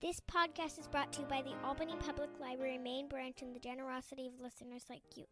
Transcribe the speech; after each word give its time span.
This 0.00 0.20
podcast 0.20 0.78
is 0.78 0.86
brought 0.86 1.12
to 1.14 1.22
you 1.22 1.26
by 1.26 1.42
the 1.42 1.54
Albany 1.66 1.96
Public 1.98 2.30
Library 2.40 2.78
main 2.78 3.08
branch 3.08 3.42
and 3.42 3.52
the 3.52 3.58
generosity 3.58 4.28
of 4.28 4.40
listeners 4.40 4.84
like 4.88 5.02
you. 5.16 5.24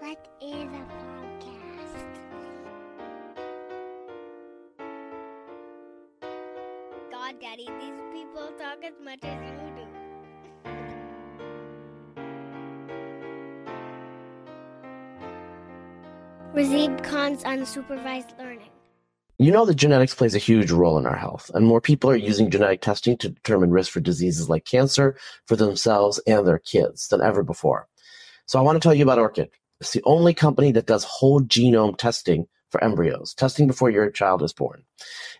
What 0.00 0.18
is 0.42 0.64
a 0.64 0.84
podcast? 0.90 2.18
God, 7.12 7.40
Daddy, 7.40 7.68
these 7.78 8.00
people 8.12 8.50
talk 8.58 8.82
as 8.84 8.94
much 9.00 9.20
as 9.22 9.40
you 9.62 9.70
do. 9.76 9.86
Razib 16.52 17.04
Khan's 17.04 17.44
unsupervised 17.44 18.36
learning. 18.40 18.53
You 19.44 19.50
know 19.50 19.66
that 19.66 19.74
genetics 19.74 20.14
plays 20.14 20.34
a 20.34 20.38
huge 20.38 20.70
role 20.70 20.96
in 20.96 21.04
our 21.04 21.18
health, 21.18 21.50
and 21.52 21.66
more 21.66 21.82
people 21.82 22.08
are 22.08 22.16
using 22.16 22.48
genetic 22.48 22.80
testing 22.80 23.18
to 23.18 23.28
determine 23.28 23.72
risk 23.72 23.92
for 23.92 24.00
diseases 24.00 24.48
like 24.48 24.64
cancer 24.64 25.18
for 25.44 25.54
themselves 25.54 26.18
and 26.26 26.48
their 26.48 26.58
kids 26.58 27.08
than 27.08 27.20
ever 27.20 27.42
before. 27.42 27.86
So 28.46 28.58
I 28.58 28.62
want 28.62 28.76
to 28.76 28.80
tell 28.80 28.94
you 28.94 29.02
about 29.02 29.18
Orchid. 29.18 29.50
It's 29.82 29.92
the 29.92 30.00
only 30.04 30.32
company 30.32 30.72
that 30.72 30.86
does 30.86 31.04
whole 31.04 31.42
genome 31.42 31.98
testing 31.98 32.46
for 32.70 32.82
embryos, 32.82 33.34
testing 33.34 33.66
before 33.66 33.90
your 33.90 34.10
child 34.10 34.42
is 34.42 34.54
born. 34.54 34.82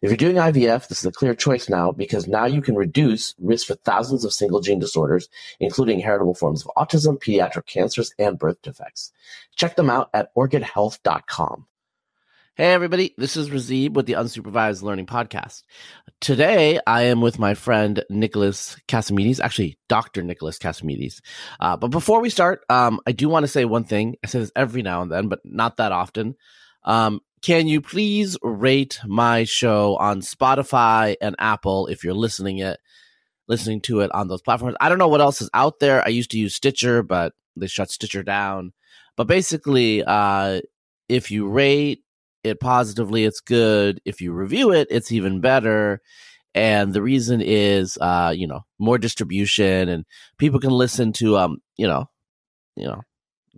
If 0.02 0.10
you're 0.10 0.18
doing 0.18 0.36
IVF, 0.36 0.88
this 0.88 0.98
is 0.98 1.06
a 1.06 1.10
clear 1.10 1.34
choice 1.34 1.70
now 1.70 1.91
because 1.91 2.28
now 2.28 2.44
you 2.44 2.60
can 2.60 2.74
reduce 2.74 3.34
risk 3.38 3.68
for 3.68 3.74
thousands 3.77 4.27
of 4.27 4.34
single 4.34 4.60
gene 4.60 4.80
disorders, 4.80 5.30
including 5.60 6.00
heritable 6.00 6.34
forms 6.34 6.62
of 6.62 6.70
autism, 6.77 7.18
pediatric 7.18 7.64
cancers, 7.64 8.12
and 8.18 8.38
birth 8.38 8.60
defects. 8.60 9.12
Check 9.56 9.77
them 9.77 9.88
out 9.88 10.10
at 10.12 10.28
orchidhealth.com. 10.34 11.68
Hey, 12.56 12.72
everybody. 12.72 13.12
This 13.18 13.36
is 13.36 13.50
Razib 13.50 13.94
with 13.94 14.06
the 14.06 14.12
Unsupervised 14.12 14.80
Learning 14.80 15.06
Podcast. 15.06 15.64
Today, 16.20 16.78
I 16.86 17.02
am 17.06 17.20
with 17.20 17.36
my 17.36 17.54
friend 17.54 18.04
Nicholas 18.08 18.77
Cassimatis, 18.86 19.41
actually, 19.41 19.77
Dr. 19.88 20.22
Nicholas 20.22 20.60
Cassimatis. 20.60 21.20
Uh, 21.58 21.77
but 21.77 21.88
before 21.88 22.20
we 22.20 22.30
start, 22.30 22.60
um, 22.70 23.00
I 23.08 23.10
do 23.10 23.28
want 23.28 23.42
to 23.42 23.48
say 23.48 23.64
one 23.64 23.82
thing. 23.82 24.19
I 24.22 24.28
say 24.28 24.38
this 24.38 24.52
every 24.55 24.82
now 24.82 25.02
and 25.02 25.10
then, 25.10 25.27
but 25.27 25.41
not 25.44 25.78
that 25.78 25.91
often. 25.91 26.36
Um, 26.84 27.22
can 27.42 27.66
you 27.66 27.80
please 27.80 28.38
rate 28.41 29.00
my 29.05 29.42
show 29.42 29.97
on 29.97 30.20
Spotify 30.20 31.16
and 31.20 31.34
Apple 31.41 31.88
if 31.88 32.05
you're 32.05 32.14
listening 32.14 32.58
it, 32.58 32.78
listening 33.48 33.80
to 33.80 33.98
it 33.98 34.12
on 34.14 34.28
those 34.28 34.42
platforms? 34.42 34.77
I 34.78 34.88
don't 34.88 34.98
know 34.98 35.08
what 35.08 35.20
else 35.20 35.42
is 35.42 35.50
out 35.55 35.80
there. 35.80 36.06
I 36.06 36.10
used 36.10 36.30
to 36.30 36.38
use 36.38 36.55
Stitcher, 36.55 37.02
but 37.02 37.32
they 37.56 37.66
shut 37.66 37.91
Stitcher 37.91 38.22
down. 38.22 38.75
But 39.16 39.27
basically, 39.27 40.05
uh, 40.06 40.60
if 41.08 41.32
you 41.32 41.48
rate 41.48 42.03
it 42.45 42.61
positively, 42.61 43.25
it's 43.25 43.41
good. 43.41 44.00
If 44.05 44.20
you 44.20 44.33
review 44.33 44.73
it, 44.73 44.89
it's 44.91 45.11
even 45.11 45.41
better. 45.41 46.00
And 46.55 46.92
the 46.92 47.03
reason 47.03 47.41
is, 47.41 47.98
uh, 48.00 48.33
you 48.37 48.47
know, 48.47 48.61
more 48.78 48.98
distribution 48.98 49.89
and 49.89 50.05
people 50.39 50.61
can 50.61 50.70
listen 50.70 51.12
to, 51.15 51.37
um, 51.37 51.59
you 51.77 51.89
know, 51.89 52.09
you 52.77 52.87
know, 52.87 53.03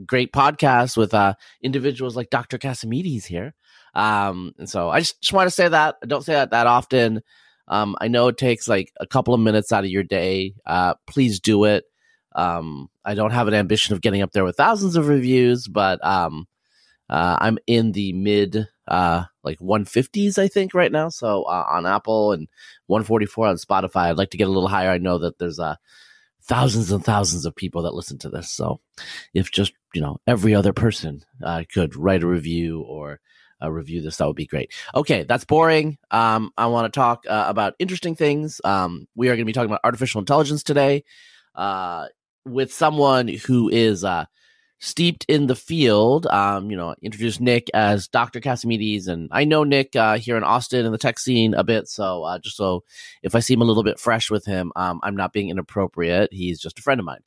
great 0.05 0.33
podcasts 0.33 0.97
with 0.97 1.15
uh 1.15 1.35
individuals 1.63 2.17
like 2.17 2.31
Dr. 2.31 2.59
Cassimatis 2.59 3.25
here. 3.25 3.55
Um, 3.95 4.53
and 4.59 4.69
so 4.69 4.91
I 4.91 5.01
just, 5.01 5.21
just 5.23 5.33
want 5.33 5.47
to 5.47 5.55
say 5.55 5.69
that 5.69 5.97
I 6.03 6.07
don't 6.07 6.25
say 6.25 6.35
that 6.35 6.51
that 6.51 6.67
often. 6.67 7.23
Um, 7.69 7.97
I 8.01 8.09
know 8.09 8.29
it 8.29 8.39
takes 8.39 8.69
like 8.69 8.93
a 9.01 9.07
couple 9.07 9.35
of 9.35 9.41
minutes 9.41 9.73
out 9.73 9.85
of 9.85 9.91
your 9.91 10.05
day. 10.05 10.55
Uh, 10.65 10.95
please 11.07 11.41
do 11.41 11.65
it. 11.65 11.85
Um, 12.35 12.89
I 13.05 13.15
don't 13.15 13.33
have 13.33 13.49
an 13.49 13.55
ambition 13.55 13.95
of 13.95 14.03
getting 14.03 14.23
up 14.23 14.33
there 14.33 14.45
with 14.45 14.57
thousands 14.57 14.97
of 14.97 15.09
reviews, 15.09 15.67
but 15.67 16.05
um, 16.05 16.47
uh, 17.09 17.39
I'm 17.41 17.59
in 17.67 17.93
the 17.93 18.13
mid 18.13 18.69
uh 18.89 19.25
like 19.43 19.59
150s 19.59 20.39
I 20.39 20.49
think 20.49 20.75
right 20.75 20.93
now. 20.93 21.09
So 21.09 21.43
uh, 21.43 21.67
on 21.69 21.87
Apple 21.87 22.33
and 22.33 22.49
144 22.87 23.47
on 23.49 23.57
Spotify. 23.57 24.11
I'd 24.11 24.19
like 24.19 24.31
to 24.31 24.37
get 24.37 24.49
a 24.49 24.53
little 24.53 24.69
higher. 24.69 24.91
I 24.91 24.99
know 24.99 25.19
that 25.19 25.39
there's 25.39 25.59
uh 25.59 25.77
thousands 26.47 26.93
and 26.93 27.05
thousands 27.05 27.45
of 27.45 27.55
people 27.55 27.83
that 27.83 27.95
listen 27.95 28.19
to 28.19 28.29
this. 28.29 28.51
So 28.51 28.81
if 29.35 29.51
just, 29.51 29.73
you 29.95 30.01
know, 30.01 30.19
every 30.27 30.55
other 30.55 30.73
person 30.73 31.25
uh, 31.43 31.65
could 31.73 31.97
write 31.97 32.23
a 32.23 32.27
review 32.27 32.83
or 32.83 33.21
uh, 33.63 33.71
review 33.71 34.01
this, 34.01 34.17
that 34.17 34.27
would 34.27 34.37
be 34.37 34.47
great. 34.47 34.73
Okay, 34.95 35.25
that's 35.25 35.45
boring. 35.45 35.99
Um, 36.11 36.53
I 36.57 36.67
want 36.67 36.93
to 36.93 36.97
talk 36.97 37.25
uh, 37.29 37.47
about 37.49 37.75
interesting 37.79 38.15
things. 38.15 38.61
Um, 38.65 39.09
we 39.17 39.29
are 39.29 39.33
going 39.33 39.41
to 39.41 39.45
be 39.45 39.53
talking 39.53 39.71
about 39.71 39.81
artificial 39.83 40.21
intelligence 40.21 40.63
today 40.63 41.05
uh, 41.55 42.07
with 42.45 42.73
someone 42.73 43.29
who 43.29 43.69
is 43.69 44.05
uh, 44.05 44.27
steeped 44.79 45.25
in 45.29 45.47
the 45.47 45.57
field. 45.57 46.27
Um, 46.27 46.71
you 46.71 46.77
know, 46.77 46.95
introduce 47.03 47.41
Nick 47.41 47.71
as 47.75 48.09
Dr. 48.09 48.41
Cassimatis, 48.41 49.09
and 49.09 49.29
I 49.33 49.45
know 49.45 49.65
Nick 49.65 49.97
uh, 49.97 50.19
here 50.19 50.37
in 50.37 50.45
Austin 50.45 50.87
in 50.87 50.93
the 50.93 50.99
tech 50.99 51.19
scene 51.19 51.55
a 51.55 51.65
bit. 51.65 51.89
So 51.89 52.25
uh, 52.25 52.39
just 52.39 52.57
so 52.57 52.85
if 53.23 53.35
I 53.35 53.41
seem 53.41 53.61
a 53.61 53.65
little 53.65 53.83
bit 53.83 53.99
fresh 53.99 54.31
with 54.31 54.45
him, 54.45 54.73
um, 54.77 55.01
I'm 55.03 55.17
not 55.17 55.33
being 55.33 55.49
inappropriate. 55.49 56.33
He's 56.33 56.61
just 56.61 56.79
a 56.79 56.83
friend 56.83 57.01
of 57.01 57.07
mine. 57.07 57.23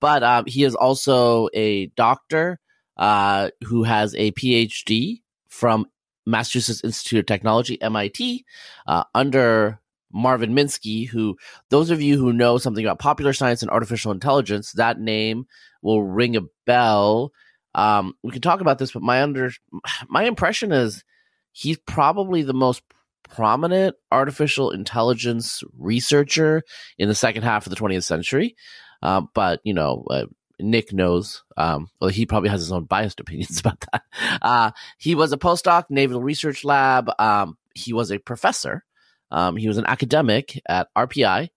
But 0.00 0.22
um, 0.22 0.44
he 0.46 0.64
is 0.64 0.74
also 0.74 1.48
a 1.54 1.86
doctor 1.86 2.58
uh, 2.96 3.50
who 3.64 3.84
has 3.84 4.14
a 4.16 4.32
PhD 4.32 5.22
from 5.48 5.86
Massachusetts 6.26 6.82
Institute 6.84 7.20
of 7.20 7.26
Technology, 7.26 7.80
MIT, 7.80 8.44
uh, 8.86 9.04
under 9.14 9.80
Marvin 10.12 10.54
Minsky, 10.54 11.08
who 11.08 11.36
those 11.70 11.90
of 11.90 12.00
you 12.00 12.18
who 12.18 12.32
know 12.32 12.58
something 12.58 12.84
about 12.84 12.98
popular 12.98 13.32
science 13.32 13.62
and 13.62 13.70
artificial 13.70 14.12
intelligence, 14.12 14.72
that 14.72 15.00
name 15.00 15.46
will 15.82 16.02
ring 16.02 16.36
a 16.36 16.42
bell. 16.66 17.32
Um, 17.74 18.14
we 18.22 18.32
can 18.32 18.42
talk 18.42 18.60
about 18.60 18.78
this, 18.78 18.92
but 18.92 19.02
my 19.02 19.22
under 19.22 19.50
my 20.08 20.24
impression 20.24 20.72
is 20.72 21.04
he's 21.52 21.78
probably 21.78 22.42
the 22.42 22.54
most 22.54 22.82
prominent 23.28 23.96
artificial 24.10 24.70
intelligence 24.70 25.62
researcher 25.78 26.62
in 26.98 27.08
the 27.08 27.14
second 27.14 27.42
half 27.42 27.66
of 27.66 27.70
the 27.70 27.76
20th 27.76 28.04
century. 28.04 28.56
Uh, 29.02 29.22
but 29.34 29.60
you 29.64 29.74
know, 29.74 30.04
uh, 30.10 30.26
Nick 30.60 30.92
knows. 30.92 31.42
Um, 31.56 31.88
well, 32.00 32.10
he 32.10 32.26
probably 32.26 32.50
has 32.50 32.60
his 32.60 32.72
own 32.72 32.84
biased 32.84 33.20
opinions 33.20 33.60
about 33.60 33.84
that. 33.92 34.02
Uh, 34.40 34.70
he 34.98 35.14
was 35.14 35.32
a 35.32 35.38
postdoc, 35.38 35.84
Naval 35.90 36.22
Research 36.22 36.64
Lab. 36.64 37.10
Um, 37.18 37.56
he 37.74 37.92
was 37.92 38.10
a 38.10 38.18
professor. 38.18 38.84
Um, 39.32 39.56
he 39.56 39.66
was 39.66 39.78
an 39.78 39.86
academic 39.86 40.60
at 40.68 40.88
RPI 40.96 41.48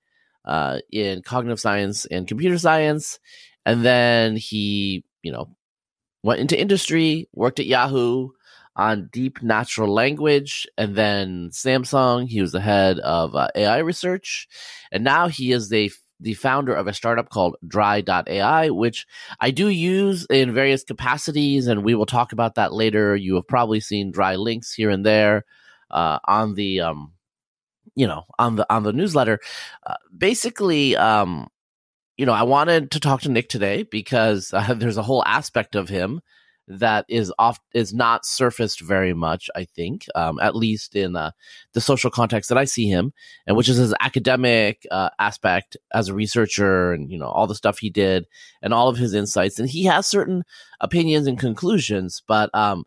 uh, 0.45 0.79
in 0.91 1.21
cognitive 1.21 1.59
science 1.59 2.05
and 2.05 2.27
computer 2.27 2.57
science, 2.57 3.19
and 3.65 3.85
then 3.85 4.37
he, 4.37 5.03
you 5.21 5.31
know, 5.31 5.55
went 6.23 6.39
into 6.39 6.59
industry, 6.59 7.27
worked 7.33 7.59
at 7.59 7.65
Yahoo 7.65 8.29
on 8.77 9.09
deep 9.11 9.43
natural 9.43 9.93
language, 9.93 10.65
and 10.77 10.95
then 10.95 11.49
Samsung. 11.51 12.27
He 12.27 12.41
was 12.41 12.53
the 12.53 12.61
head 12.61 12.99
of 12.99 13.35
uh, 13.35 13.49
AI 13.55 13.79
research, 13.79 14.47
and 14.91 15.03
now 15.03 15.27
he 15.27 15.51
is 15.51 15.69
the 15.69 15.91
the 16.21 16.33
founder 16.33 16.73
of 16.73 16.87
a 16.87 16.93
startup 16.93 17.29
called 17.29 17.57
Dry.ai, 17.67 18.69
which 18.69 19.05
I 19.41 19.51
do 19.51 19.67
use 19.67 20.25
in 20.29 20.53
various 20.53 20.83
capacities, 20.83 21.67
and 21.67 21.83
we 21.83 21.93
will 21.93 22.05
talk 22.05 22.31
about 22.31 22.55
that 22.55 22.71
later. 22.71 23.17
You 23.17 23.35
have 23.35 23.47
probably 23.47 23.81
seen 23.81 24.11
Dry 24.11 24.37
links 24.37 24.73
here 24.73 24.89
and 24.89 25.05
there 25.05 25.43
uh, 25.91 26.19
on 26.25 26.55
the, 26.55 26.79
um, 26.81 27.11
you 27.95 28.07
know, 28.07 28.25
on 28.37 28.57
the 28.57 28.73
on 28.73 28.83
the 28.83 28.93
newsletter. 28.93 29.39
Uh, 29.85 29.95
basically, 30.15 30.95
um, 30.95 31.47
you 32.17 32.25
know, 32.25 32.33
I 32.33 32.43
wanted 32.43 32.91
to 32.91 32.99
talk 32.99 33.21
to 33.21 33.29
Nick 33.29 33.49
today 33.49 33.83
because 33.83 34.53
uh, 34.53 34.73
there's 34.77 34.97
a 34.97 35.03
whole 35.03 35.23
aspect 35.25 35.75
of 35.75 35.89
him 35.89 36.21
that 36.67 37.05
is 37.07 37.31
off 37.37 37.59
is 37.73 37.93
not 37.93 38.25
surfaced 38.25 38.81
very 38.81 39.13
much. 39.13 39.49
I 39.55 39.65
think, 39.65 40.07
um, 40.15 40.39
at 40.39 40.55
least 40.55 40.95
in 40.95 41.15
uh, 41.15 41.31
the 41.73 41.81
social 41.81 42.09
context 42.09 42.49
that 42.49 42.57
I 42.57 42.65
see 42.65 42.87
him, 42.87 43.13
and 43.45 43.55
which 43.55 43.69
is 43.69 43.77
his 43.77 43.93
academic 43.99 44.85
uh, 44.91 45.09
aspect 45.19 45.77
as 45.93 46.09
a 46.09 46.13
researcher, 46.13 46.93
and 46.93 47.11
you 47.11 47.17
know 47.17 47.27
all 47.27 47.47
the 47.47 47.55
stuff 47.55 47.79
he 47.79 47.89
did, 47.89 48.25
and 48.61 48.73
all 48.73 48.87
of 48.89 48.97
his 48.97 49.13
insights, 49.13 49.59
and 49.59 49.69
he 49.69 49.85
has 49.85 50.07
certain 50.07 50.43
opinions 50.81 51.27
and 51.27 51.39
conclusions, 51.39 52.23
but 52.27 52.49
um, 52.53 52.85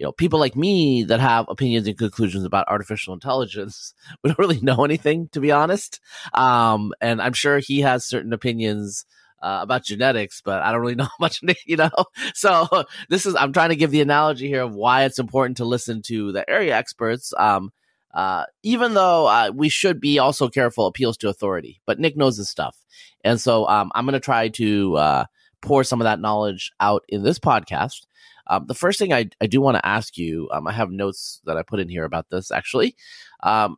you 0.00 0.06
know, 0.06 0.12
people 0.12 0.40
like 0.40 0.56
me 0.56 1.02
that 1.04 1.20
have 1.20 1.44
opinions 1.50 1.86
and 1.86 1.98
conclusions 1.98 2.44
about 2.44 2.66
artificial 2.68 3.12
intelligence, 3.12 3.92
we 4.24 4.28
don't 4.30 4.38
really 4.38 4.60
know 4.60 4.82
anything, 4.82 5.28
to 5.32 5.40
be 5.40 5.52
honest. 5.52 6.00
Um, 6.32 6.94
and 7.02 7.20
I'm 7.20 7.34
sure 7.34 7.58
he 7.58 7.82
has 7.82 8.06
certain 8.06 8.32
opinions 8.32 9.04
uh, 9.42 9.58
about 9.60 9.84
genetics, 9.84 10.40
but 10.40 10.62
I 10.62 10.72
don't 10.72 10.80
really 10.80 10.94
know 10.96 11.08
much, 11.20 11.42
you 11.66 11.76
know. 11.76 11.90
So 12.34 12.66
this 13.10 13.26
is 13.26 13.36
I'm 13.36 13.52
trying 13.52 13.68
to 13.68 13.76
give 13.76 13.90
the 13.90 14.00
analogy 14.00 14.48
here 14.48 14.62
of 14.62 14.74
why 14.74 15.04
it's 15.04 15.18
important 15.18 15.58
to 15.58 15.66
listen 15.66 16.00
to 16.06 16.32
the 16.32 16.48
area 16.48 16.74
experts. 16.74 17.34
Um, 17.36 17.70
uh, 18.14 18.44
even 18.62 18.94
though 18.94 19.26
uh, 19.26 19.52
we 19.54 19.68
should 19.68 20.00
be 20.00 20.18
also 20.18 20.48
careful 20.48 20.86
appeals 20.86 21.18
to 21.18 21.28
authority, 21.28 21.82
but 21.84 22.00
Nick 22.00 22.16
knows 22.16 22.38
his 22.38 22.48
stuff, 22.48 22.76
and 23.22 23.38
so 23.38 23.68
um, 23.68 23.92
I'm 23.94 24.04
going 24.06 24.14
to 24.14 24.20
try 24.20 24.48
to 24.48 24.96
uh, 24.96 25.24
pour 25.60 25.84
some 25.84 26.00
of 26.00 26.06
that 26.06 26.20
knowledge 26.20 26.72
out 26.80 27.04
in 27.08 27.22
this 27.22 27.38
podcast. 27.38 28.06
Um, 28.46 28.66
the 28.66 28.74
first 28.74 28.98
thing 28.98 29.12
I, 29.12 29.28
I 29.40 29.46
do 29.46 29.60
want 29.60 29.76
to 29.76 29.86
ask 29.86 30.16
you, 30.16 30.48
um, 30.52 30.66
I 30.66 30.72
have 30.72 30.90
notes 30.90 31.40
that 31.44 31.56
I 31.56 31.62
put 31.62 31.80
in 31.80 31.88
here 31.88 32.04
about 32.04 32.30
this 32.30 32.50
actually. 32.50 32.96
Um, 33.42 33.76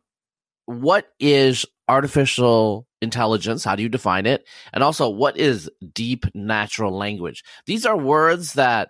what 0.65 1.09
is 1.19 1.65
artificial 1.87 2.87
intelligence? 3.01 3.63
How 3.63 3.75
do 3.75 3.83
you 3.83 3.89
define 3.89 4.25
it? 4.25 4.47
And 4.73 4.83
also, 4.83 5.09
what 5.09 5.37
is 5.37 5.69
deep 5.93 6.25
natural 6.33 6.95
language? 6.97 7.43
These 7.65 7.85
are 7.85 7.97
words 7.97 8.53
that, 8.53 8.89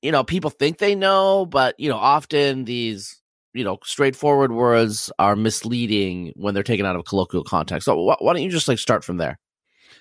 you 0.00 0.10
know, 0.12 0.24
people 0.24 0.50
think 0.50 0.78
they 0.78 0.94
know, 0.94 1.46
but, 1.46 1.78
you 1.78 1.88
know, 1.88 1.96
often 1.96 2.64
these 2.64 3.18
you 3.54 3.64
know, 3.64 3.78
straightforward 3.84 4.50
words 4.50 5.12
are 5.18 5.36
misleading 5.36 6.32
when 6.36 6.54
they're 6.54 6.62
taken 6.62 6.86
out 6.86 6.96
of 6.96 7.04
colloquial 7.04 7.44
context. 7.44 7.84
So 7.84 7.94
wh- 7.94 8.22
why 8.22 8.32
don't 8.32 8.40
you 8.42 8.48
just 8.50 8.66
like 8.66 8.78
start 8.78 9.04
from 9.04 9.18
there? 9.18 9.38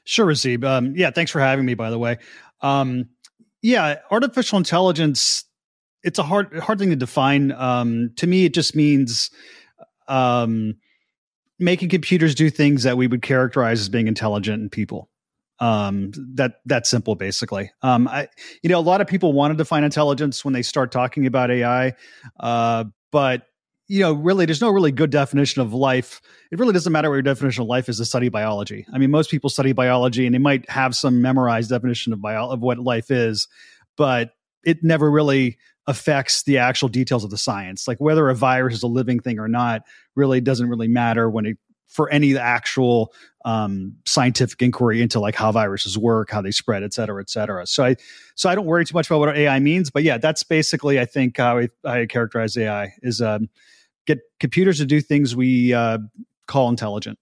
Sure, 0.06 0.26
Razib. 0.26 0.64
Um, 0.64 0.94
yeah, 0.96 1.12
thanks 1.12 1.32
for 1.32 1.42
having 1.42 1.66
me. 1.66 1.74
By 1.74 1.90
the 1.90 2.00
way, 2.00 2.18
um, 2.62 3.10
yeah, 3.62 4.00
artificial 4.10 4.58
intelligence. 4.58 5.46
It's 6.04 6.20
a 6.20 6.24
hard 6.24 6.58
hard 6.60 6.80
thing 6.80 6.90
to 6.90 6.96
define. 6.96 7.52
Um, 7.52 8.12
to 8.18 8.28
me, 8.28 8.46
it 8.46 8.54
just 8.54 8.76
means 8.76 9.30
um, 10.08 10.76
making 11.60 11.90
computers 11.90 12.36
do 12.36 12.50
things 12.50 12.84
that 12.84 12.98
we 12.98 13.08
would 13.08 13.22
characterize 13.22 13.80
as 13.80 13.90
being 13.90 14.08
intelligent 14.08 14.62
in 14.64 14.70
people. 14.70 15.10
Um, 15.60 16.12
that 16.34 16.56
that's 16.66 16.90
simple, 16.90 17.14
basically. 17.14 17.72
Um, 17.84 18.08
I, 18.08 18.30
you 18.64 18.70
know, 18.70 18.80
a 18.80 18.82
lot 18.82 19.00
of 19.00 19.08
people 19.08 19.32
want 19.32 19.54
to 19.54 19.58
define 19.58 19.84
intelligence 19.84 20.44
when 20.44 20.56
they 20.56 20.64
start 20.64 20.92
talking 20.92 21.28
about 21.28 21.52
AI, 21.52 21.94
uh, 22.40 22.86
but 23.12 23.44
you 23.92 24.00
know, 24.00 24.14
really, 24.14 24.46
there's 24.46 24.62
no 24.62 24.70
really 24.70 24.94
good 24.94 25.10
definition 25.10 25.62
of 25.62 25.74
life. 25.74 26.22
It 26.50 26.58
really 26.58 26.72
doesn't 26.72 26.94
matter 26.94 27.10
what 27.10 27.16
your 27.16 27.24
definition 27.24 27.64
of 27.64 27.68
life 27.68 27.90
is 27.90 27.98
to 27.98 28.06
study 28.06 28.30
biology. 28.30 28.86
I 28.94 28.98
mean, 28.98 29.12
most 29.12 29.30
people 29.30 29.50
study 29.50 29.74
biology 29.74 30.26
and 30.26 30.34
they 30.34 30.40
might 30.40 30.70
have 30.70 30.96
some 30.96 31.22
memorized 31.22 31.72
definition 31.72 32.14
of 32.14 32.22
bio 32.22 32.50
of 32.50 32.62
what 32.62 32.80
life 32.80 33.12
is, 33.12 33.50
but 33.98 34.30
it 34.64 34.82
never 34.82 35.12
really 35.12 35.58
affects 35.88 36.44
the 36.44 36.58
actual 36.58 36.88
details 36.88 37.26
of 37.26 37.32
the 37.32 37.38
science. 37.38 37.86
Like 37.86 38.00
whether 38.00 38.30
a 38.30 38.36
virus 38.36 38.76
is 38.76 38.84
a 38.84 38.88
living 38.88 39.20
thing 39.20 39.40
or 39.40 39.50
not 39.50 39.82
really 40.16 40.40
doesn't 40.40 40.70
really 40.70 40.88
matter 40.88 41.30
when 41.30 41.46
it 41.46 41.58
for 41.90 42.10
any 42.12 42.38
actual 42.38 43.12
um, 43.44 43.94
scientific 44.06 44.62
inquiry 44.62 45.02
into 45.02 45.20
like 45.20 45.36
how 45.36 45.52
viruses 45.52 45.98
work, 45.98 46.32
how 46.32 46.42
they 46.42 46.52
spread, 46.52 46.84
et 46.84 46.94
cetera, 46.94 47.22
et 47.22 47.30
cetera. 47.30 47.68
So 47.68 47.84
I, 47.84 47.98
so 48.36 48.50
I 48.50 48.56
don't 48.56 48.66
worry 48.66 48.86
too 48.86 48.94
much 48.94 49.08
about 49.08 49.20
what 49.20 49.36
AI 49.36 49.60
means, 49.60 49.90
but 49.90 50.04
yeah, 50.04 50.18
that's 50.18 50.44
basically 50.44 50.98
I 50.98 51.06
think 51.06 51.36
how 51.36 51.58
I, 51.58 51.68
I 51.84 52.06
characterize 52.06 52.56
AI 52.56 52.94
is 53.02 53.20
um, 53.20 53.50
get 54.08 54.20
computers 54.40 54.78
to 54.78 54.86
do 54.86 55.02
things 55.02 55.36
we 55.36 55.74
uh, 55.74 56.00
call 56.48 56.70
intelligent. 56.70 57.18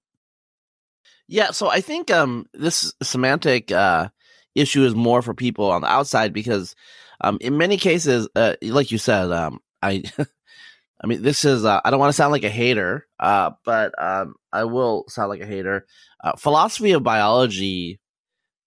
Yeah, 1.28 1.52
so 1.52 1.68
I 1.70 1.82
think 1.82 2.10
um, 2.10 2.48
this 2.54 2.94
semantic 3.04 3.72
uh, 3.72 4.10
issue 4.56 4.84
is 4.84 4.96
more 4.96 5.22
for 5.22 5.34
people 5.34 5.70
on 5.70 5.82
the 5.82 5.88
outside 5.88 6.34
because 6.34 6.76
um, 7.22 7.38
in 7.42 7.58
many 7.58 7.78
cases, 7.78 8.28
uh, 8.36 8.56
like 8.64 8.92
you 8.92 8.98
said, 8.98 9.32
um, 9.32 9.60
I, 9.82 10.04
I 11.02 11.08
mean, 11.08 11.22
this 11.22 11.46
is 11.46 11.66
uh, 11.66 11.82
I 11.86 11.92
don't 11.92 12.00
want 12.00 12.10
to 12.10 12.16
sound 12.16 12.32
like 12.32 12.44
a 12.44 12.50
hater, 12.50 13.08
uh, 13.20 13.52
but 13.64 13.94
um, 14.02 14.36
I 14.52 14.64
will 14.64 15.06
sound 15.08 15.30
like 15.30 15.42
a 15.42 15.46
hater. 15.46 15.86
Uh, 16.24 16.34
philosophy 16.36 16.92
of 16.92 17.04
biology, 17.04 18.00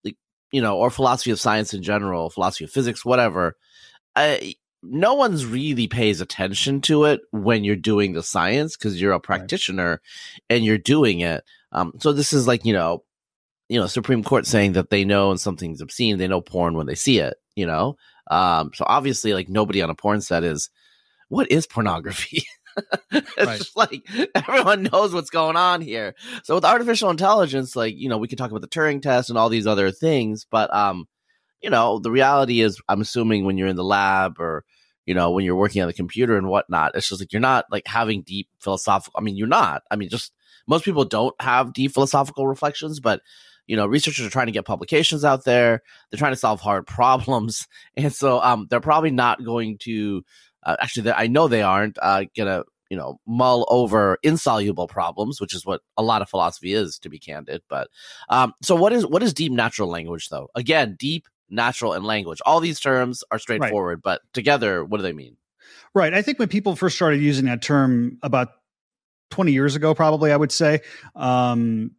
like 0.05 0.17
you 0.53 0.63
know, 0.63 0.79
or 0.79 0.91
philosophy 0.91 1.31
of 1.31 1.41
science 1.41 1.75
in 1.75 1.83
general, 1.83 2.31
philosophy 2.31 2.65
of 2.65 2.71
physics, 2.71 3.05
whatever. 3.05 3.57
I, 4.15 4.55
no 4.83 5.15
one's 5.15 5.47
really 5.47 5.87
pays 5.87 6.21
attention 6.21 6.81
to 6.83 7.05
it 7.05 7.21
when 7.31 7.65
you're 7.65 7.77
doing 7.77 8.13
the 8.13 8.23
science 8.23 8.77
because 8.77 9.01
you're 9.01 9.13
a 9.13 9.21
practitioner 9.21 9.91
right. 9.91 10.41
and 10.51 10.65
you're 10.65 10.79
doing 10.79 11.21
it. 11.21 11.45
Um, 11.71 11.93
so 11.99 12.13
this 12.13 12.33
is 12.33 12.47
like 12.47 12.65
you 12.65 12.73
know, 12.73 13.05
you 13.69 13.79
know, 13.79 13.87
Supreme 13.87 14.25
Court 14.25 14.47
saying 14.47 14.73
that 14.73 14.91
they 14.91 15.05
know 15.05 15.31
and 15.31 15.41
something's 15.41 15.81
obscene, 15.81 16.19
they 16.19 16.29
know 16.29 16.41
porn 16.41 16.77
when 16.77 16.87
they 16.87 16.95
see 16.95 17.19
it. 17.19 17.35
You 17.55 17.67
know, 17.67 17.97
um, 18.31 18.71
so 18.75 18.85
obviously, 18.89 19.35
like 19.35 19.49
nobody 19.49 19.83
on 19.83 19.91
a 19.91 19.95
porn 19.95 20.21
set 20.21 20.43
is, 20.45 20.71
what 21.29 21.51
is 21.51 21.67
pornography? 21.67 22.45
it's 23.13 23.47
right. 23.47 23.59
just 23.59 23.77
like 23.77 24.07
everyone 24.35 24.85
knows 24.85 25.13
what's 25.13 25.31
going 25.31 25.57
on 25.57 25.81
here. 25.81 26.15
So 26.43 26.55
with 26.55 26.65
artificial 26.65 27.11
intelligence, 27.11 27.77
like 27.77 27.95
you 27.97 28.09
know, 28.09 28.19
we 28.19 28.29
could 28.29 28.39
talk 28.39 28.51
about 28.51 28.63
the 28.63 28.69
Turing 28.69 29.01
test 29.01 29.29
and 29.29 29.39
all 29.39 29.49
these 29.49 29.67
other 29.67 29.91
things, 29.91 30.47
but 30.51 30.75
um, 30.75 31.07
you 31.63 31.71
know, 31.71 31.99
the 31.99 32.11
reality 32.11 32.61
is, 32.61 32.81
I'm 32.89 33.01
assuming 33.01 33.45
when 33.45 33.57
you're 33.57 33.69
in 33.69 33.77
the 33.77 33.85
lab 33.85 34.41
or 34.41 34.65
you 35.07 35.15
know 35.15 35.31
when 35.31 35.45
you're 35.45 35.57
working 35.57 35.83
on 35.83 35.89
the 35.89 35.95
computer 35.95 36.37
and 36.37 36.49
whatnot, 36.49 36.93
it's 36.95 37.09
just 37.09 37.21
like 37.21 37.33
you're 37.33 37.41
not 37.41 37.67
like 37.71 37.87
having 37.87 38.23
deep 38.23 38.49
philosophical. 38.61 39.19
I 39.19 39.23
mean, 39.23 39.37
you're 39.37 39.47
not. 39.47 39.83
I 39.91 39.97
mean, 39.97 40.09
just 40.09 40.33
most 40.67 40.85
people 40.85 41.05
don't 41.05 41.35
have 41.41 41.73
deep 41.73 41.93
philosophical 41.93 42.47
reflections, 42.47 43.01
but 43.01 43.21
you 43.67 43.77
know 43.77 43.87
researchers 43.87 44.27
are 44.27 44.31
trying 44.31 44.47
to 44.47 44.53
get 44.53 44.65
publications 44.65 45.25
out 45.25 45.45
there 45.45 45.83
they're 46.11 46.19
trying 46.19 46.33
to 46.33 46.37
solve 46.37 46.61
hard 46.61 46.87
problems 46.99 47.67
and 47.97 48.13
so 48.13 48.41
um 48.41 48.67
they're 48.71 48.81
probably 48.81 49.11
not 49.11 49.45
going 49.45 49.79
to 49.79 50.25
uh, 50.65 50.77
actually 50.81 51.11
i 51.13 51.27
know 51.27 51.49
they 51.49 51.63
aren't 51.63 51.99
uh, 52.03 52.25
gonna 52.37 52.65
you 52.91 52.97
know 52.97 53.19
mull 53.27 53.67
over 53.71 54.19
insoluble 54.23 54.87
problems 54.87 55.41
which 55.41 55.55
is 55.55 55.65
what 55.65 55.81
a 55.97 56.03
lot 56.03 56.23
of 56.23 56.29
philosophy 56.29 56.75
is 56.75 56.99
to 56.99 57.09
be 57.09 57.19
candid 57.19 57.63
but 57.69 57.89
um 58.29 58.53
so 58.63 58.75
what 58.75 58.93
is 58.93 59.07
what 59.07 59.23
is 59.23 59.33
deep 59.33 59.53
natural 59.53 59.89
language 59.89 60.29
though 60.29 60.49
again 60.55 60.97
deep 60.99 61.27
natural 61.53 61.93
and 61.93 62.05
language 62.05 62.41
all 62.45 62.61
these 62.61 62.81
terms 62.81 63.23
are 63.31 63.39
straightforward 63.39 63.99
right. 63.99 64.03
but 64.03 64.23
together 64.33 64.85
what 64.85 64.97
do 64.97 65.03
they 65.03 65.13
mean 65.13 65.37
right 65.95 66.15
i 66.15 66.23
think 66.23 66.39
when 66.39 66.49
people 66.49 66.75
first 66.75 66.97
started 66.97 67.21
using 67.21 67.45
that 67.45 67.63
term 67.63 68.19
about 68.23 68.49
20 69.31 69.53
years 69.53 69.77
ago 69.77 69.95
probably 69.95 70.33
i 70.33 70.37
would 70.37 70.53
say 70.53 70.81
um 71.15 71.93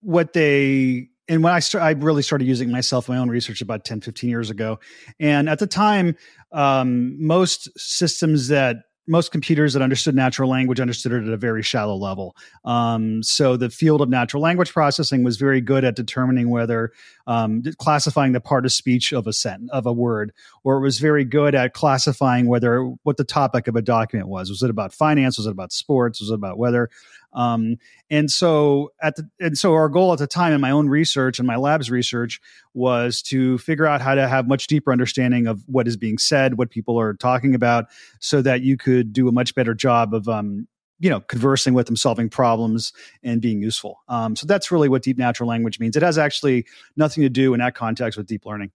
what 0.00 0.32
they 0.32 1.08
and 1.28 1.42
when 1.42 1.52
I 1.52 1.60
start, 1.60 1.82
I 1.82 1.92
really 1.92 2.22
started 2.22 2.46
using 2.46 2.70
myself 2.70 3.08
my 3.08 3.16
own 3.16 3.28
research 3.28 3.60
about 3.60 3.84
10, 3.84 4.00
15 4.00 4.28
years 4.28 4.50
ago. 4.50 4.80
And 5.20 5.48
at 5.48 5.60
the 5.60 5.66
time, 5.66 6.16
um, 6.50 7.24
most 7.24 7.70
systems 7.78 8.48
that 8.48 8.78
most 9.06 9.32
computers 9.32 9.72
that 9.72 9.82
understood 9.82 10.14
natural 10.14 10.48
language 10.48 10.80
understood 10.80 11.12
it 11.12 11.26
at 11.26 11.32
a 11.32 11.36
very 11.36 11.62
shallow 11.62 11.96
level. 11.96 12.36
Um, 12.64 13.22
so 13.22 13.56
the 13.56 13.70
field 13.70 14.00
of 14.00 14.08
natural 14.08 14.42
language 14.42 14.72
processing 14.72 15.24
was 15.24 15.36
very 15.36 15.60
good 15.60 15.84
at 15.84 15.96
determining 15.96 16.50
whether 16.50 16.92
um, 17.26 17.62
classifying 17.78 18.32
the 18.32 18.40
part 18.40 18.64
of 18.64 18.72
speech 18.72 19.12
of 19.12 19.26
a 19.26 19.32
sentence 19.32 19.70
of 19.72 19.86
a 19.86 19.92
word, 19.92 20.32
or 20.62 20.76
it 20.76 20.82
was 20.82 20.98
very 20.98 21.24
good 21.24 21.54
at 21.54 21.74
classifying 21.74 22.46
whether 22.46 22.84
what 23.02 23.16
the 23.16 23.24
topic 23.24 23.66
of 23.66 23.76
a 23.76 23.82
document 23.82 24.28
was. 24.28 24.50
Was 24.50 24.62
it 24.62 24.70
about 24.70 24.92
finance? 24.92 25.36
Was 25.36 25.46
it 25.46 25.50
about 25.50 25.72
sports? 25.72 26.20
Was 26.20 26.30
it 26.30 26.34
about 26.34 26.58
weather? 26.58 26.88
Um, 27.32 27.76
and 28.10 28.30
so 28.30 28.92
at 29.02 29.16
the 29.16 29.28
and 29.40 29.56
so 29.56 29.72
our 29.72 29.88
goal 29.88 30.12
at 30.12 30.18
the 30.18 30.26
time 30.26 30.52
in 30.52 30.60
my 30.60 30.70
own 30.70 30.88
research 30.88 31.38
and 31.38 31.46
my 31.46 31.56
lab's 31.56 31.90
research 31.90 32.40
was 32.74 33.22
to 33.22 33.58
figure 33.58 33.86
out 33.86 34.00
how 34.00 34.14
to 34.14 34.28
have 34.28 34.48
much 34.48 34.66
deeper 34.66 34.92
understanding 34.92 35.46
of 35.46 35.62
what 35.66 35.88
is 35.88 35.96
being 35.96 36.18
said, 36.18 36.58
what 36.58 36.70
people 36.70 36.98
are 37.00 37.14
talking 37.14 37.54
about, 37.54 37.86
so 38.20 38.42
that 38.42 38.62
you 38.62 38.76
could 38.76 39.12
do 39.12 39.28
a 39.28 39.32
much 39.32 39.54
better 39.54 39.74
job 39.74 40.14
of 40.14 40.28
um, 40.28 40.66
you 40.98 41.10
know 41.10 41.20
conversing 41.20 41.74
with 41.74 41.86
them 41.86 41.96
solving 41.96 42.28
problems 42.28 42.92
and 43.22 43.40
being 43.40 43.62
useful. 43.62 44.00
Um, 44.08 44.36
so 44.36 44.46
that's 44.46 44.70
really 44.70 44.88
what 44.88 45.02
deep 45.02 45.18
natural 45.18 45.48
language 45.48 45.80
means. 45.80 45.96
It 45.96 46.02
has 46.02 46.18
actually 46.18 46.66
nothing 46.96 47.22
to 47.22 47.30
do 47.30 47.54
in 47.54 47.60
that 47.60 47.74
context 47.74 48.16
with 48.16 48.26
deep 48.26 48.46
learning. 48.46 48.70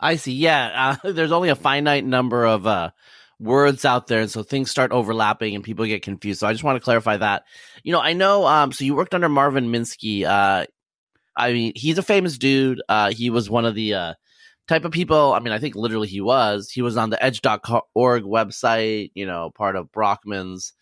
I 0.00 0.16
see. 0.16 0.32
Yeah 0.32 0.96
uh, 1.04 1.10
there's 1.12 1.32
only 1.32 1.48
a 1.48 1.56
finite 1.56 2.04
number 2.04 2.46
of 2.46 2.66
uh, 2.66 2.90
words 3.40 3.84
out 3.84 4.08
there 4.08 4.20
and 4.20 4.30
so 4.30 4.42
things 4.42 4.70
start 4.70 4.90
overlapping 4.92 5.54
and 5.54 5.64
people 5.64 5.86
get 5.86 6.02
confused. 6.02 6.40
So 6.40 6.46
i 6.46 6.52
just 6.52 6.64
want 6.64 6.76
to 6.76 6.84
clarify 6.84 7.16
that. 7.16 7.44
You 7.84 7.92
know 7.92 8.00
i 8.00 8.12
know 8.12 8.46
um 8.46 8.72
so 8.72 8.84
you 8.84 8.94
worked 8.94 9.14
under 9.14 9.28
marvin 9.28 9.70
minsky 9.72 10.24
uh 10.24 10.66
i 11.36 11.52
mean 11.52 11.72
he's 11.76 11.98
a 11.98 12.02
famous 12.02 12.36
dude 12.36 12.82
uh 12.88 13.10
he 13.10 13.30
was 13.30 13.48
one 13.48 13.64
of 13.64 13.74
the 13.74 13.94
uh 13.94 14.14
type 14.66 14.84
of 14.84 14.92
people 14.92 15.32
i 15.32 15.38
mean 15.38 15.52
i 15.52 15.58
think 15.58 15.74
literally 15.74 16.08
he 16.08 16.20
was 16.20 16.70
he 16.70 16.82
was 16.82 16.96
on 16.96 17.10
the 17.10 17.22
edge.org 17.24 18.24
website 18.24 19.10
you 19.14 19.24
know 19.24 19.50
part 19.54 19.76
of 19.76 19.90
brockman's 19.92 20.72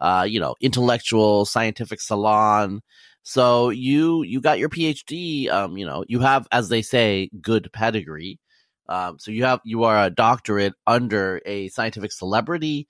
uh 0.00 0.26
you 0.28 0.40
know 0.40 0.54
intellectual 0.60 1.44
scientific 1.44 2.00
salon. 2.00 2.80
So 3.22 3.70
you 3.70 4.22
you 4.22 4.40
got 4.40 4.58
your 4.58 4.68
phd 4.68 5.50
um 5.50 5.76
you 5.76 5.86
know 5.86 6.04
you 6.08 6.20
have 6.20 6.46
as 6.52 6.68
they 6.68 6.82
say 6.82 7.30
good 7.40 7.70
pedigree 7.72 8.38
um, 8.88 9.18
so 9.18 9.30
you 9.30 9.44
have 9.44 9.60
you 9.64 9.84
are 9.84 10.04
a 10.04 10.10
doctorate 10.10 10.74
under 10.86 11.40
a 11.46 11.68
scientific 11.68 12.12
celebrity, 12.12 12.86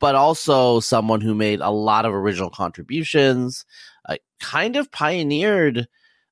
but 0.00 0.14
also 0.14 0.80
someone 0.80 1.20
who 1.20 1.34
made 1.34 1.60
a 1.60 1.70
lot 1.70 2.04
of 2.04 2.12
original 2.12 2.50
contributions, 2.50 3.64
uh, 4.08 4.16
kind 4.40 4.76
of 4.76 4.90
pioneered 4.90 5.86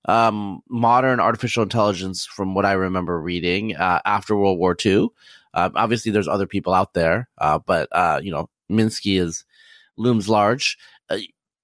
um, 0.06 0.60
modern 0.68 1.20
artificial 1.20 1.62
intelligence 1.62 2.26
from 2.26 2.54
what 2.54 2.66
I 2.66 2.72
remember 2.72 3.20
reading 3.20 3.76
uh, 3.76 4.00
after 4.04 4.36
World 4.36 4.58
War 4.58 4.76
II. 4.84 5.08
Uh, 5.52 5.70
obviously, 5.74 6.10
there's 6.10 6.28
other 6.28 6.46
people 6.46 6.74
out 6.74 6.94
there, 6.94 7.28
uh, 7.38 7.58
but 7.58 7.88
uh, 7.92 8.20
you 8.22 8.30
know 8.30 8.48
Minsky 8.70 9.20
is 9.20 9.44
looms 9.96 10.28
large. 10.28 10.76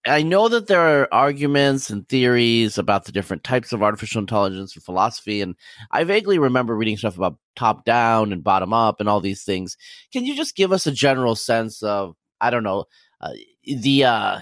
I 0.06 0.22
know 0.22 0.48
that 0.48 0.66
there 0.66 0.80
are 0.80 1.08
arguments 1.12 1.90
and 1.90 2.08
theories 2.08 2.78
about 2.78 3.04
the 3.04 3.12
different 3.12 3.44
types 3.44 3.70
of 3.72 3.82
artificial 3.82 4.20
intelligence 4.20 4.74
and 4.74 4.82
philosophy, 4.82 5.42
and 5.42 5.54
I 5.90 6.04
vaguely 6.04 6.38
remember 6.38 6.74
reading 6.74 6.96
stuff 6.96 7.16
about 7.18 7.36
top 7.54 7.84
down 7.84 8.32
and 8.32 8.42
bottom 8.42 8.72
up 8.72 9.00
and 9.00 9.08
all 9.10 9.20
these 9.20 9.44
things. 9.44 9.76
Can 10.10 10.24
you 10.24 10.34
just 10.34 10.56
give 10.56 10.72
us 10.72 10.86
a 10.86 10.92
general 10.92 11.36
sense 11.36 11.82
of, 11.82 12.16
I 12.40 12.48
don't 12.48 12.62
know, 12.62 12.86
uh, 13.20 13.32
the, 13.64 14.04
uh, 14.04 14.40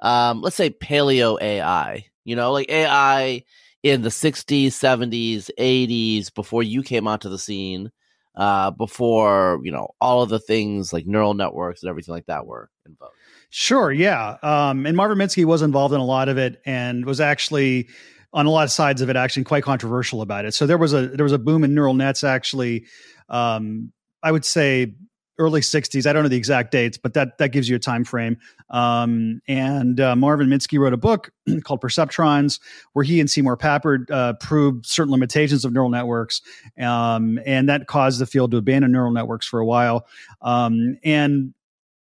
um, 0.00 0.40
let's 0.40 0.56
say 0.56 0.70
paleo 0.70 1.40
AI, 1.42 2.06
you 2.24 2.34
know, 2.34 2.52
like 2.52 2.70
AI 2.70 3.44
in 3.82 4.00
the 4.02 4.08
60s, 4.08 4.68
70s, 4.68 5.50
80s, 5.58 6.34
before 6.34 6.62
you 6.62 6.82
came 6.82 7.06
onto 7.06 7.28
the 7.28 7.38
scene, 7.38 7.90
uh, 8.34 8.70
before, 8.70 9.60
you 9.62 9.72
know, 9.72 9.90
all 10.00 10.22
of 10.22 10.30
the 10.30 10.38
things 10.38 10.92
like 10.92 11.06
neural 11.06 11.34
networks 11.34 11.82
and 11.82 11.90
everything 11.90 12.14
like 12.14 12.26
that 12.26 12.46
were 12.46 12.70
involved. 12.86 13.14
Sure, 13.50 13.90
yeah. 13.90 14.36
Um, 14.42 14.86
and 14.86 14.96
Marvin 14.96 15.18
Minsky 15.18 15.44
was 15.44 15.60
involved 15.60 15.92
in 15.92 16.00
a 16.00 16.04
lot 16.04 16.28
of 16.28 16.38
it 16.38 16.62
and 16.64 17.04
was 17.04 17.20
actually 17.20 17.88
on 18.32 18.46
a 18.46 18.50
lot 18.50 18.62
of 18.62 18.70
sides 18.70 19.02
of 19.02 19.10
it 19.10 19.16
actually 19.16 19.42
quite 19.42 19.64
controversial 19.64 20.22
about 20.22 20.44
it. 20.44 20.54
So 20.54 20.66
there 20.66 20.78
was 20.78 20.92
a 20.92 21.08
there 21.08 21.24
was 21.24 21.32
a 21.32 21.38
boom 21.38 21.64
in 21.64 21.74
neural 21.74 21.94
nets 21.94 22.22
actually 22.22 22.86
um, 23.28 23.92
I 24.22 24.32
would 24.32 24.44
say 24.44 24.94
early 25.38 25.62
60s. 25.62 26.06
I 26.06 26.12
don't 26.12 26.22
know 26.22 26.28
the 26.28 26.36
exact 26.36 26.70
dates, 26.70 26.98
but 26.98 27.14
that 27.14 27.38
that 27.38 27.48
gives 27.48 27.68
you 27.68 27.74
a 27.74 27.78
time 27.78 28.04
frame. 28.04 28.36
Um, 28.68 29.40
and 29.48 29.98
uh, 29.98 30.14
Marvin 30.14 30.48
Minsky 30.48 30.78
wrote 30.78 30.92
a 30.92 30.98
book 30.98 31.32
called 31.64 31.80
Perceptrons, 31.80 32.60
where 32.92 33.04
he 33.04 33.20
and 33.20 33.30
Seymour 33.30 33.56
Papert 33.56 34.10
uh, 34.10 34.34
proved 34.34 34.84
certain 34.84 35.10
limitations 35.10 35.64
of 35.64 35.72
neural 35.72 35.88
networks, 35.88 36.42
um, 36.78 37.40
and 37.46 37.68
that 37.70 37.86
caused 37.86 38.20
the 38.20 38.26
field 38.26 38.50
to 38.50 38.58
abandon 38.58 38.92
neural 38.92 39.12
networks 39.12 39.46
for 39.46 39.60
a 39.60 39.66
while. 39.66 40.06
Um, 40.42 40.98
and 41.02 41.54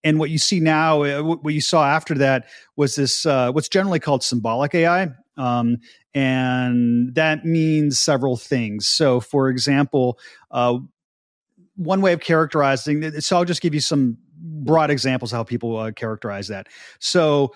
and 0.05 0.19
what 0.19 0.31
you 0.31 0.39
see 0.39 0.61
now, 0.61 1.03
uh, 1.03 1.23
what 1.23 1.55
you 1.55 1.61
saw 1.61 1.85
after 1.85 2.15
that 2.15 2.47
was 2.77 2.95
this 2.95 3.27
uh, 3.27 3.51
what's 3.51 3.69
generally 3.69 3.99
called 3.99 4.23
symbolic 4.23 4.75
AI. 4.75 5.09
Um, 5.37 5.79
and 6.15 7.15
that 7.17 7.45
means 7.45 7.99
several 7.99 8.37
things. 8.37 8.87
So, 8.87 9.19
for 9.19 9.49
example, 9.49 10.19
uh, 10.53 10.79
one 11.77 12.01
way 12.01 12.13
of 12.13 12.21
characterizing 12.21 13.21
so 13.21 13.37
i'll 13.37 13.45
just 13.45 13.61
give 13.61 13.75
you 13.75 13.81
some 13.81 14.17
broad 14.37 14.91
examples 14.91 15.33
how 15.33 15.43
people 15.43 15.77
uh, 15.77 15.91
characterize 15.93 16.49
that 16.49 16.69
so 16.99 17.53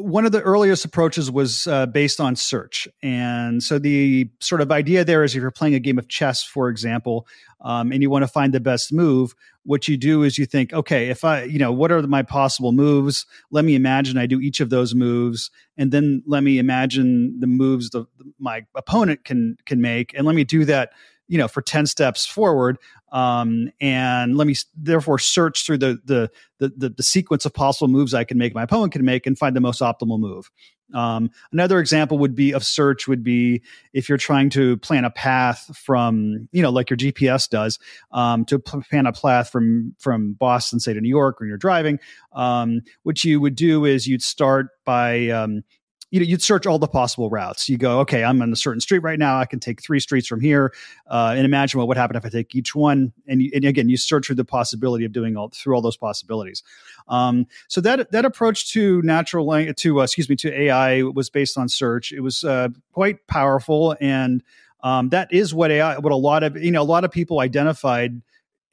one 0.00 0.26
of 0.26 0.32
the 0.32 0.42
earliest 0.42 0.84
approaches 0.84 1.30
was 1.30 1.66
uh, 1.66 1.86
based 1.86 2.20
on 2.20 2.36
search. 2.36 2.88
And 3.02 3.62
so 3.62 3.78
the 3.78 4.30
sort 4.40 4.60
of 4.60 4.70
idea 4.70 5.04
there 5.04 5.24
is 5.24 5.34
if 5.34 5.40
you're 5.40 5.50
playing 5.50 5.74
a 5.74 5.80
game 5.80 5.98
of 5.98 6.08
chess 6.08 6.42
for 6.42 6.68
example 6.68 7.26
um, 7.60 7.92
and 7.92 8.02
you 8.02 8.10
want 8.10 8.22
to 8.22 8.28
find 8.28 8.52
the 8.52 8.60
best 8.60 8.92
move 8.92 9.34
what 9.66 9.88
you 9.88 9.96
do 9.96 10.22
is 10.22 10.38
you 10.38 10.46
think 10.46 10.72
okay 10.72 11.08
if 11.08 11.24
i 11.24 11.42
you 11.42 11.58
know 11.58 11.72
what 11.72 11.90
are 11.90 12.00
my 12.02 12.22
possible 12.22 12.72
moves? 12.72 13.26
Let 13.50 13.64
me 13.64 13.74
imagine 13.74 14.16
i 14.16 14.26
do 14.26 14.40
each 14.40 14.60
of 14.60 14.70
those 14.70 14.94
moves 14.94 15.50
and 15.76 15.92
then 15.92 16.22
let 16.26 16.42
me 16.42 16.58
imagine 16.58 17.38
the 17.40 17.46
moves 17.46 17.90
the, 17.90 18.06
my 18.38 18.64
opponent 18.74 19.24
can 19.24 19.56
can 19.66 19.80
make 19.80 20.14
and 20.14 20.26
let 20.26 20.36
me 20.36 20.44
do 20.44 20.64
that 20.64 20.90
you 21.28 21.38
know 21.38 21.48
for 21.48 21.62
10 21.62 21.86
steps 21.86 22.24
forward 22.26 22.78
um, 23.12 23.70
and 23.80 24.36
let 24.36 24.46
me 24.46 24.54
therefore 24.76 25.18
search 25.18 25.64
through 25.64 25.78
the, 25.78 25.98
the, 26.04 26.30
the 26.58 26.90
the 26.90 27.02
sequence 27.02 27.46
of 27.46 27.54
possible 27.54 27.88
moves 27.88 28.14
I 28.14 28.24
can 28.24 28.36
make, 28.36 28.54
my 28.54 28.64
opponent 28.64 28.92
can 28.92 29.04
make, 29.04 29.26
and 29.26 29.38
find 29.38 29.54
the 29.54 29.60
most 29.60 29.80
optimal 29.80 30.18
move. 30.18 30.50
Um, 30.94 31.30
another 31.50 31.80
example 31.80 32.18
would 32.18 32.34
be 32.34 32.52
of 32.52 32.64
search 32.64 33.08
would 33.08 33.24
be 33.24 33.62
if 33.92 34.08
you're 34.08 34.18
trying 34.18 34.50
to 34.50 34.76
plan 34.78 35.04
a 35.04 35.10
path 35.10 35.76
from 35.76 36.48
you 36.52 36.62
know 36.62 36.70
like 36.70 36.90
your 36.90 36.96
GPS 36.96 37.48
does 37.48 37.78
um, 38.12 38.44
to 38.46 38.58
plan 38.58 39.06
a 39.06 39.12
path 39.12 39.50
from 39.50 39.94
from 39.98 40.34
Boston 40.34 40.78
say 40.80 40.92
to 40.92 41.00
New 41.00 41.08
York 41.08 41.40
when 41.40 41.48
you're 41.48 41.58
driving. 41.58 41.98
Um, 42.32 42.82
what 43.02 43.24
you 43.24 43.40
would 43.40 43.54
do 43.54 43.84
is 43.84 44.06
you'd 44.06 44.22
start 44.22 44.68
by 44.84 45.28
um, 45.30 45.62
you 46.10 46.20
know 46.20 46.26
you'd 46.26 46.42
search 46.42 46.66
all 46.66 46.78
the 46.78 46.86
possible 46.86 47.28
routes. 47.30 47.68
You 47.68 47.78
go 47.78 48.00
okay 48.00 48.24
i'm 48.24 48.40
on 48.40 48.52
a 48.52 48.56
certain 48.56 48.80
street 48.80 49.00
right 49.00 49.18
now. 49.18 49.38
I 49.38 49.44
can 49.44 49.60
take 49.60 49.82
three 49.82 50.00
streets 50.00 50.26
from 50.26 50.40
here 50.40 50.72
uh, 51.08 51.34
and 51.36 51.44
imagine 51.44 51.78
what 51.78 51.88
would 51.88 51.96
happen 51.96 52.16
if 52.16 52.24
i 52.24 52.28
take 52.28 52.54
each 52.54 52.74
one. 52.74 53.12
And, 53.26 53.42
you, 53.42 53.50
and 53.54 53.64
again 53.64 53.88
you 53.88 53.96
search 53.96 54.26
through 54.26 54.36
the 54.36 54.44
possibility 54.44 55.04
of 55.04 55.12
doing 55.12 55.36
all 55.36 55.48
through 55.48 55.74
all 55.74 55.82
those 55.82 55.96
possibilities. 55.96 56.62
Um, 57.08 57.46
so 57.68 57.80
that 57.80 58.10
that 58.12 58.24
approach 58.24 58.72
to 58.72 59.02
natural 59.02 59.46
language 59.46 59.76
to 59.78 60.00
uh, 60.00 60.04
excuse 60.04 60.28
me 60.28 60.36
to 60.36 60.60
ai 60.62 61.02
was 61.02 61.30
based 61.30 61.58
on 61.58 61.68
search. 61.68 62.12
It 62.12 62.20
was 62.20 62.44
uh, 62.44 62.68
quite 62.92 63.26
powerful. 63.26 63.96
And 64.00 64.42
um, 64.82 65.08
that 65.08 65.32
is 65.32 65.54
what 65.54 65.70
ai 65.70 65.98
what 65.98 66.12
a 66.12 66.16
lot 66.16 66.42
of 66.42 66.56
you 66.56 66.70
know 66.70 66.82
a 66.82 66.84
lot 66.84 67.04
of 67.04 67.10
people 67.10 67.40
identified 67.40 68.22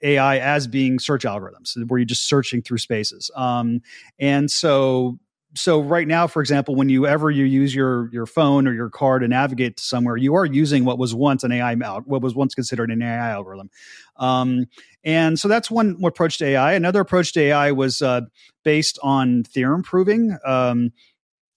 AI 0.04 0.38
as 0.38 0.68
being 0.68 1.00
search 1.00 1.24
algorithms, 1.24 1.78
where 1.88 1.98
you're 1.98 2.06
just 2.06 2.28
searching 2.28 2.62
through 2.62 2.78
spaces. 2.78 3.32
Um, 3.36 3.82
and 4.20 4.52
so 4.52 5.18
so 5.56 5.82
right 5.82 6.08
now 6.08 6.26
for 6.28 6.42
example 6.42 6.76
when 6.76 6.90
you 6.90 7.06
ever 7.06 7.30
you 7.30 7.46
use 7.46 7.74
your 7.74 8.10
your 8.12 8.26
phone 8.26 8.68
or 8.68 8.74
your 8.74 8.90
car 8.90 9.20
to 9.20 9.28
navigate 9.28 9.78
to 9.78 9.84
somewhere 9.84 10.18
you 10.18 10.34
are 10.36 10.46
using 10.46 10.86
what 10.86 10.98
was 10.98 11.14
once 11.14 11.44
an 11.44 11.52
ai 11.52 11.76
what 11.76 12.22
was 12.22 12.36
once 12.36 12.56
considered 12.56 12.90
an 12.90 13.02
ai 13.02 13.30
algorithm. 13.30 13.70
Um, 14.18 14.66
and 15.04 15.40
so 15.40 15.48
that's 15.48 15.72
one 15.72 15.98
approach 16.04 16.38
to 16.40 16.46
ai 16.46 16.74
another 16.74 17.02
approach 17.02 17.34
to 17.34 17.42
ai 17.42 17.72
was 17.72 18.02
uh, 18.02 18.22
based 18.64 19.00
on 19.04 19.44
theorem 19.44 19.84
proving. 19.84 20.38
Um, 20.46 20.92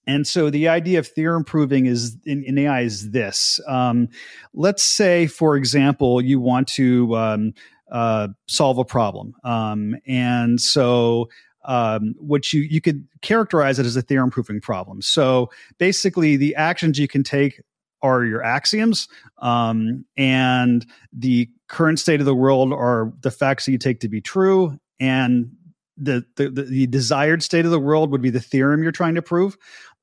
and 0.07 0.25
so 0.25 0.49
the 0.49 0.69
idea 0.69 0.99
of 0.99 1.07
theorem 1.07 1.43
proving 1.43 1.85
is 1.85 2.17
in, 2.25 2.43
in 2.43 2.57
AI 2.57 2.81
is 2.81 3.11
this. 3.11 3.59
Um, 3.67 4.07
let's 4.53 4.81
say, 4.81 5.27
for 5.27 5.57
example, 5.57 6.21
you 6.21 6.39
want 6.39 6.69
to 6.69 7.15
um, 7.15 7.53
uh, 7.91 8.29
solve 8.47 8.77
a 8.77 8.85
problem, 8.85 9.35
um, 9.43 9.97
and 10.07 10.59
so 10.61 11.27
um, 11.67 12.15
which 12.17 12.53
you 12.53 12.61
you 12.61 12.81
could 12.81 13.05
characterize 13.21 13.77
it 13.77 13.85
as 13.85 13.95
a 13.95 14.01
theorem 14.01 14.31
proving 14.31 14.59
problem. 14.59 15.01
So 15.01 15.51
basically, 15.77 16.37
the 16.37 16.55
actions 16.55 16.97
you 16.97 17.07
can 17.07 17.23
take 17.23 17.61
are 18.01 18.23
your 18.23 18.43
axioms, 18.43 19.07
um, 19.39 20.05
and 20.15 20.85
the 21.11 21.49
current 21.67 21.99
state 21.99 22.19
of 22.19 22.25
the 22.25 22.35
world 22.35 22.71
are 22.71 23.11
the 23.21 23.31
facts 23.31 23.65
that 23.65 23.73
you 23.73 23.77
take 23.77 23.99
to 23.99 24.09
be 24.09 24.21
true, 24.21 24.79
and 24.99 25.51
the, 25.97 26.25
the 26.37 26.49
the, 26.49 26.87
desired 26.87 27.43
state 27.43 27.65
of 27.65 27.71
the 27.71 27.79
world 27.79 28.11
would 28.11 28.21
be 28.21 28.29
the 28.29 28.39
theorem 28.39 28.81
you're 28.81 28.91
trying 28.91 29.15
to 29.15 29.21
prove. 29.21 29.57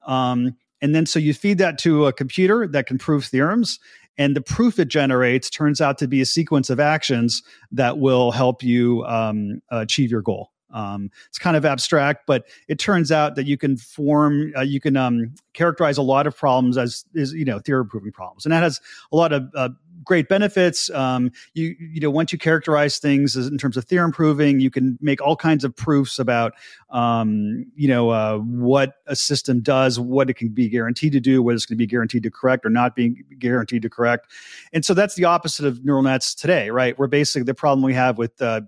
Um, 0.07 0.57
and 0.83 0.95
then 0.95 1.07
so 1.07 1.19
you 1.19 1.33
feed 1.33 1.59
that 1.59 1.79
to 1.79 2.07
a 2.07 2.13
computer 2.13 2.67
that 2.69 2.87
can 2.87 2.99
prove 2.99 3.25
theorems, 3.25 3.79
and 4.19 4.37
the 4.37 4.43
proof 4.43 4.79
it 4.79 4.89
generates 4.89 5.49
turns 5.49 5.81
out 5.81 5.97
to 5.99 6.09
be 6.09 6.21
a 6.21 6.27
sequence 6.27 6.69
of 6.69 6.79
actions 6.79 7.43
that 7.73 7.99
will 7.99 8.33
help 8.33 8.63
you 8.63 9.03
um, 9.07 9.63
achieve 9.71 10.11
your 10.11 10.21
goal. 10.21 10.51
Um, 10.75 11.11
it's 11.29 11.39
kind 11.39 11.57
of 11.57 11.65
abstract, 11.65 12.27
but 12.27 12.47
it 12.69 12.79
turns 12.79 13.11
out 13.11 13.37
that 13.37 13.47
you 13.47 13.57
can 13.57 13.77
form, 13.77 14.53
uh, 14.57 14.61
you 14.61 14.81
can 14.81 14.97
um, 14.97 15.35
characterize 15.55 15.97
a 15.97 16.03
lot 16.03 16.27
of 16.27 16.37
problems 16.37 16.77
as 16.77 17.05
is 17.15 17.33
you 17.33 17.45
know 17.45 17.59
theorem 17.59 17.89
proving 17.89 18.13
problems, 18.13 18.45
and 18.45 18.53
that 18.53 18.63
has 18.63 18.81
a 19.13 19.17
lot 19.17 19.33
of 19.33 19.49
uh, 19.55 19.71
great 20.05 20.29
benefits. 20.29 20.91
Um, 20.91 21.31
you 21.55 21.75
you 21.79 22.01
know 22.01 22.11
once 22.11 22.33
you 22.33 22.39
characterize 22.39 22.99
things 22.99 23.37
in 23.37 23.57
terms 23.57 23.77
of 23.77 23.85
theorem 23.85 24.13
proving, 24.13 24.61
you 24.61 24.71
can 24.71 24.99
make 25.01 25.23
all 25.23 25.37
kinds 25.37 25.65
of 25.65 25.75
proofs 25.75 26.19
about 26.19 26.55
um, 26.91 27.65
you 27.77 27.89
know 27.89 28.11
uh, 28.11 28.39
what 28.39 28.97
a 29.07 29.17
system 29.17 29.61
does, 29.61 29.99
what 29.99 30.29
it 30.29 30.35
can 30.35 30.49
be 30.49 30.69
guaranteed 30.69 31.13
to 31.13 31.21
do, 31.21 31.43
whether 31.43 31.55
it's 31.55 31.67
going 31.67 31.77
to 31.77 31.83
be 31.83 31.87
guaranteed 31.87 32.25
to 32.25 32.31
correct 32.31 32.67
or 32.67 32.71
not 32.71 32.97
being 32.97 33.25
guaranteed 33.39 33.83
to 33.83 33.91
correct. 33.91 34.31
And 34.73 34.85
so 34.85 34.93
that's 34.93 35.15
the 35.15 35.25
opposite 35.25 35.67
of 35.67 35.85
neural 35.85 36.03
nets 36.03 36.35
today, 36.35 36.71
right? 36.71 36.99
Where 36.99 37.09
basically 37.09 37.45
the 37.45 37.55
problem 37.55 37.83
we 37.83 37.95
have 37.95 38.19
with 38.19 38.43
uh, 38.43 38.63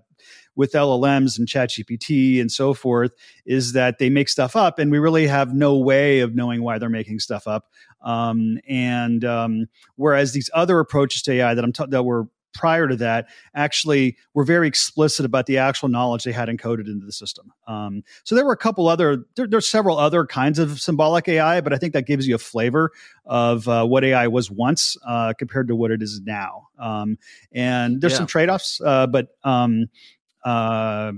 with 0.57 0.73
LLMs 0.73 1.37
and 1.37 1.47
ChatGPT 1.47 2.41
and 2.41 2.51
so 2.51 2.73
forth 2.73 3.13
is 3.45 3.71
that 3.73 3.99
they 3.99 4.09
make 4.09 4.27
stuff 4.27 4.55
up, 4.55 4.79
and 4.79 4.91
we 4.91 4.99
really 4.99 5.27
have 5.27 5.53
no 5.53 5.77
way 5.77 6.19
of 6.19 6.35
knowing 6.35 6.63
why 6.63 6.77
they're 6.77 6.89
making 6.89 7.19
stuff 7.19 7.47
up. 7.47 7.67
Um, 8.01 8.59
and 8.67 9.23
um, 9.23 9.67
whereas 9.95 10.33
these 10.33 10.49
other 10.53 10.79
approaches 10.79 11.21
to 11.23 11.33
AI 11.33 11.53
that 11.53 11.63
I'm 11.63 11.71
t- 11.71 11.85
that 11.87 12.03
were 12.03 12.27
prior 12.57 12.87
to 12.87 12.95
that 12.95 13.27
actually 13.53 14.17
were 14.33 14.43
very 14.43 14.67
explicit 14.67 15.25
about 15.25 15.45
the 15.45 15.59
actual 15.59 15.89
knowledge 15.89 16.23
they 16.23 16.31
had 16.31 16.49
encoded 16.49 16.87
into 16.87 17.05
the 17.05 17.11
system. 17.11 17.53
Um, 17.67 18.03
so 18.23 18.35
there 18.35 18.45
were 18.45 18.51
a 18.51 18.57
couple 18.57 18.87
other, 18.87 19.25
there, 19.35 19.47
there's 19.47 19.69
several 19.69 19.97
other 19.97 20.25
kinds 20.25 20.57
of 20.57 20.81
symbolic 20.81 21.27
AI, 21.27 21.61
but 21.61 21.71
I 21.71 21.77
think 21.77 21.93
that 21.93 22.07
gives 22.07 22.27
you 22.27 22.33
a 22.33 22.39
flavor 22.39 22.91
of 23.25 23.67
uh, 23.67 23.85
what 23.85 24.03
AI 24.03 24.27
was 24.27 24.49
once 24.49 24.97
uh, 25.07 25.33
compared 25.37 25.67
to 25.67 25.75
what 25.75 25.91
it 25.91 26.01
is 26.01 26.19
now. 26.25 26.67
Um, 26.79 27.17
and 27.51 28.01
there's 28.01 28.13
yeah. 28.13 28.17
some 28.17 28.27
trade 28.27 28.49
offs, 28.49 28.81
uh, 28.83 29.05
but 29.05 29.27
um, 29.43 29.85
uh, 30.47 31.11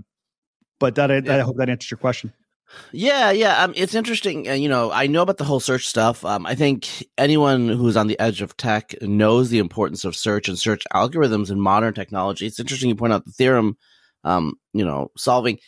but 0.79 0.95
that 0.95 1.11
I, 1.11 1.17
I 1.17 1.39
hope 1.41 1.57
that 1.57 1.69
answers 1.69 1.91
your 1.91 1.99
question. 1.99 2.33
Yeah, 2.91 3.31
yeah. 3.31 3.63
Um, 3.63 3.73
it's 3.75 3.93
interesting. 3.93 4.49
Uh, 4.49 4.53
you 4.53 4.69
know, 4.69 4.91
I 4.91 5.07
know 5.07 5.21
about 5.21 5.37
the 5.37 5.43
whole 5.43 5.59
search 5.59 5.87
stuff. 5.87 6.25
Um, 6.25 6.45
I 6.45 6.55
think 6.55 7.07
anyone 7.17 7.67
who's 7.67 7.97
on 7.97 8.07
the 8.07 8.19
edge 8.19 8.41
of 8.41 8.57
tech 8.57 8.95
knows 9.01 9.49
the 9.49 9.59
importance 9.59 10.05
of 10.05 10.15
search 10.15 10.49
and 10.49 10.57
search 10.57 10.83
algorithms 10.93 11.51
in 11.51 11.59
modern 11.59 11.93
technology. 11.93 12.47
It's 12.47 12.59
interesting 12.59 12.89
you 12.89 12.95
point 12.95 13.13
out 13.13 13.25
the 13.25 13.31
theorem, 13.31 13.77
um, 14.23 14.55
you 14.73 14.85
know, 14.85 15.11
solving. 15.15 15.59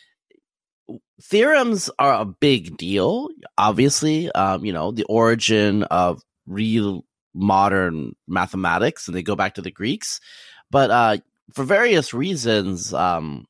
Theorems 1.24 1.89
are 2.00 2.13
a 2.13 2.25
big 2.25 2.77
deal, 2.77 3.30
obviously. 3.58 4.32
Um, 4.32 4.65
you 4.65 4.74
know, 4.74 4.91
the 4.91 5.06
origin 5.06 5.84
of 5.84 6.22
real 6.48 7.06
modern 7.34 8.15
mathematics, 8.27 9.08
and 9.08 9.15
they 9.15 9.24
go 9.24 9.36
back 9.36 9.56
to 9.56 9.62
the 9.62 9.72
Greeks. 9.72 10.20
But 10.72 10.91
uh, 10.91 11.18
for 11.53 11.63
various 11.63 12.13
reasons, 12.13 12.94
um, 12.94 13.46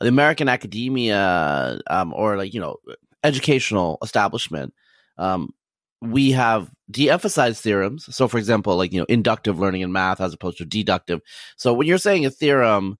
the 0.00 0.08
American 0.08 0.48
academia 0.48 1.80
um, 1.88 2.12
or 2.14 2.36
like 2.36 2.54
you 2.54 2.60
know 2.60 2.76
educational 3.24 3.98
establishment, 4.02 4.74
um, 5.16 5.52
we 6.00 6.30
have 6.30 6.70
de-emphasized 6.90 7.62
theorems. 7.62 8.14
So, 8.14 8.28
for 8.28 8.38
example, 8.38 8.76
like 8.76 8.92
you 8.92 9.00
know 9.00 9.06
inductive 9.08 9.58
learning 9.58 9.82
in 9.82 9.92
math 9.92 10.20
as 10.20 10.32
opposed 10.32 10.58
to 10.58 10.64
deductive. 10.64 11.20
So, 11.56 11.72
when 11.72 11.86
you're 11.86 11.98
saying 11.98 12.26
a 12.26 12.30
theorem, 12.30 12.98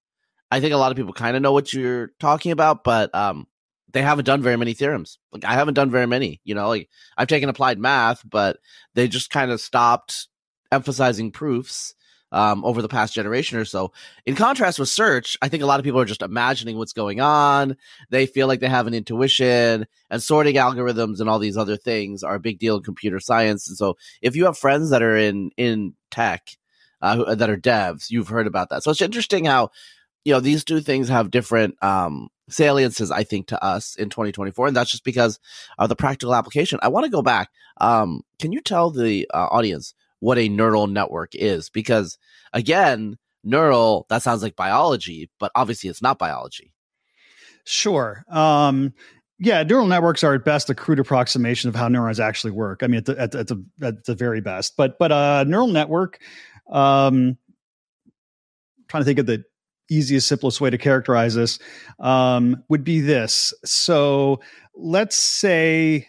I 0.51 0.59
think 0.59 0.73
a 0.73 0.77
lot 0.77 0.91
of 0.91 0.97
people 0.97 1.13
kind 1.13 1.35
of 1.35 1.41
know 1.41 1.53
what 1.53 1.73
you're 1.73 2.11
talking 2.19 2.51
about, 2.51 2.83
but 2.83 3.13
um, 3.15 3.47
they 3.91 4.01
haven't 4.01 4.25
done 4.25 4.41
very 4.41 4.57
many 4.57 4.73
theorems. 4.73 5.17
Like 5.31 5.45
I 5.45 5.53
haven't 5.53 5.75
done 5.75 5.91
very 5.91 6.07
many. 6.07 6.41
You 6.43 6.55
know, 6.55 6.67
like 6.67 6.89
I've 7.17 7.27
taken 7.27 7.49
applied 7.49 7.79
math, 7.79 8.21
but 8.27 8.57
they 8.93 9.07
just 9.07 9.29
kind 9.29 9.51
of 9.51 9.61
stopped 9.61 10.27
emphasizing 10.71 11.31
proofs 11.31 11.95
um, 12.31 12.63
over 12.63 12.81
the 12.81 12.87
past 12.87 13.13
generation 13.13 13.57
or 13.57 13.65
so. 13.65 13.91
In 14.25 14.35
contrast 14.35 14.79
with 14.79 14.89
search, 14.89 15.37
I 15.41 15.49
think 15.49 15.63
a 15.63 15.65
lot 15.65 15.79
of 15.79 15.83
people 15.83 15.99
are 15.99 16.05
just 16.05 16.21
imagining 16.21 16.77
what's 16.77 16.93
going 16.93 17.21
on. 17.21 17.75
They 18.09 18.25
feel 18.25 18.47
like 18.47 18.59
they 18.59 18.69
have 18.69 18.87
an 18.87 18.93
intuition 18.93 19.87
and 20.09 20.23
sorting 20.23 20.55
algorithms 20.55 21.19
and 21.19 21.29
all 21.29 21.39
these 21.39 21.57
other 21.57 21.77
things 21.77 22.23
are 22.23 22.35
a 22.35 22.39
big 22.39 22.59
deal 22.59 22.77
in 22.77 22.83
computer 22.83 23.19
science. 23.19 23.67
And 23.67 23.77
so 23.77 23.97
if 24.21 24.35
you 24.35 24.45
have 24.45 24.57
friends 24.57 24.89
that 24.91 25.01
are 25.01 25.17
in, 25.17 25.51
in 25.57 25.93
tech, 26.11 26.49
uh, 27.01 27.35
that 27.35 27.49
are 27.49 27.57
devs, 27.57 28.09
you've 28.09 28.27
heard 28.27 28.47
about 28.47 28.69
that. 28.69 28.83
So 28.83 28.91
it's 28.91 29.01
interesting 29.01 29.45
how, 29.45 29.69
you 30.25 30.33
know, 30.33 30.39
these 30.39 30.63
two 30.63 30.81
things 30.81 31.07
have 31.07 31.31
different 31.31 31.81
um, 31.81 32.29
saliences, 32.49 33.11
I 33.11 33.23
think, 33.23 33.47
to 33.47 33.63
us 33.63 33.95
in 33.95 34.09
2024, 34.09 34.67
and 34.67 34.75
that's 34.75 34.91
just 34.91 35.03
because 35.03 35.39
of 35.77 35.89
the 35.89 35.95
practical 35.95 36.35
application. 36.35 36.79
I 36.81 36.89
want 36.89 37.05
to 37.05 37.11
go 37.11 37.21
back. 37.21 37.49
Um, 37.79 38.23
can 38.39 38.51
you 38.51 38.61
tell 38.61 38.91
the 38.91 39.29
uh, 39.33 39.47
audience 39.49 39.93
what 40.19 40.37
a 40.37 40.49
neural 40.49 40.87
network 40.87 41.33
is? 41.33 41.69
Because 41.69 42.17
again, 42.53 43.17
neural 43.43 44.05
that 44.09 44.21
sounds 44.21 44.43
like 44.43 44.55
biology, 44.55 45.29
but 45.39 45.51
obviously 45.55 45.89
it's 45.89 46.01
not 46.01 46.19
biology. 46.19 46.73
Sure. 47.65 48.23
Um, 48.29 48.93
yeah, 49.39 49.63
neural 49.63 49.87
networks 49.87 50.23
are 50.23 50.33
at 50.33 50.43
best 50.43 50.69
a 50.69 50.75
crude 50.75 50.99
approximation 50.99 51.69
of 51.69 51.75
how 51.75 51.87
neurons 51.87 52.19
actually 52.19 52.51
work. 52.51 52.83
I 52.83 52.87
mean, 52.87 52.97
at 52.97 53.05
the 53.05 53.19
at, 53.19 53.31
the, 53.31 53.39
at 53.39 53.47
the, 53.47 53.65
at 53.81 54.05
the 54.05 54.15
very 54.15 54.41
best, 54.41 54.75
but 54.75 54.99
but 54.99 55.11
a 55.11 55.15
uh, 55.15 55.45
neural 55.47 55.67
network. 55.67 56.19
Um, 56.69 57.37
trying 58.89 59.01
to 59.01 59.05
think 59.05 59.19
of 59.19 59.27
the 59.27 59.43
easiest, 59.89 60.27
simplest 60.27 60.61
way 60.61 60.69
to 60.69 60.77
characterize 60.77 61.35
this 61.35 61.59
um, 61.99 62.63
would 62.69 62.83
be 62.83 62.99
this. 62.99 63.53
So 63.65 64.39
let's 64.75 65.17
say 65.17 66.07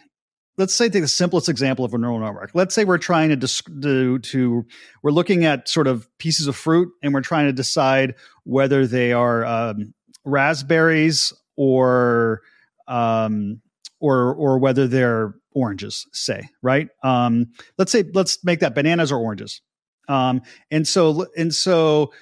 let's 0.61 0.75
say 0.75 0.87
take 0.89 1.01
the 1.01 1.07
simplest 1.07 1.49
example 1.49 1.83
of 1.83 1.91
a 1.95 1.97
neural 1.97 2.19
network. 2.19 2.51
Let's 2.53 2.75
say 2.75 2.85
we're 2.85 2.99
trying 2.99 3.29
to 3.29 3.63
do 3.79 4.19
to 4.19 4.65
we're 5.01 5.11
looking 5.11 5.43
at 5.43 5.67
sort 5.67 5.87
of 5.87 6.07
pieces 6.19 6.45
of 6.45 6.55
fruit 6.55 6.93
and 7.01 7.15
we're 7.15 7.21
trying 7.21 7.47
to 7.47 7.51
decide 7.51 8.13
whether 8.43 8.85
they 8.85 9.11
are 9.11 9.43
um, 9.43 9.95
raspberries 10.23 11.33
or 11.57 12.41
um, 12.87 13.59
or 13.99 14.35
or 14.35 14.59
whether 14.59 14.87
they're 14.87 15.33
oranges, 15.53 16.05
say, 16.13 16.47
right? 16.61 16.89
Um, 17.03 17.47
let's 17.79 17.91
say 17.91 18.03
let's 18.13 18.43
make 18.45 18.59
that 18.59 18.75
bananas 18.75 19.11
or 19.11 19.17
oranges. 19.17 19.61
Um, 20.07 20.43
and 20.69 20.87
so 20.87 21.25
and 21.35 21.53
so 21.55 22.13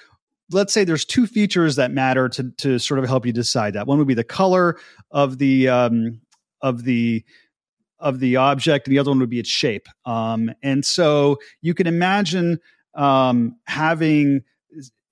let's 0.50 0.72
say 0.72 0.84
there's 0.84 1.04
two 1.04 1.26
features 1.26 1.76
that 1.76 1.90
matter 1.90 2.30
to 2.30 2.52
to 2.56 2.78
sort 2.78 3.00
of 3.00 3.06
help 3.06 3.26
you 3.26 3.34
decide 3.34 3.74
that. 3.74 3.86
One 3.86 3.98
would 3.98 4.08
be 4.08 4.14
the 4.14 4.24
color 4.24 4.78
of 5.10 5.36
the 5.36 5.68
um, 5.68 6.22
of 6.62 6.84
the 6.84 7.22
of 8.00 8.18
the 8.18 8.36
object, 8.36 8.86
and 8.86 8.92
the 8.92 8.98
other 8.98 9.10
one 9.10 9.20
would 9.20 9.30
be 9.30 9.38
its 9.38 9.48
shape. 9.48 9.86
Um, 10.04 10.52
and 10.62 10.84
so 10.84 11.38
you 11.60 11.74
can 11.74 11.86
imagine 11.86 12.58
um, 12.94 13.56
having, 13.64 14.42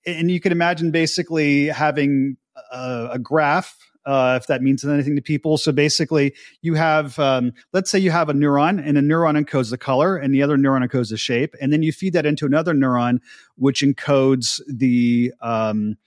and 0.05 0.29
you 0.29 0.39
can 0.39 0.51
imagine 0.51 0.91
basically 0.91 1.67
having 1.67 2.37
a, 2.71 3.09
a 3.13 3.19
graph 3.19 3.77
uh, 4.05 4.39
if 4.41 4.47
that 4.47 4.63
means 4.63 4.83
anything 4.83 5.15
to 5.15 5.21
people. 5.21 5.57
So 5.57 5.71
basically, 5.71 6.33
you 6.61 6.73
have, 6.73 7.19
um, 7.19 7.53
let's 7.73 7.91
say 7.91 7.99
you 7.99 8.11
have 8.11 8.29
a 8.29 8.33
neuron, 8.33 8.81
and 8.83 8.97
a 8.97 9.01
neuron 9.01 9.39
encodes 9.39 9.69
the 9.69 9.77
color, 9.77 10.17
and 10.17 10.33
the 10.33 10.41
other 10.41 10.57
neuron 10.57 10.87
encodes 10.87 11.09
the 11.09 11.17
shape, 11.17 11.53
and 11.61 11.71
then 11.71 11.83
you 11.83 11.91
feed 11.91 12.13
that 12.13 12.25
into 12.25 12.45
another 12.45 12.73
neuron, 12.73 13.19
which 13.55 13.81
encodes 13.81 14.61
the 14.67 15.31
um, 15.41 15.97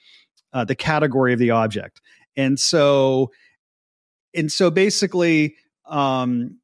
uh, 0.53 0.65
the 0.65 0.75
category 0.75 1.33
of 1.33 1.39
the 1.39 1.51
object. 1.51 2.01
And 2.37 2.59
so, 2.59 3.31
and 4.35 4.51
so 4.51 4.71
basically, 4.71 5.57
um, 5.87 6.59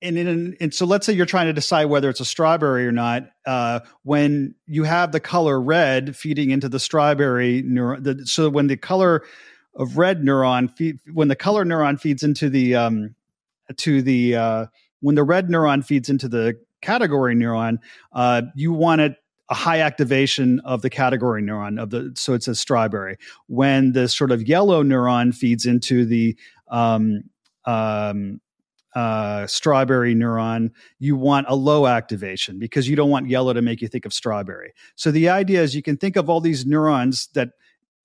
and 0.00 0.16
in, 0.16 0.56
and 0.60 0.72
so 0.72 0.86
let's 0.86 1.06
say 1.06 1.12
you're 1.12 1.26
trying 1.26 1.46
to 1.46 1.52
decide 1.52 1.86
whether 1.86 2.08
it's 2.08 2.20
a 2.20 2.24
strawberry 2.24 2.86
or 2.86 2.92
not. 2.92 3.30
Uh, 3.46 3.80
when 4.02 4.54
you 4.66 4.84
have 4.84 5.12
the 5.12 5.20
color 5.20 5.60
red 5.60 6.16
feeding 6.16 6.50
into 6.50 6.68
the 6.68 6.78
strawberry 6.78 7.62
neuron, 7.62 8.02
the, 8.02 8.26
so 8.26 8.48
when 8.48 8.68
the 8.68 8.76
color 8.76 9.24
of 9.74 9.98
red 9.98 10.22
neuron 10.22 10.74
feed, 10.76 10.98
when 11.12 11.28
the 11.28 11.36
color 11.36 11.64
neuron 11.64 12.00
feeds 12.00 12.22
into 12.22 12.48
the 12.48 12.74
um, 12.74 13.14
to 13.76 14.02
the 14.02 14.36
uh, 14.36 14.66
when 15.00 15.14
the 15.14 15.24
red 15.24 15.48
neuron 15.48 15.84
feeds 15.84 16.08
into 16.08 16.28
the 16.28 16.58
category 16.80 17.34
neuron, 17.34 17.78
uh, 18.12 18.42
you 18.54 18.72
want 18.72 19.00
it 19.00 19.16
a 19.50 19.54
high 19.54 19.80
activation 19.80 20.60
of 20.60 20.82
the 20.82 20.90
category 20.90 21.42
neuron 21.42 21.80
of 21.80 21.90
the 21.90 22.12
so 22.14 22.34
it's 22.34 22.48
a 22.48 22.54
strawberry. 22.54 23.16
When 23.46 23.92
the 23.92 24.08
sort 24.08 24.30
of 24.30 24.46
yellow 24.46 24.82
neuron 24.82 25.34
feeds 25.34 25.66
into 25.66 26.04
the 26.04 26.36
um, 26.68 27.22
um, 27.64 28.40
uh, 28.98 29.46
strawberry 29.46 30.12
neuron, 30.12 30.72
you 30.98 31.14
want 31.14 31.46
a 31.48 31.54
low 31.54 31.86
activation 31.86 32.58
because 32.58 32.88
you 32.88 32.96
don't 32.96 33.10
want 33.10 33.28
yellow 33.28 33.52
to 33.52 33.62
make 33.62 33.80
you 33.80 33.86
think 33.86 34.04
of 34.04 34.12
strawberry. 34.12 34.72
So 34.96 35.12
the 35.12 35.28
idea 35.28 35.62
is 35.62 35.76
you 35.76 35.84
can 35.84 35.96
think 35.96 36.16
of 36.16 36.28
all 36.28 36.40
these 36.40 36.66
neurons 36.66 37.28
that 37.34 37.50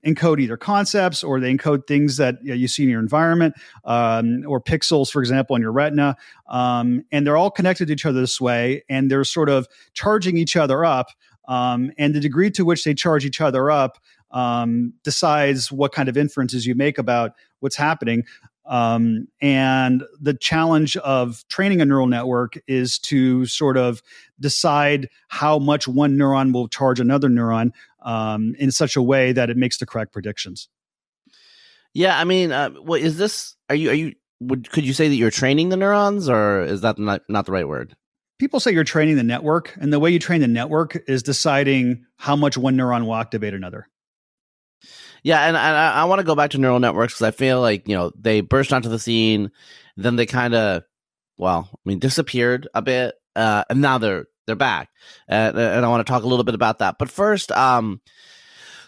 encode 0.06 0.40
either 0.40 0.56
concepts 0.56 1.24
or 1.24 1.40
they 1.40 1.52
encode 1.52 1.88
things 1.88 2.18
that 2.18 2.36
you, 2.44 2.50
know, 2.50 2.54
you 2.54 2.68
see 2.68 2.84
in 2.84 2.90
your 2.90 3.00
environment 3.00 3.56
um, 3.86 4.44
or 4.46 4.62
pixels, 4.62 5.10
for 5.12 5.20
example, 5.20 5.56
on 5.56 5.62
your 5.62 5.72
retina. 5.72 6.16
Um, 6.48 7.04
and 7.12 7.26
they're 7.26 7.38
all 7.38 7.50
connected 7.50 7.88
to 7.88 7.94
each 7.94 8.06
other 8.06 8.22
this 8.22 8.40
way, 8.40 8.84
and 8.88 9.10
they're 9.10 9.24
sort 9.24 9.50
of 9.50 9.68
charging 9.96 10.38
each 10.38 10.56
other 10.56 10.86
up. 10.86 11.08
Um, 11.48 11.92
and 11.98 12.14
the 12.14 12.20
degree 12.20 12.52
to 12.52 12.66
which 12.66 12.84
they 12.84 12.94
charge 12.94 13.26
each 13.26 13.42
other 13.42 13.72
up 13.72 13.98
um, 14.30 14.94
decides 15.04 15.72
what 15.72 15.92
kind 15.92 16.08
of 16.08 16.18
inferences 16.18 16.68
you 16.68 16.76
make 16.76 17.00
about 17.00 17.32
what's 17.62 17.78
happening. 17.78 18.26
Um, 18.66 19.28
and 19.42 20.04
the 20.22 20.34
challenge 20.34 20.96
of 20.98 21.46
training 21.50 21.82
a 21.82 21.86
neural 21.86 22.08
network 22.08 22.58
is 22.68 22.98
to 23.00 23.46
sort 23.46 23.78
of 23.78 24.02
decide 24.40 25.10
how 25.28 25.60
much 25.60 25.88
one 25.88 26.18
neuron 26.18 26.54
will 26.54 26.68
charge 26.68 27.00
another 27.00 27.28
neuron 27.28 27.72
um, 28.04 28.56
in 28.60 28.72
such 28.72 28.96
a 28.96 29.02
way 29.02 29.32
that 29.34 29.50
it 29.50 29.58
makes 29.58 29.78
the 29.78 29.86
correct 29.86 30.14
predictions. 30.14 30.70
Yeah, 31.94 32.18
I 32.18 32.24
mean, 32.24 32.52
uh, 32.52 32.72
what 32.72 33.02
is 33.02 33.18
this? 33.18 33.56
Are 33.70 33.76
you 33.76 33.90
are 33.90 33.94
you? 33.94 34.14
Would 34.42 34.70
could 34.72 34.86
you 34.86 34.94
say 34.94 35.08
that 35.08 35.16
you're 35.16 35.32
training 35.32 35.70
the 35.70 35.78
neurons, 35.78 36.28
or 36.28 36.64
is 36.64 36.82
that 36.82 36.98
not 36.98 37.22
not 37.30 37.46
the 37.46 37.52
right 37.52 37.68
word? 37.68 37.96
People 38.40 38.60
say 38.60 38.72
you're 38.72 38.84
training 38.84 39.16
the 39.16 39.24
network, 39.24 39.76
and 39.80 39.94
the 39.94 40.00
way 40.00 40.10
you 40.10 40.20
train 40.20 40.42
the 40.42 40.48
network 40.48 41.02
is 41.08 41.22
deciding 41.22 42.06
how 42.18 42.36
much 42.36 42.58
one 42.58 42.76
neuron 42.76 43.06
will 43.06 43.16
activate 43.16 43.54
another. 43.54 43.88
Yeah, 45.24 45.48
and, 45.48 45.56
and 45.56 45.78
I, 45.78 46.02
I 46.02 46.04
want 46.06 46.20
to 46.20 46.26
go 46.26 46.36
back 46.36 46.52
to 46.52 46.58
neural 46.58 46.82
networks 46.82 47.14
because 47.14 47.28
I 47.28 47.32
feel 47.32 47.62
like 47.62 47.88
you 47.88 47.96
know 47.96 48.12
they 48.20 48.42
burst 48.42 48.74
onto 48.74 48.90
the 48.90 49.00
scene, 49.00 49.52
then 49.96 50.18
they 50.18 50.26
kind 50.26 50.54
of, 50.54 50.84
well, 51.38 51.70
I 51.74 51.78
mean, 51.86 52.00
disappeared 52.00 52.68
a 52.74 52.82
bit, 52.82 53.16
uh, 53.36 53.64
and 53.70 53.82
now 53.82 53.98
they're 53.98 54.26
they're 54.46 54.56
back, 54.58 54.90
and, 55.28 55.58
and 55.58 55.86
I 55.86 55.90
want 55.90 56.06
to 56.06 56.12
talk 56.12 56.24
a 56.24 56.28
little 56.28 56.44
bit 56.44 56.56
about 56.56 56.80
that. 56.80 56.98
But 57.00 57.10
first, 57.10 57.52
um, 57.54 58.02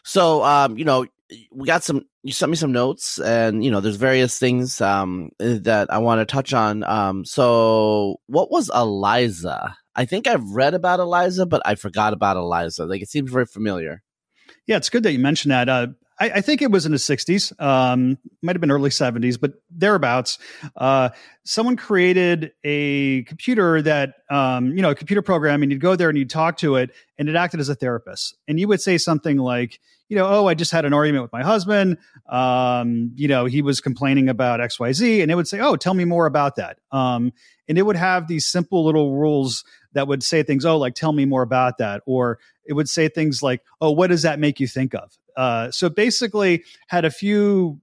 so 0.04 0.44
um, 0.44 0.78
you 0.78 0.84
know, 0.84 1.06
we 1.52 1.66
got 1.66 1.84
some. 1.84 2.06
You 2.22 2.34
sent 2.34 2.50
me 2.50 2.58
some 2.58 2.72
notes, 2.74 3.18
and 3.20 3.64
you 3.64 3.72
know, 3.72 3.80
there's 3.80 3.96
various 3.96 4.38
things 4.38 4.82
um 4.82 5.30
that 5.40 5.94
I 5.94 6.00
want 6.00 6.20
to 6.20 6.26
touch 6.26 6.54
on. 6.54 6.84
Um, 6.84 7.24
so 7.24 8.18
what 8.28 8.52
was 8.52 8.70
Eliza? 8.76 9.78
I 9.96 10.04
think 10.04 10.28
I've 10.28 10.50
read 10.50 10.74
about 10.74 11.00
Eliza, 11.00 11.46
but 11.46 11.62
I 11.66 11.76
forgot 11.76 12.12
about 12.12 12.36
Eliza. 12.36 12.86
Like 12.86 13.02
it 13.02 13.10
seems 13.10 13.32
very 13.32 13.46
familiar. 13.46 14.04
Yeah, 14.68 14.78
it's 14.78 14.90
good 14.90 15.04
that 15.04 15.14
you 15.14 15.20
mentioned 15.20 15.52
that. 15.52 15.70
Uh, 15.70 15.88
I, 16.20 16.30
I, 16.30 16.42
think 16.42 16.62
it 16.62 16.72
was 16.72 16.86
in 16.86 16.92
the 16.92 16.98
60s, 16.98 17.60
um, 17.62 18.18
might 18.42 18.56
have 18.56 18.62
been 18.62 18.72
early 18.72 18.90
70s, 18.90 19.40
but 19.40 19.54
thereabouts. 19.70 20.38
Uh, 20.76 21.10
someone 21.44 21.76
created 21.76 22.54
a 22.64 23.24
computer 23.24 23.82
that, 23.82 24.16
um, 24.30 24.76
you 24.76 24.82
know, 24.82 24.92
a 24.92 24.96
computer 24.96 25.22
program, 25.22 25.62
and 25.62 25.72
you'd 25.72 25.82
go 25.82 25.96
there 25.96 26.10
and 26.10 26.18
you'd 26.18 26.30
talk 26.30 26.58
to 26.58 26.76
it, 26.76 26.92
and 27.18 27.28
it 27.28 27.36
acted 27.36 27.60
as 27.60 27.70
a 27.70 27.76
therapist. 27.76 28.38
And 28.48 28.60
you 28.60 28.68
would 28.68 28.82
say 28.82 28.98
something 28.98 29.38
like, 29.38 29.80
you 30.08 30.16
know, 30.16 30.28
oh, 30.28 30.48
I 30.48 30.54
just 30.54 30.72
had 30.72 30.86
an 30.86 30.94
argument 30.94 31.24
with 31.24 31.34
my 31.34 31.44
husband. 31.44 31.98
Um, 32.30 33.12
you 33.16 33.28
know, 33.28 33.46
he 33.46 33.62
was 33.62 33.82
complaining 33.82 34.30
about 34.30 34.60
XYZ, 34.60 35.22
and 35.22 35.32
it 35.32 35.36
would 35.36 35.48
say, 35.48 35.60
oh, 35.60 35.76
tell 35.76 35.96
me 35.96 36.06
more 36.06 36.28
about 36.28 36.56
that. 36.56 36.78
Um, 36.92 37.34
and 37.68 37.78
it 37.78 37.82
would 37.82 37.96
have 37.96 38.28
these 38.28 38.48
simple 38.48 38.86
little 38.86 39.16
rules 39.16 39.66
that 39.94 40.08
would 40.08 40.24
say 40.24 40.44
things, 40.44 40.66
oh, 40.66 40.78
like, 40.78 40.94
tell 40.94 41.12
me 41.12 41.26
more 41.26 41.42
about 41.42 41.80
that. 41.80 42.04
Or 42.06 42.40
it 42.66 42.74
would 42.74 42.88
say 42.88 43.08
things 43.10 43.42
like, 43.42 43.64
oh, 43.82 43.92
what 43.92 44.08
does 44.08 44.22
that 44.22 44.40
make 44.40 44.60
you 44.60 44.68
think 44.68 44.94
of? 44.94 45.18
Uh, 45.36 45.72
so 45.72 45.90
basically, 45.90 46.64
had 46.88 47.06
a 47.06 47.12
few. 47.12 47.80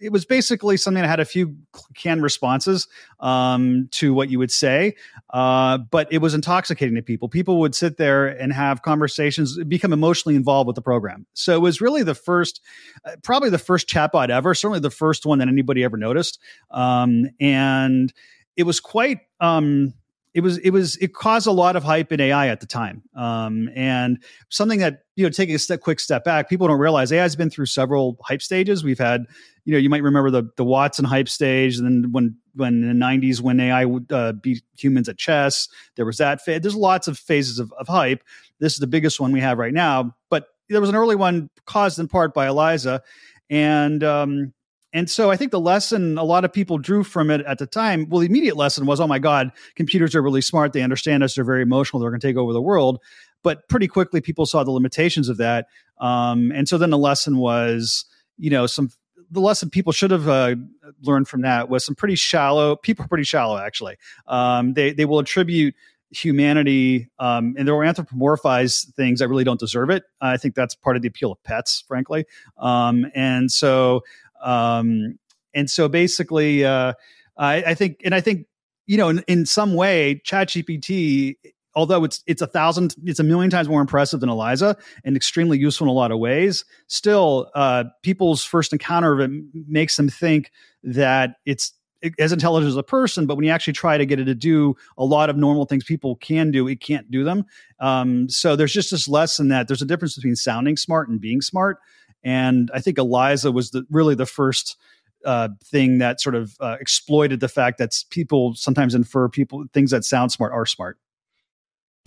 It 0.00 0.12
was 0.12 0.24
basically 0.24 0.76
something 0.76 1.02
that 1.02 1.08
had 1.08 1.18
a 1.18 1.24
few 1.24 1.56
canned 1.96 2.22
responses 2.22 2.86
um, 3.18 3.88
to 3.90 4.14
what 4.14 4.30
you 4.30 4.38
would 4.38 4.52
say, 4.52 4.94
uh, 5.30 5.78
but 5.78 6.06
it 6.12 6.18
was 6.18 6.34
intoxicating 6.34 6.94
to 6.94 7.02
people. 7.02 7.28
People 7.28 7.58
would 7.58 7.74
sit 7.74 7.96
there 7.96 8.28
and 8.28 8.52
have 8.52 8.82
conversations, 8.82 9.58
become 9.64 9.92
emotionally 9.92 10.36
involved 10.36 10.68
with 10.68 10.76
the 10.76 10.82
program. 10.82 11.26
So 11.34 11.56
it 11.56 11.60
was 11.60 11.80
really 11.80 12.04
the 12.04 12.14
first, 12.14 12.60
uh, 13.04 13.16
probably 13.24 13.50
the 13.50 13.58
first 13.58 13.88
chatbot 13.88 14.30
ever. 14.30 14.54
Certainly 14.54 14.80
the 14.80 14.90
first 14.90 15.26
one 15.26 15.40
that 15.40 15.48
anybody 15.48 15.82
ever 15.82 15.96
noticed, 15.96 16.38
um, 16.70 17.24
and 17.40 18.12
it 18.56 18.62
was 18.62 18.78
quite. 18.78 19.18
Um, 19.40 19.94
it 20.38 20.42
was 20.42 20.58
it 20.58 20.70
was 20.70 20.96
it 20.98 21.14
caused 21.14 21.48
a 21.48 21.52
lot 21.52 21.74
of 21.74 21.82
hype 21.82 22.12
in 22.12 22.20
AI 22.20 22.46
at 22.46 22.60
the 22.60 22.66
time, 22.66 23.02
um, 23.16 23.68
and 23.74 24.22
something 24.50 24.78
that 24.78 25.02
you 25.18 25.24
know 25.24 25.30
taking 25.30 25.56
a 25.56 25.58
step, 25.58 25.80
quick 25.80 25.98
step 25.98 26.22
back, 26.22 26.48
people 26.48 26.68
don't 26.68 26.78
realize 26.78 27.10
AI 27.10 27.22
has 27.22 27.34
been 27.34 27.50
through 27.50 27.66
several 27.66 28.16
hype 28.22 28.40
stages. 28.40 28.84
We've 28.84 29.00
had 29.00 29.26
you 29.64 29.72
know 29.72 29.78
you 29.78 29.90
might 29.90 30.04
remember 30.04 30.30
the 30.30 30.48
the 30.56 30.62
Watson 30.64 31.04
hype 31.04 31.28
stage, 31.28 31.76
and 31.76 31.84
then 31.84 32.12
when 32.12 32.36
when 32.54 32.84
in 32.84 32.96
the 33.00 33.04
'90s 33.04 33.40
when 33.40 33.58
AI 33.58 33.84
would 33.84 34.12
uh, 34.12 34.34
beat 34.34 34.62
humans 34.76 35.08
at 35.08 35.18
chess, 35.18 35.68
there 35.96 36.06
was 36.06 36.18
that. 36.18 36.40
Fa- 36.44 36.60
There's 36.60 36.76
lots 36.76 37.08
of 37.08 37.18
phases 37.18 37.58
of, 37.58 37.72
of 37.72 37.88
hype. 37.88 38.22
This 38.60 38.74
is 38.74 38.78
the 38.78 38.86
biggest 38.86 39.18
one 39.18 39.32
we 39.32 39.40
have 39.40 39.58
right 39.58 39.74
now, 39.74 40.14
but 40.30 40.46
there 40.68 40.80
was 40.80 40.88
an 40.88 40.94
early 40.94 41.16
one 41.16 41.50
caused 41.66 41.98
in 41.98 42.06
part 42.06 42.32
by 42.32 42.46
Eliza, 42.46 43.02
and 43.50 44.04
um, 44.04 44.54
and 44.92 45.10
so 45.10 45.32
I 45.32 45.36
think 45.36 45.50
the 45.50 45.60
lesson 45.60 46.16
a 46.16 46.24
lot 46.24 46.44
of 46.44 46.52
people 46.52 46.78
drew 46.78 47.02
from 47.02 47.28
it 47.30 47.40
at 47.42 47.58
the 47.58 47.66
time, 47.66 48.06
well, 48.08 48.20
the 48.20 48.26
immediate 48.26 48.56
lesson 48.56 48.86
was, 48.86 49.00
oh 49.00 49.06
my 49.06 49.18
God, 49.18 49.50
computers 49.74 50.14
are 50.14 50.22
really 50.22 50.40
smart. 50.40 50.72
They 50.72 50.82
understand 50.82 51.22
us. 51.22 51.34
They're 51.34 51.44
very 51.44 51.62
emotional. 51.62 52.00
They're 52.00 52.10
going 52.10 52.20
to 52.20 52.26
take 52.26 52.36
over 52.36 52.52
the 52.52 52.62
world. 52.62 53.00
But 53.42 53.68
pretty 53.68 53.88
quickly 53.88 54.20
people 54.20 54.46
saw 54.46 54.64
the 54.64 54.70
limitations 54.70 55.28
of 55.28 55.36
that. 55.38 55.66
Um, 56.00 56.52
and 56.52 56.68
so 56.68 56.78
then 56.78 56.90
the 56.90 56.98
lesson 56.98 57.38
was, 57.38 58.04
you 58.36 58.50
know, 58.50 58.66
some 58.66 58.90
the 59.30 59.40
lesson 59.40 59.68
people 59.68 59.92
should 59.92 60.10
have 60.10 60.28
uh, 60.28 60.56
learned 61.02 61.28
from 61.28 61.42
that 61.42 61.68
was 61.68 61.84
some 61.84 61.94
pretty 61.94 62.14
shallow 62.14 62.76
people 62.76 63.04
are 63.04 63.08
pretty 63.08 63.24
shallow 63.24 63.58
actually. 63.58 63.96
Um, 64.26 64.74
they 64.74 64.92
they 64.92 65.04
will 65.04 65.18
attribute 65.18 65.74
humanity 66.10 67.10
um, 67.18 67.54
and 67.58 67.68
they'll 67.68 67.76
anthropomorphize 67.76 68.90
things 68.94 69.18
that 69.18 69.28
really 69.28 69.44
don't 69.44 69.60
deserve 69.60 69.90
it. 69.90 70.04
I 70.22 70.38
think 70.38 70.54
that's 70.54 70.74
part 70.74 70.96
of 70.96 71.02
the 71.02 71.08
appeal 71.08 71.32
of 71.32 71.42
pets 71.42 71.84
frankly. 71.86 72.24
Um, 72.56 73.10
and 73.14 73.50
so 73.50 74.02
um, 74.42 75.18
and 75.54 75.70
so 75.70 75.88
basically 75.88 76.64
uh, 76.64 76.94
I, 77.36 77.62
I, 77.62 77.74
think 77.74 78.00
and 78.04 78.14
i 78.14 78.20
think 78.20 78.46
you 78.86 78.96
know 78.96 79.08
in, 79.08 79.24
in 79.26 79.46
some 79.46 79.74
way 79.74 80.20
chat 80.24 80.48
gpt 80.48 81.36
although 81.78 82.02
it's 82.02 82.24
it's 82.26 82.42
a 82.42 82.46
thousand 82.46 82.96
it's 83.04 83.20
a 83.20 83.24
million 83.24 83.50
times 83.50 83.68
more 83.68 83.80
impressive 83.80 84.18
than 84.18 84.28
eliza 84.28 84.76
and 85.04 85.14
extremely 85.16 85.56
useful 85.56 85.86
in 85.86 85.88
a 85.88 85.92
lot 85.94 86.10
of 86.10 86.18
ways 86.18 86.64
still 86.88 87.50
uh, 87.54 87.84
people's 88.02 88.42
first 88.42 88.72
encounter 88.72 89.12
of 89.12 89.20
it 89.20 89.30
makes 89.68 89.96
them 89.96 90.08
think 90.08 90.50
that 90.82 91.36
it's 91.46 91.72
as 92.18 92.32
intelligent 92.32 92.68
as 92.68 92.76
a 92.76 92.82
person 92.82 93.26
but 93.26 93.36
when 93.36 93.44
you 93.44 93.52
actually 93.52 93.72
try 93.72 93.96
to 93.96 94.04
get 94.04 94.18
it 94.18 94.24
to 94.24 94.34
do 94.34 94.74
a 94.96 95.04
lot 95.04 95.30
of 95.30 95.36
normal 95.36 95.66
things 95.66 95.84
people 95.84 96.16
can 96.16 96.50
do 96.50 96.66
it 96.66 96.80
can't 96.80 97.10
do 97.10 97.22
them. 97.24 97.44
Um, 97.78 98.28
so 98.28 98.56
there's 98.56 98.72
just 98.72 98.90
this 98.90 99.06
lesson 99.06 99.48
that 99.48 99.68
there's 99.68 99.82
a 99.82 99.86
difference 99.86 100.16
between 100.16 100.36
sounding 100.36 100.76
smart 100.76 101.08
and 101.08 101.20
being 101.20 101.40
smart. 101.40 101.78
And 102.24 102.70
i 102.74 102.80
think 102.80 102.98
eliza 102.98 103.52
was 103.52 103.70
the, 103.70 103.84
really 103.88 104.16
the 104.16 104.26
first 104.26 104.76
uh, 105.24 105.48
thing 105.64 105.98
that 105.98 106.20
sort 106.20 106.34
of 106.34 106.56
uh, 106.60 106.76
exploited 106.80 107.40
the 107.40 107.48
fact 107.48 107.78
that 107.78 107.92
people 108.10 108.54
sometimes 108.54 108.94
infer 108.94 109.28
people 109.28 109.64
things 109.72 109.90
that 109.92 110.04
sound 110.04 110.32
smart 110.32 110.52
are 110.52 110.66
smart 110.66 110.98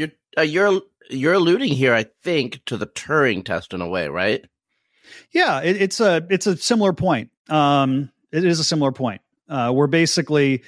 you're 0.02 0.12
uh, 0.38 0.42
you're 0.42 0.82
you're 1.10 1.34
alluding 1.34 1.74
here, 1.74 1.94
I 1.94 2.06
think, 2.24 2.64
to 2.66 2.78
the 2.78 2.88
Turing 2.88 3.44
test 3.44 3.74
in 3.74 3.82
a 3.82 3.88
way, 3.88 4.08
right? 4.08 4.46
Yeah, 5.32 5.62
it, 5.62 5.82
it's 5.82 6.00
a 6.00 6.26
it's 6.30 6.48
a 6.48 6.58
similar 6.58 6.94
point. 6.94 7.32
Um, 7.50 8.12
it 8.32 8.44
is 8.44 8.60
a 8.60 8.64
similar 8.64 8.92
point. 8.92 9.22
Uh, 9.50 9.72
where 9.72 9.88
basically, 9.88 10.64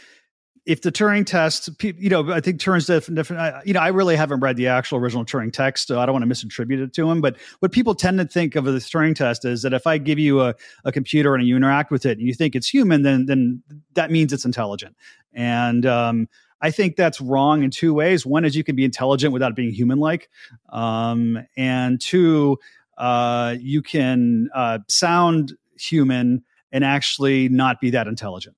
if 0.66 0.82
the 0.82 0.92
Turing 0.92 1.26
test, 1.26 1.70
you 1.82 2.10
know, 2.10 2.32
I 2.32 2.42
think 2.42 2.60
Turing's 2.60 2.86
different. 2.86 3.16
different 3.16 3.66
you 3.66 3.74
know, 3.74 3.80
I 3.80 3.88
really 3.90 4.18
haven't 4.18 4.42
read 4.42 4.58
the 4.58 4.68
actual 4.68 4.98
original 4.98 5.24
Turing 5.24 5.54
text, 5.54 5.88
so 5.88 6.00
I 6.00 6.06
don't 6.06 6.14
want 6.14 6.30
to 6.30 6.30
misattribute 6.30 6.84
it 6.84 6.94
to 6.94 7.10
him. 7.10 7.22
But 7.22 7.38
what 7.60 7.72
people 7.72 7.96
tend 7.96 8.20
to 8.20 8.26
think 8.26 8.56
of 8.56 8.66
the 8.66 8.74
Turing 8.74 9.16
test 9.16 9.46
is 9.46 9.62
that 9.62 9.74
if 9.74 9.88
I 9.88 9.98
give 9.98 10.20
you 10.20 10.42
a, 10.42 10.56
a 10.84 10.92
computer 10.92 11.34
and 11.36 11.48
you 11.48 11.56
interact 11.56 11.92
with 11.92 12.06
it 12.06 12.18
and 12.18 12.28
you 12.28 12.34
think 12.34 12.56
it's 12.56 12.68
human, 12.68 13.04
then 13.04 13.26
then 13.26 13.64
that 13.94 14.12
means 14.12 14.34
it's 14.34 14.46
intelligent. 14.46 14.98
And 15.34 15.86
um, 15.86 16.28
I 16.64 16.72
think 16.72 16.96
that's 16.96 17.20
wrong 17.20 17.62
in 17.62 17.72
two 17.72 17.94
ways. 17.94 18.26
One 18.26 18.46
is 18.46 18.56
you 18.56 18.64
can 18.64 18.78
be 18.78 18.86
intelligent 18.86 19.34
without 19.34 19.54
being 19.54 19.74
human 19.74 20.00
like. 20.00 20.30
Um, 20.70 21.46
and 21.58 22.00
two, 22.00 22.58
uh, 22.98 23.58
you 23.60 23.82
can 23.82 24.50
uh, 24.56 24.80
sound 24.88 25.58
human 25.78 26.42
and 26.72 26.86
actually 26.86 27.50
not 27.50 27.82
be 27.82 27.90
that 27.90 28.08
intelligent. 28.08 28.56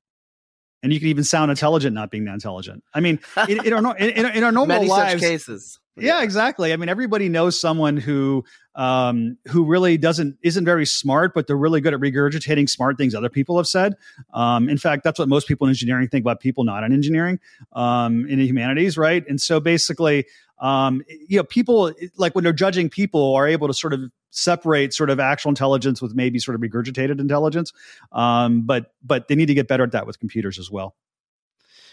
And 0.84 0.94
you 0.94 1.00
can 1.00 1.10
even 1.10 1.24
sound 1.24 1.50
intelligent 1.50 1.96
not 1.96 2.12
being 2.12 2.26
that 2.26 2.36
intelligent. 2.36 2.84
I 2.94 3.00
mean, 3.00 3.20
in, 3.50 3.66
in 3.66 3.74
our, 3.74 3.98
in, 3.98 4.28
in, 4.28 4.44
our 4.44 4.52
normal 4.52 4.68
Many 4.78 4.88
lives, 4.88 5.20
cases. 5.20 5.80
Yeah, 5.98 6.22
exactly. 6.22 6.74
I 6.74 6.78
mean, 6.78 6.90
everybody 6.90 7.28
knows 7.28 7.60
someone 7.60 7.98
who 7.98 8.46
um, 8.76 9.38
who 9.48 9.66
really 9.66 9.98
doesn't 9.98 10.38
isn't 10.42 10.66
very 10.66 10.86
smart, 10.86 11.34
but 11.34 11.48
they're 11.48 11.58
really 11.58 11.82
good 11.82 11.94
at 11.94 12.00
regurgitating 12.00 12.70
smart 12.70 12.98
things 12.98 13.16
other 13.16 13.30
people 13.30 13.58
have 13.58 13.68
said. 13.68 13.96
Um, 14.34 14.70
in 14.70 14.78
fact, 14.78 15.04
that's 15.04 15.18
what 15.18 15.30
most 15.30 15.48
people 15.48 15.68
in 15.68 15.72
engineering 15.72 16.08
think 16.08 16.24
about 16.24 16.40
people 16.40 16.64
not 16.64 16.84
in 16.84 16.94
engineering, 16.94 17.40
um, 17.74 18.28
in 18.28 18.40
the 18.40 18.46
humanities, 18.46 18.98
right? 18.98 19.24
And 19.28 19.40
so 19.40 19.60
basically, 19.60 20.26
um, 20.60 21.02
you 21.08 21.38
know, 21.38 21.44
people 21.44 21.94
like 22.18 22.36
when 22.36 22.44
they're 22.44 22.54
judging 22.54 22.90
people 22.90 23.34
are 23.34 23.48
able 23.48 23.68
to 23.68 23.74
sort 23.74 23.94
of 23.94 24.02
separate 24.30 24.94
sort 24.94 25.10
of 25.10 25.20
actual 25.20 25.50
intelligence 25.50 26.02
with 26.02 26.14
maybe 26.14 26.40
sort 26.40 26.56
of 26.56 26.62
regurgitated 26.62 27.20
intelligence. 27.20 27.72
Um, 28.12 28.64
but 28.64 28.94
but 29.04 29.28
they 29.28 29.36
need 29.36 29.48
to 29.48 29.54
get 29.54 29.68
better 29.68 29.84
at 29.84 29.94
that 29.94 30.06
with 30.06 30.20
computers 30.20 30.60
as 30.60 30.70
well. 30.70 30.96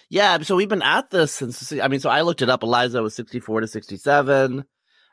Yeah, 0.09 0.39
so 0.43 0.57
we've 0.57 0.69
been 0.69 0.83
at 0.83 1.11
this 1.11 1.33
since 1.33 1.73
I 1.73 1.89
mean, 1.89 2.01
so 2.01 2.11
I 2.11 2.23
looked 2.23 2.43
it 2.43 2.51
up. 2.51 2.63
Eliza 2.63 3.03
was 3.03 3.15
sixty 3.15 3.41
four 3.41 3.61
to 3.61 3.67
sixty 3.67 3.97
seven. 3.97 4.65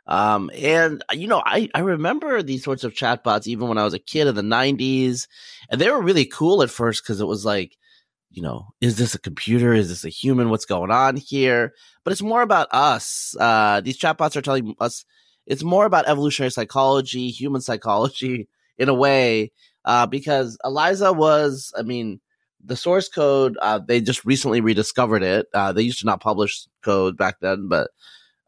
Um, 0.07 0.49
and 0.55 1.03
you 1.11 1.27
know, 1.27 1.41
I, 1.45 1.69
I 1.75 1.81
remember 1.81 2.41
these 2.41 2.63
sorts 2.63 2.83
of 2.83 2.93
chatbots 2.93 3.47
even 3.47 3.67
when 3.67 3.77
I 3.77 3.83
was 3.83 3.93
a 3.93 3.99
kid 3.99 4.27
in 4.27 4.35
the 4.35 4.43
nineties, 4.43 5.27
and 5.69 5.79
they 5.79 5.89
were 5.89 6.01
really 6.01 6.25
cool 6.25 6.63
at 6.63 6.69
first 6.69 7.03
because 7.03 7.21
it 7.21 7.27
was 7.27 7.45
like, 7.45 7.77
you 8.31 8.41
know, 8.41 8.67
is 8.81 8.97
this 8.97 9.15
a 9.15 9.19
computer? 9.19 9.73
Is 9.73 9.89
this 9.89 10.05
a 10.05 10.09
human? 10.09 10.49
What's 10.49 10.65
going 10.65 10.91
on 10.91 11.15
here? 11.15 11.73
But 12.03 12.11
it's 12.11 12.21
more 12.21 12.41
about 12.41 12.67
us. 12.71 13.35
Uh, 13.39 13.81
these 13.81 13.99
chatbots 13.99 14.35
are 14.35 14.41
telling 14.41 14.75
us 14.79 15.05
it's 15.45 15.63
more 15.63 15.85
about 15.85 16.07
evolutionary 16.07 16.51
psychology, 16.51 17.29
human 17.29 17.61
psychology 17.61 18.47
in 18.77 18.87
a 18.87 18.93
way, 18.93 19.51
uh, 19.85 20.05
because 20.05 20.57
Eliza 20.63 21.11
was, 21.11 21.73
I 21.77 21.81
mean, 21.81 22.19
the 22.63 22.75
source 22.75 23.09
code, 23.09 23.57
uh, 23.61 23.79
they 23.79 24.01
just 24.01 24.25
recently 24.25 24.61
rediscovered 24.61 25.23
it. 25.23 25.47
Uh, 25.53 25.71
they 25.71 25.81
used 25.81 25.99
to 25.99 26.05
not 26.05 26.21
publish 26.21 26.67
code 26.83 27.17
back 27.17 27.39
then, 27.41 27.67
but 27.67 27.89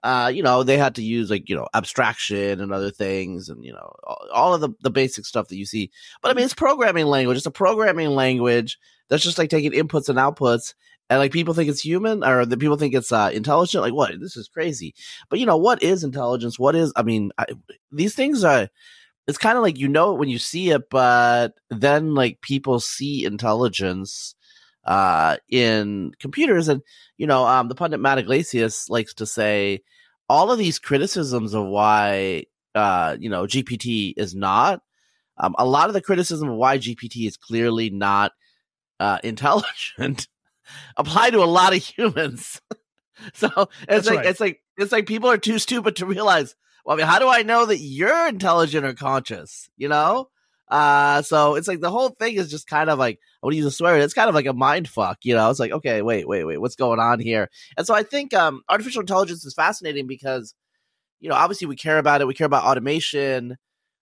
uh, 0.03 0.31
you 0.33 0.41
know, 0.41 0.63
they 0.63 0.77
had 0.77 0.95
to 0.95 1.03
use 1.03 1.29
like, 1.29 1.47
you 1.47 1.55
know, 1.55 1.67
abstraction 1.73 2.59
and 2.59 2.73
other 2.73 2.89
things 2.89 3.49
and, 3.49 3.63
you 3.63 3.71
know, 3.71 3.93
all 4.33 4.53
of 4.53 4.61
the, 4.61 4.69
the 4.81 4.89
basic 4.89 5.25
stuff 5.25 5.47
that 5.49 5.57
you 5.57 5.65
see. 5.65 5.91
But 6.21 6.31
I 6.31 6.33
mean, 6.33 6.45
it's 6.45 6.53
programming 6.53 7.05
language. 7.05 7.37
It's 7.37 7.45
a 7.45 7.51
programming 7.51 8.09
language 8.09 8.79
that's 9.09 9.23
just 9.23 9.37
like 9.37 9.49
taking 9.49 9.71
inputs 9.71 10.09
and 10.09 10.17
outputs. 10.17 10.73
And 11.09 11.19
like 11.19 11.33
people 11.33 11.53
think 11.53 11.69
it's 11.69 11.81
human 11.81 12.23
or 12.23 12.45
the 12.45 12.57
people 12.57 12.77
think 12.77 12.95
it's 12.95 13.11
uh, 13.11 13.31
intelligent. 13.33 13.83
Like, 13.83 13.93
what? 13.93 14.17
This 14.19 14.37
is 14.37 14.47
crazy. 14.47 14.95
But 15.29 15.39
you 15.39 15.45
know, 15.45 15.57
what 15.57 15.83
is 15.83 16.03
intelligence? 16.03 16.57
What 16.57 16.75
is, 16.75 16.93
I 16.95 17.03
mean, 17.03 17.31
I, 17.37 17.45
these 17.91 18.15
things 18.15 18.43
are, 18.43 18.69
it's 19.27 19.37
kind 19.37 19.57
of 19.57 19.61
like 19.61 19.77
you 19.77 19.87
know 19.87 20.13
it 20.13 20.19
when 20.19 20.29
you 20.29 20.39
see 20.39 20.71
it, 20.71 20.89
but 20.89 21.53
then 21.69 22.15
like 22.15 22.41
people 22.41 22.79
see 22.79 23.23
intelligence 23.23 24.35
uh, 24.85 25.37
in 25.49 26.13
computers. 26.19 26.67
And, 26.67 26.81
you 27.17 27.27
know, 27.27 27.45
um, 27.45 27.67
the 27.67 27.75
pundit 27.75 27.99
Matt 27.99 28.19
Yglesias 28.19 28.89
likes 28.89 29.13
to 29.15 29.25
say 29.25 29.81
all 30.27 30.51
of 30.51 30.59
these 30.59 30.79
criticisms 30.79 31.53
of 31.53 31.65
why, 31.65 32.45
uh, 32.73 33.17
you 33.19 33.29
know, 33.29 33.43
GPT 33.43 34.13
is 34.17 34.33
not, 34.33 34.81
um, 35.37 35.55
a 35.57 35.65
lot 35.65 35.87
of 35.87 35.93
the 35.93 36.01
criticism 36.01 36.49
of 36.49 36.55
why 36.55 36.77
GPT 36.77 37.27
is 37.27 37.37
clearly 37.37 37.89
not 37.89 38.31
uh, 38.99 39.19
intelligent 39.23 40.27
apply 40.97 41.31
to 41.31 41.43
a 41.43 41.45
lot 41.45 41.75
of 41.75 41.83
humans. 41.83 42.61
so 43.33 43.47
it's 43.57 43.69
That's 43.87 44.07
like, 44.07 44.17
right. 44.17 44.25
it's 44.25 44.39
like, 44.39 44.61
it's 44.77 44.91
like 44.91 45.05
people 45.05 45.29
are 45.29 45.37
too 45.37 45.59
stupid 45.59 45.97
to 45.97 46.05
realize, 46.05 46.55
well, 46.85 46.95
I 46.95 46.97
mean, 46.97 47.07
how 47.07 47.19
do 47.19 47.27
I 47.27 47.43
know 47.43 47.65
that 47.65 47.77
you're 47.77 48.27
intelligent 48.27 48.85
or 48.85 48.93
conscious? 48.93 49.69
You 49.77 49.89
know? 49.89 50.29
Uh, 50.71 51.21
so 51.21 51.55
it's 51.55 51.67
like 51.67 51.81
the 51.81 51.91
whole 51.91 52.09
thing 52.09 52.35
is 52.35 52.49
just 52.49 52.65
kind 52.65 52.89
of 52.89 52.97
like, 52.97 53.19
I 53.43 53.49
to 53.49 53.55
use 53.55 53.65
a 53.65 53.71
swear, 53.71 53.97
it's 53.97 54.13
kind 54.13 54.29
of 54.29 54.35
like 54.35 54.45
a 54.45 54.53
mind 54.53 54.87
fuck, 54.87 55.17
you 55.23 55.35
know? 55.35 55.49
It's 55.49 55.59
like, 55.59 55.73
okay, 55.73 56.01
wait, 56.01 56.25
wait, 56.25 56.45
wait, 56.45 56.59
what's 56.59 56.77
going 56.77 56.99
on 56.99 57.19
here? 57.19 57.49
And 57.77 57.85
so 57.85 57.93
I 57.93 58.03
think 58.03 58.33
um, 58.33 58.61
artificial 58.69 59.01
intelligence 59.01 59.43
is 59.43 59.53
fascinating 59.53 60.07
because, 60.07 60.55
you 61.19 61.27
know, 61.27 61.35
obviously 61.35 61.67
we 61.67 61.75
care 61.75 61.97
about 61.97 62.21
it, 62.21 62.27
we 62.27 62.33
care 62.33 62.47
about 62.47 62.63
automation, 62.63 63.57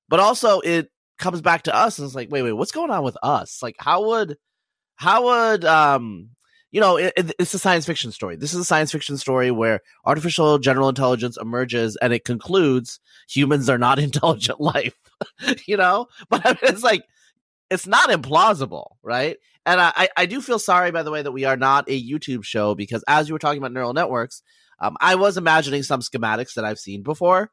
but 0.10 0.20
also 0.20 0.60
it 0.60 0.90
comes 1.18 1.42
back 1.42 1.64
to 1.64 1.76
us 1.76 1.98
and 1.98 2.06
it's 2.06 2.16
like, 2.16 2.30
wait, 2.30 2.44
wait, 2.44 2.54
what's 2.54 2.72
going 2.72 2.92
on 2.92 3.04
with 3.04 3.18
us? 3.24 3.64
Like, 3.64 3.76
how 3.80 4.06
would, 4.06 4.38
how 4.96 5.24
would, 5.24 5.66
um, 5.66 6.30
you 6.72 6.80
know, 6.80 6.98
it, 6.98 7.14
it, 7.18 7.34
it's 7.40 7.54
a 7.54 7.60
science 7.60 7.86
fiction 7.86 8.12
story. 8.12 8.36
This 8.36 8.54
is 8.54 8.60
a 8.60 8.66
science 8.66 8.92
fiction 8.92 9.18
story 9.18 9.52
where 9.52 9.82
artificial 10.06 10.60
general 10.60 10.90
intelligence 10.90 11.38
emerges 11.40 11.96
and 11.98 12.14
it 12.14 12.26
concludes 12.26 13.00
humans 13.28 13.70
are 13.70 13.78
not 13.78 14.00
intelligent 14.00 14.60
life, 14.60 14.96
you 15.66 15.78
know? 15.78 16.08
But 16.30 16.46
I 16.46 16.50
mean, 16.50 16.60
it's 16.64 16.84
like, 16.84 17.04
it's 17.70 17.88
not 17.88 18.10
implausible, 18.10 18.96
right? 19.04 19.38
And 19.66 19.80
I, 19.80 20.10
I 20.18 20.26
do 20.26 20.42
feel 20.42 20.58
sorry, 20.58 20.92
by 20.92 21.04
the 21.04 21.12
way, 21.12 21.22
that 21.22 21.32
we 21.32 21.46
are 21.46 21.58
not 21.58 21.86
a 21.88 22.02
YouTube 22.02 22.44
show 22.44 22.74
because 22.74 23.04
as 23.08 23.28
you 23.28 23.36
were 23.36 23.40
talking 23.40 23.60
about 23.60 23.74
neural 23.74 23.94
networks, 23.94 24.42
um, 24.80 24.96
I 25.00 25.16
was 25.16 25.38
imagining 25.38 25.84
some 25.84 26.00
schematics 26.02 26.54
that 26.56 26.66
I've 26.66 26.80
seen 26.80 27.04
before. 27.04 27.52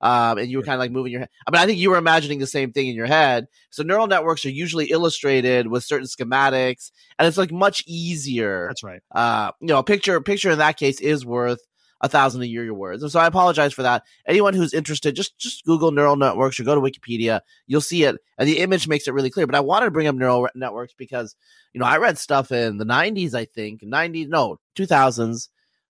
Um, 0.00 0.38
and 0.38 0.48
you 0.48 0.58
were 0.58 0.62
kind 0.64 0.74
of 0.74 0.80
like 0.80 0.92
moving 0.92 1.12
your 1.12 1.20
head. 1.22 1.28
I 1.46 1.50
mean, 1.50 1.60
I 1.60 1.66
think 1.66 1.78
you 1.78 1.90
were 1.90 1.98
imagining 1.98 2.38
the 2.38 2.46
same 2.46 2.72
thing 2.72 2.86
in 2.86 2.94
your 2.94 3.06
head. 3.06 3.48
So 3.70 3.82
neural 3.82 4.06
networks 4.06 4.44
are 4.44 4.50
usually 4.50 4.86
illustrated 4.86 5.66
with 5.68 5.84
certain 5.84 6.06
schematics, 6.06 6.92
and 7.18 7.26
it's 7.26 7.38
like 7.38 7.50
much 7.50 7.82
easier. 7.86 8.66
That's 8.68 8.84
right. 8.84 9.00
Uh, 9.12 9.52
you 9.60 9.68
know, 9.68 9.78
a 9.78 9.84
picture, 9.84 10.20
picture 10.20 10.50
in 10.50 10.58
that 10.58 10.76
case 10.76 11.00
is 11.00 11.26
worth 11.26 11.60
a 12.00 12.08
thousand 12.08 12.42
a 12.42 12.46
year 12.46 12.64
your 12.64 12.74
words. 12.74 13.02
And 13.02 13.10
so 13.10 13.20
I 13.20 13.26
apologize 13.26 13.72
for 13.72 13.82
that. 13.82 14.04
Anyone 14.26 14.54
who's 14.54 14.72
interested, 14.72 15.16
just 15.16 15.38
just 15.38 15.64
Google 15.64 15.90
neural 15.90 16.16
networks 16.16 16.58
or 16.60 16.64
go 16.64 16.74
to 16.74 16.80
Wikipedia. 16.80 17.40
You'll 17.66 17.80
see 17.80 18.04
it, 18.04 18.16
and 18.38 18.48
the 18.48 18.58
image 18.58 18.88
makes 18.88 19.08
it 19.08 19.14
really 19.14 19.30
clear. 19.30 19.46
But 19.46 19.56
I 19.56 19.60
wanted 19.60 19.86
to 19.86 19.90
bring 19.90 20.06
up 20.06 20.14
neural 20.14 20.48
networks 20.54 20.94
because 20.96 21.34
you 21.72 21.80
know 21.80 21.86
I 21.86 21.98
read 21.98 22.18
stuff 22.18 22.52
in 22.52 22.78
the 22.78 22.84
'90s, 22.84 23.34
I 23.34 23.44
think 23.46 23.82
'90s, 23.82 24.28
no 24.28 24.58
2000s, 24.76 25.48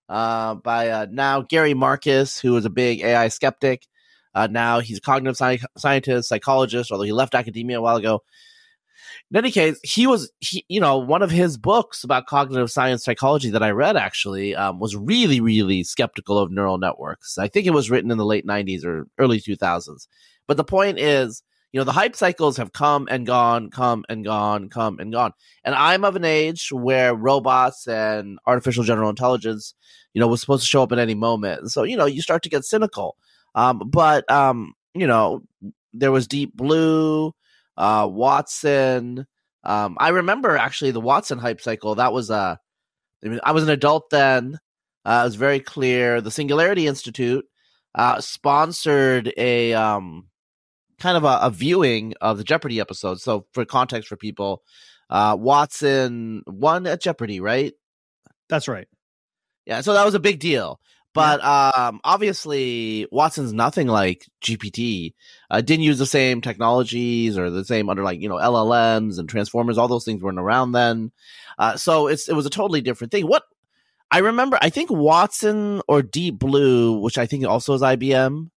uh, 0.09 0.55
by 0.55 0.88
uh, 0.88 1.07
now 1.11 1.42
Gary 1.42 1.75
Marcus, 1.75 2.38
who 2.40 2.53
was 2.53 2.64
a 2.64 2.71
big 2.71 3.01
AI 3.01 3.29
skeptic. 3.29 3.87
Uh, 4.35 4.49
now 4.51 4.81
he's 4.81 4.99
a 4.99 5.03
cognitive 5.03 5.37
sci- 5.37 5.64
scientist, 5.77 6.29
psychologist, 6.29 6.91
although 6.91 7.05
he 7.05 7.12
left 7.12 7.35
academia 7.35 7.79
a 7.79 7.83
while 7.83 7.97
ago. 7.97 8.23
in 9.31 9.37
any 9.37 9.51
case, 9.51 9.79
he 9.83 10.07
was, 10.07 10.31
he, 10.41 10.64
you 10.69 10.81
know, 10.81 10.99
one 10.99 11.23
of 11.23 11.31
his 11.31 11.57
books 11.57 12.05
about 12.05 12.27
cognitive 12.27 12.71
science 12.71 13.05
psychology 13.05 13.51
that 13.51 13.62
I 13.62 13.71
read 13.71 13.97
actually 13.97 14.55
um, 14.55 14.79
was 14.79 14.97
really, 14.97 15.41
really 15.41 15.83
skeptical 15.83 16.38
of 16.38 16.51
neural 16.51 16.79
networks. 16.79 17.38
I 17.38 17.49
think 17.49 17.67
it 17.67 17.75
was 17.75 17.91
written 17.91 18.11
in 18.11 18.19
the 18.19 18.25
late 18.25 18.47
90s 18.47 18.85
or 18.85 19.07
early 19.19 19.41
2000s. 19.41 20.07
But 20.47 20.57
the 20.57 20.64
point 20.64 20.99
is, 20.99 21.43
you 21.73 21.81
know, 21.81 21.85
the 21.85 21.93
hype 21.93 22.17
cycles 22.17 22.57
have 22.57 22.73
come 22.73 23.07
and 23.11 23.27
gone, 23.27 23.71
come 23.71 24.05
and 24.09 24.25
gone, 24.25 24.71
come 24.71 24.99
and 24.99 25.12
gone. 25.12 25.33
And 25.64 25.75
I'm 25.75 26.05
of 26.05 26.17
an 26.17 26.25
age 26.25 26.71
where 26.73 27.14
robots 27.14 27.87
and 27.87 28.38
artificial 28.47 28.85
general 28.85 29.11
intelligence, 29.11 29.75
you 30.14 30.21
know, 30.21 30.29
was 30.29 30.41
supposed 30.41 30.62
to 30.62 30.69
show 30.69 30.83
up 30.83 30.93
at 30.93 30.99
any 30.99 31.14
moment. 31.14 31.71
So, 31.71 31.83
you 31.83 31.97
know, 31.97 32.07
you 32.07 32.23
start 32.23 32.43
to 32.45 32.49
get 32.49 32.64
cynical. 32.64 33.17
Um, 33.59 33.83
but, 33.90 34.31
um, 34.31 34.75
you 34.94 35.09
know, 35.09 35.42
there 35.92 36.12
was 36.12 36.29
Deep 36.29 36.57
Blue 36.57 37.35
uh, 37.77 38.07
Watson. 38.09 39.27
Um, 39.64 39.97
I 39.99 40.11
remember 40.11 40.57
actually 40.57 40.92
the 40.92 41.01
Watson 41.01 41.38
hype 41.38 41.61
cycle. 41.61 41.97
That 41.97 42.12
was 42.12 42.31
uh, 42.31 42.55
I 43.42 43.51
was 43.51 43.64
an 43.64 43.71
adult 43.71 44.11
then. 44.11 44.61
Uh, 45.05 45.23
it 45.23 45.27
was 45.27 45.35
very 45.35 45.59
clear. 45.59 46.21
The 46.21 46.31
Singularity 46.31 46.87
Institute 46.87 47.44
uh, 47.97 48.21
sponsored 48.21 49.33
a 49.37 49.75
um, 49.75 50.29
kind 51.01 51.16
of 51.16 51.25
a, 51.25 51.38
a, 51.42 51.51
viewing 51.51 52.14
of 52.21 52.38
the 52.38 52.44
Jeopardy 52.44 52.79
episode. 52.79 53.21
So, 53.21 53.47
for 53.53 53.64
context 53.64 54.09
for 54.09 54.16
people, 54.16 54.62
uh, 55.11 55.37
Watson 55.38 56.44
won 56.47 56.87
at 56.87 57.03
Jeopardy, 57.03 57.40
right? 57.40 57.73
That's 58.49 58.68
right. 58.68 58.87
Yeah, 59.66 59.81
so 59.81 59.94
that 59.94 60.05
was 60.05 60.14
a 60.14 60.21
big 60.21 60.38
deal. 60.38 60.81
But 61.14 61.42
um, 61.42 62.01
obviously, 62.05 63.09
Watson's 63.11 63.53
nothing 63.53 63.88
like 63.88 64.27
GPT. 64.42 65.14
Uh, 65.51 65.61
didn't 65.61 65.85
use 65.85 65.99
the 65.99 66.07
same 66.07 66.40
technologies 66.40 67.37
or 67.37 67.51
the 67.51 67.64
same 67.64 67.88
underlying, 67.90 68.23
you 68.23 68.29
know, 68.29 68.37
LLMs 68.37 69.18
and 69.18 69.29
transformers. 69.29 69.79
All 69.79 69.88
those 69.88 70.05
things 70.05 70.23
weren't 70.23 70.38
around 70.38 70.73
then. 70.73 71.11
Uh, 71.59 71.77
so 71.77 72.07
it's 72.07 72.29
it 72.29 72.35
was 72.35 72.47
a 72.47 72.51
totally 72.51 72.81
different 72.81 73.11
thing. 73.11 73.27
What 73.27 73.42
I 74.11 74.18
remember, 74.18 74.59
I 74.61 74.71
think 74.71 74.90
Watson 74.90 75.83
or 75.88 76.03
Deep 76.03 76.38
Blue, 76.38 77.01
which 77.01 77.18
I 77.18 77.27
think 77.27 77.44
also 77.47 77.75
is 77.75 77.83
IBM. 77.83 78.51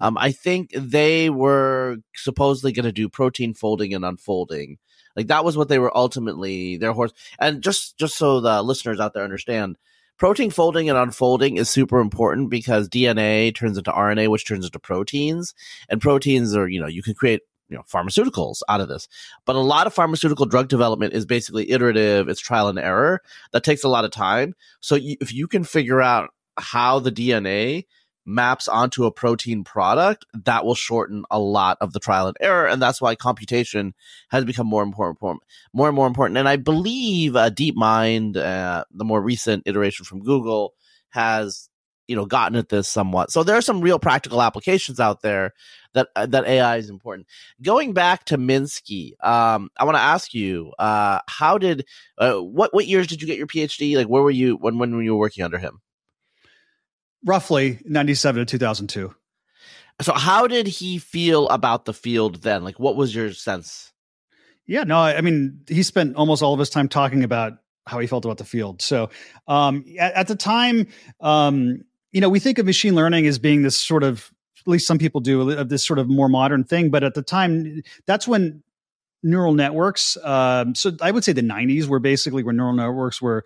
Um, 0.00 0.18
I 0.18 0.32
think 0.32 0.70
they 0.74 1.28
were 1.28 1.96
supposedly 2.14 2.72
going 2.72 2.84
to 2.84 2.92
do 2.92 3.08
protein 3.08 3.54
folding 3.54 3.94
and 3.94 4.04
unfolding. 4.04 4.78
Like 5.16 5.28
that 5.28 5.44
was 5.44 5.56
what 5.56 5.68
they 5.68 5.78
were 5.80 5.96
ultimately 5.96 6.76
their 6.76 6.92
horse. 6.92 7.12
And 7.38 7.62
just 7.62 7.98
just 7.98 8.16
so 8.16 8.40
the 8.40 8.62
listeners 8.62 9.00
out 9.00 9.14
there 9.14 9.24
understand, 9.24 9.76
protein 10.18 10.50
folding 10.50 10.88
and 10.88 10.98
unfolding 10.98 11.56
is 11.56 11.70
super 11.70 12.00
important 12.00 12.50
because 12.50 12.88
DNA 12.88 13.54
turns 13.54 13.78
into 13.78 13.90
RNA, 13.90 14.28
which 14.28 14.46
turns 14.46 14.64
into 14.64 14.78
proteins, 14.78 15.54
and 15.88 16.00
proteins 16.00 16.54
are, 16.54 16.68
you 16.68 16.80
know, 16.80 16.86
you 16.88 17.02
can 17.02 17.14
create 17.14 17.42
you 17.68 17.76
know 17.76 17.82
pharmaceuticals 17.82 18.60
out 18.68 18.80
of 18.80 18.88
this. 18.88 19.08
But 19.44 19.56
a 19.56 19.60
lot 19.60 19.86
of 19.86 19.94
pharmaceutical 19.94 20.46
drug 20.46 20.68
development 20.68 21.14
is 21.14 21.26
basically 21.26 21.70
iterative. 21.70 22.28
It's 22.28 22.40
trial 22.40 22.68
and 22.68 22.78
error. 22.78 23.22
That 23.52 23.64
takes 23.64 23.84
a 23.84 23.88
lot 23.88 24.04
of 24.04 24.10
time. 24.10 24.54
So 24.80 24.94
you, 24.94 25.16
if 25.20 25.32
you 25.32 25.46
can 25.46 25.64
figure 25.64 26.00
out 26.00 26.30
how 26.58 26.98
the 26.98 27.12
dna 27.12 27.84
maps 28.28 28.68
onto 28.68 29.04
a 29.06 29.10
protein 29.10 29.64
product, 29.64 30.26
that 30.44 30.64
will 30.64 30.74
shorten 30.74 31.24
a 31.30 31.38
lot 31.38 31.78
of 31.80 31.92
the 31.92 32.00
trial 32.00 32.28
and 32.28 32.36
error. 32.40 32.66
And 32.66 32.80
that's 32.80 33.00
why 33.00 33.14
computation 33.14 33.94
has 34.28 34.44
become 34.44 34.66
more 34.66 34.82
important, 34.82 35.42
more 35.72 35.88
and 35.88 35.96
more 35.96 36.06
important. 36.06 36.36
And 36.36 36.48
I 36.48 36.56
believe 36.56 37.34
uh, 37.34 37.50
DeepMind, 37.50 38.36
uh, 38.36 38.84
the 38.92 39.04
more 39.04 39.22
recent 39.22 39.62
iteration 39.66 40.04
from 40.04 40.22
Google, 40.22 40.74
has 41.10 41.70
you 42.06 42.16
know 42.16 42.26
gotten 42.26 42.56
at 42.56 42.68
this 42.68 42.88
somewhat. 42.88 43.30
So 43.30 43.42
there 43.42 43.56
are 43.56 43.62
some 43.62 43.80
real 43.80 43.98
practical 43.98 44.42
applications 44.42 45.00
out 45.00 45.22
there 45.22 45.54
that 45.94 46.08
uh, 46.16 46.26
that 46.26 46.46
AI 46.46 46.76
is 46.76 46.90
important. 46.90 47.26
Going 47.62 47.92
back 47.92 48.24
to 48.26 48.38
Minsky, 48.38 49.12
um, 49.24 49.70
I 49.78 49.84
want 49.84 49.96
to 49.96 50.02
ask 50.02 50.34
you, 50.34 50.72
uh, 50.78 51.20
how 51.28 51.58
did 51.58 51.86
uh, 52.18 52.34
what 52.34 52.74
what 52.74 52.86
years 52.86 53.06
did 53.06 53.22
you 53.22 53.26
get 53.26 53.38
your 53.38 53.46
PhD? 53.46 53.96
Like, 53.96 54.08
where 54.08 54.22
were 54.22 54.30
you 54.30 54.56
when 54.56 54.78
when 54.78 54.94
were 54.94 55.02
you 55.02 55.16
working 55.16 55.44
under 55.44 55.58
him? 55.58 55.80
Roughly 57.24 57.80
97 57.84 58.40
to 58.40 58.46
2002. 58.46 59.14
So 60.00 60.12
how 60.12 60.46
did 60.46 60.66
he 60.66 60.98
feel 60.98 61.48
about 61.48 61.84
the 61.84 61.94
field 61.94 62.42
then? 62.42 62.62
Like 62.64 62.78
what 62.78 62.96
was 62.96 63.14
your 63.14 63.32
sense? 63.32 63.92
Yeah, 64.66 64.84
no, 64.84 64.98
I 64.98 65.20
mean, 65.22 65.60
he 65.66 65.82
spent 65.82 66.14
almost 66.16 66.42
all 66.42 66.52
of 66.52 66.58
his 66.58 66.68
time 66.68 66.88
talking 66.88 67.24
about 67.24 67.54
how 67.86 67.98
he 67.98 68.06
felt 68.06 68.26
about 68.26 68.36
the 68.36 68.44
field. 68.44 68.82
So, 68.82 69.08
um, 69.48 69.82
at, 69.98 70.12
at, 70.12 70.28
the 70.28 70.36
time, 70.36 70.88
um, 71.20 71.84
you 72.12 72.20
know, 72.20 72.28
we 72.28 72.38
think 72.38 72.58
of 72.58 72.66
machine 72.66 72.94
learning 72.94 73.26
as 73.26 73.38
being 73.38 73.62
this 73.62 73.76
sort 73.76 74.02
of, 74.02 74.30
at 74.60 74.68
least 74.68 74.86
some 74.86 74.98
people 74.98 75.22
do, 75.22 75.50
of 75.50 75.70
this 75.70 75.86
sort 75.86 75.98
of 75.98 76.08
more 76.08 76.28
modern 76.28 76.64
thing. 76.64 76.90
But 76.90 77.02
at 77.02 77.14
the 77.14 77.22
time, 77.22 77.82
that's 78.06 78.28
when 78.28 78.62
neural 79.22 79.54
networks. 79.54 80.16
Um, 80.22 80.74
so 80.74 80.92
I 81.00 81.10
would 81.10 81.24
say 81.24 81.32
the 81.32 81.40
'90s 81.40 81.86
were 81.86 81.98
basically 81.98 82.42
where 82.42 82.54
neural 82.54 82.74
networks 82.74 83.22
were 83.22 83.44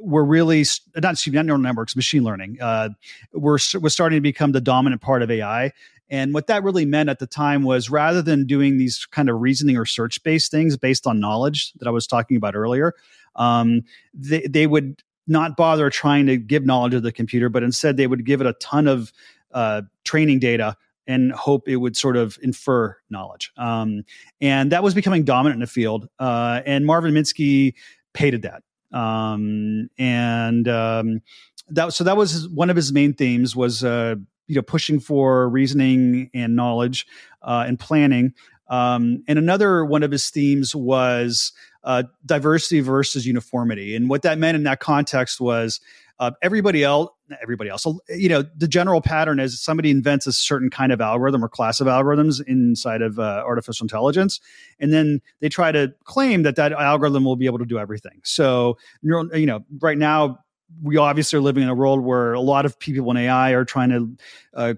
were 0.00 0.24
really 0.24 0.64
not, 0.96 1.12
excuse 1.12 1.34
not 1.34 1.46
neural 1.46 1.60
networks, 1.60 1.94
machine 1.94 2.24
learning. 2.24 2.58
Uh, 2.60 2.90
were 3.32 3.58
starting 3.58 4.16
to 4.16 4.20
become 4.20 4.52
the 4.52 4.60
dominant 4.60 5.02
part 5.02 5.22
of 5.22 5.30
AI. 5.30 5.72
And 6.08 6.34
what 6.34 6.48
that 6.48 6.64
really 6.64 6.84
meant 6.84 7.08
at 7.08 7.20
the 7.20 7.26
time 7.26 7.62
was 7.62 7.88
rather 7.88 8.20
than 8.20 8.46
doing 8.46 8.78
these 8.78 9.06
kind 9.06 9.30
of 9.30 9.40
reasoning 9.40 9.76
or 9.76 9.86
search 9.86 10.22
based 10.22 10.50
things 10.50 10.76
based 10.76 11.06
on 11.06 11.20
knowledge 11.20 11.72
that 11.74 11.86
I 11.86 11.90
was 11.90 12.06
talking 12.06 12.36
about 12.36 12.56
earlier, 12.56 12.94
um, 13.36 13.82
they, 14.12 14.40
they 14.40 14.66
would 14.66 15.02
not 15.28 15.56
bother 15.56 15.88
trying 15.90 16.26
to 16.26 16.36
give 16.36 16.66
knowledge 16.66 16.92
to 16.92 17.00
the 17.00 17.12
computer, 17.12 17.48
but 17.48 17.62
instead 17.62 17.96
they 17.96 18.08
would 18.08 18.26
give 18.26 18.40
it 18.40 18.46
a 18.48 18.54
ton 18.54 18.88
of 18.88 19.12
uh, 19.52 19.82
training 20.04 20.40
data 20.40 20.76
and 21.06 21.32
hope 21.32 21.68
it 21.68 21.76
would 21.76 21.96
sort 21.96 22.16
of 22.16 22.38
infer 22.42 22.96
knowledge. 23.10 23.52
Um, 23.56 24.04
and 24.40 24.72
that 24.72 24.82
was 24.82 24.94
becoming 24.94 25.24
dominant 25.24 25.56
in 25.56 25.60
the 25.60 25.66
field. 25.66 26.08
Uh, 26.18 26.60
and 26.66 26.84
Marvin 26.84 27.14
Minsky 27.14 27.74
hated 28.14 28.42
that 28.42 28.62
um, 28.92 29.88
and 29.98 30.68
um, 30.68 31.22
that 31.68 31.92
so 31.92 32.04
that 32.04 32.16
was 32.16 32.48
one 32.48 32.70
of 32.70 32.76
his 32.76 32.92
main 32.92 33.12
themes 33.14 33.54
was 33.54 33.84
uh, 33.84 34.16
you 34.46 34.54
know 34.54 34.62
pushing 34.62 35.00
for 35.00 35.48
reasoning 35.48 36.30
and 36.34 36.56
knowledge 36.56 37.06
uh, 37.42 37.64
and 37.66 37.78
planning. 37.78 38.34
Um, 38.68 39.24
and 39.26 39.36
another 39.38 39.84
one 39.84 40.04
of 40.04 40.12
his 40.12 40.30
themes 40.30 40.76
was 40.76 41.52
uh, 41.82 42.04
diversity 42.24 42.80
versus 42.80 43.26
uniformity, 43.26 43.96
and 43.96 44.08
what 44.08 44.22
that 44.22 44.38
meant 44.38 44.56
in 44.56 44.64
that 44.64 44.80
context 44.80 45.40
was 45.40 45.80
uh, 46.20 46.32
everybody 46.42 46.84
else, 46.84 47.10
everybody 47.42 47.70
else, 47.70 47.82
So, 47.82 48.00
you 48.08 48.28
know, 48.28 48.44
the 48.56 48.68
general 48.68 49.00
pattern 49.00 49.40
is 49.40 49.60
somebody 49.60 49.90
invents 49.90 50.26
a 50.26 50.32
certain 50.32 50.70
kind 50.70 50.92
of 50.92 51.00
algorithm 51.00 51.44
or 51.44 51.48
class 51.48 51.80
of 51.80 51.86
algorithms 51.86 52.42
inside 52.46 53.02
of 53.02 53.18
uh, 53.18 53.42
artificial 53.46 53.84
intelligence, 53.84 54.40
and 54.78 54.92
then 54.92 55.20
they 55.40 55.48
try 55.48 55.72
to 55.72 55.92
claim 56.04 56.42
that 56.42 56.56
that 56.56 56.72
algorithm 56.72 57.24
will 57.24 57.36
be 57.36 57.46
able 57.46 57.58
to 57.58 57.66
do 57.66 57.78
everything. 57.78 58.20
So, 58.24 58.78
neural, 59.02 59.34
you 59.36 59.46
know, 59.46 59.64
right 59.80 59.98
now 59.98 60.40
we 60.82 60.96
obviously 60.96 61.38
are 61.38 61.42
living 61.42 61.62
in 61.62 61.68
a 61.68 61.74
world 61.74 62.00
where 62.00 62.32
a 62.32 62.40
lot 62.40 62.64
of 62.64 62.78
people 62.78 63.10
in 63.10 63.16
AI 63.16 63.50
are 63.50 63.64
trying 63.64 63.90
to 63.90 64.16
uh, 64.54 64.74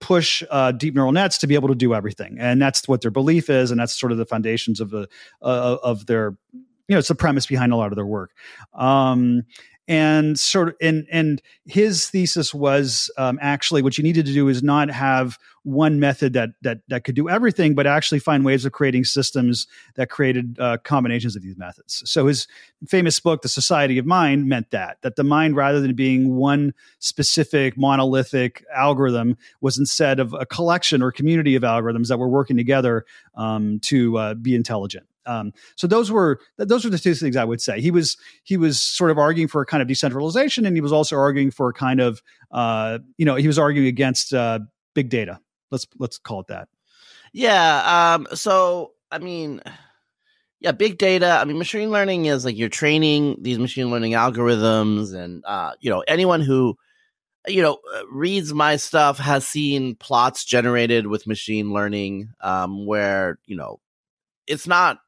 push 0.00 0.42
uh, 0.50 0.72
deep 0.72 0.94
neural 0.94 1.12
nets 1.12 1.38
to 1.38 1.46
be 1.46 1.54
able 1.54 1.68
to 1.68 1.74
do 1.74 1.94
everything, 1.94 2.36
and 2.38 2.60
that's 2.60 2.88
what 2.88 3.00
their 3.00 3.10
belief 3.10 3.50
is, 3.50 3.70
and 3.70 3.80
that's 3.80 3.98
sort 3.98 4.12
of 4.12 4.18
the 4.18 4.26
foundations 4.26 4.80
of 4.80 4.90
the 4.90 5.08
uh, 5.42 5.76
of 5.82 6.06
their 6.06 6.36
you 6.52 6.94
know 6.94 6.98
it's 6.98 7.08
the 7.08 7.14
premise 7.14 7.46
behind 7.46 7.72
a 7.72 7.76
lot 7.76 7.92
of 7.92 7.96
their 7.96 8.06
work. 8.06 8.32
Um, 8.74 9.42
and 9.88 10.38
sort 10.38 10.68
of 10.68 10.74
and 10.80 11.06
and 11.10 11.42
his 11.64 12.08
thesis 12.08 12.54
was 12.54 13.10
um, 13.18 13.38
actually 13.42 13.82
what 13.82 13.98
you 13.98 14.04
needed 14.04 14.26
to 14.26 14.32
do 14.32 14.48
is 14.48 14.62
not 14.62 14.90
have 14.90 15.38
one 15.64 15.98
method 15.98 16.32
that 16.34 16.50
that 16.62 16.78
that 16.88 17.04
could 17.04 17.14
do 17.14 17.28
everything 17.28 17.74
but 17.74 17.86
actually 17.86 18.20
find 18.20 18.44
ways 18.44 18.64
of 18.64 18.72
creating 18.72 19.04
systems 19.04 19.66
that 19.96 20.08
created 20.08 20.56
uh, 20.60 20.76
combinations 20.84 21.34
of 21.34 21.42
these 21.42 21.56
methods. 21.56 22.02
So 22.06 22.26
his 22.26 22.46
famous 22.86 23.18
book 23.18 23.42
the 23.42 23.48
society 23.48 23.98
of 23.98 24.06
mind 24.06 24.48
meant 24.48 24.70
that 24.70 24.98
that 25.02 25.16
the 25.16 25.24
mind 25.24 25.56
rather 25.56 25.80
than 25.80 25.94
being 25.94 26.36
one 26.36 26.74
specific 27.00 27.76
monolithic 27.76 28.64
algorithm 28.74 29.36
was 29.60 29.78
instead 29.78 30.20
of 30.20 30.32
a 30.34 30.46
collection 30.46 31.02
or 31.02 31.10
community 31.10 31.56
of 31.56 31.62
algorithms 31.62 32.08
that 32.08 32.18
were 32.18 32.28
working 32.28 32.56
together 32.56 33.04
um, 33.34 33.80
to 33.80 34.16
uh, 34.16 34.34
be 34.34 34.54
intelligent 34.54 35.06
um, 35.26 35.52
so 35.76 35.86
those 35.86 36.10
were 36.10 36.40
those 36.58 36.84
were 36.84 36.90
the 36.90 36.98
two 36.98 37.14
things 37.14 37.36
I 37.36 37.44
would 37.44 37.60
say. 37.60 37.80
He 37.80 37.90
was 37.90 38.16
he 38.44 38.56
was 38.56 38.80
sort 38.80 39.10
of 39.10 39.18
arguing 39.18 39.48
for 39.48 39.62
a 39.62 39.66
kind 39.66 39.82
of 39.82 39.88
decentralization, 39.88 40.66
and 40.66 40.76
he 40.76 40.80
was 40.80 40.92
also 40.92 41.16
arguing 41.16 41.50
for 41.50 41.68
a 41.68 41.72
kind 41.72 42.00
of 42.00 42.22
uh, 42.50 42.98
you 43.16 43.24
know 43.24 43.36
he 43.36 43.46
was 43.46 43.58
arguing 43.58 43.88
against 43.88 44.34
uh, 44.34 44.60
big 44.94 45.08
data. 45.08 45.40
Let's 45.70 45.86
let's 45.98 46.18
call 46.18 46.40
it 46.40 46.46
that. 46.48 46.68
Yeah. 47.32 48.14
Um, 48.14 48.26
so 48.34 48.92
I 49.10 49.18
mean, 49.18 49.62
yeah, 50.60 50.72
big 50.72 50.98
data. 50.98 51.38
I 51.40 51.44
mean, 51.44 51.58
machine 51.58 51.90
learning 51.90 52.26
is 52.26 52.44
like 52.44 52.56
you're 52.56 52.68
training 52.68 53.36
these 53.40 53.58
machine 53.58 53.90
learning 53.90 54.12
algorithms, 54.12 55.14
and 55.14 55.44
uh, 55.46 55.72
you 55.80 55.90
know 55.90 56.04
anyone 56.06 56.40
who 56.40 56.76
you 57.46 57.62
know 57.62 57.78
reads 58.10 58.54
my 58.54 58.76
stuff 58.76 59.18
has 59.18 59.46
seen 59.46 59.96
plots 59.96 60.44
generated 60.44 61.06
with 61.06 61.26
machine 61.26 61.72
learning 61.72 62.30
um, 62.40 62.86
where 62.86 63.38
you 63.46 63.56
know 63.56 63.80
it's 64.46 64.66
not 64.66 64.98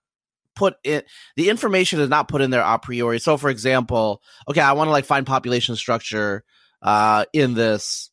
put 0.54 0.76
in 0.84 1.02
the 1.36 1.48
information 1.50 2.00
is 2.00 2.08
not 2.08 2.28
put 2.28 2.40
in 2.40 2.50
there 2.50 2.62
a 2.62 2.78
priori. 2.78 3.18
So 3.18 3.36
for 3.36 3.50
example, 3.50 4.22
okay, 4.48 4.60
I 4.60 4.72
want 4.72 4.88
to 4.88 4.92
like 4.92 5.04
find 5.04 5.26
population 5.26 5.76
structure 5.76 6.44
uh 6.82 7.24
in 7.32 7.54
this 7.54 8.10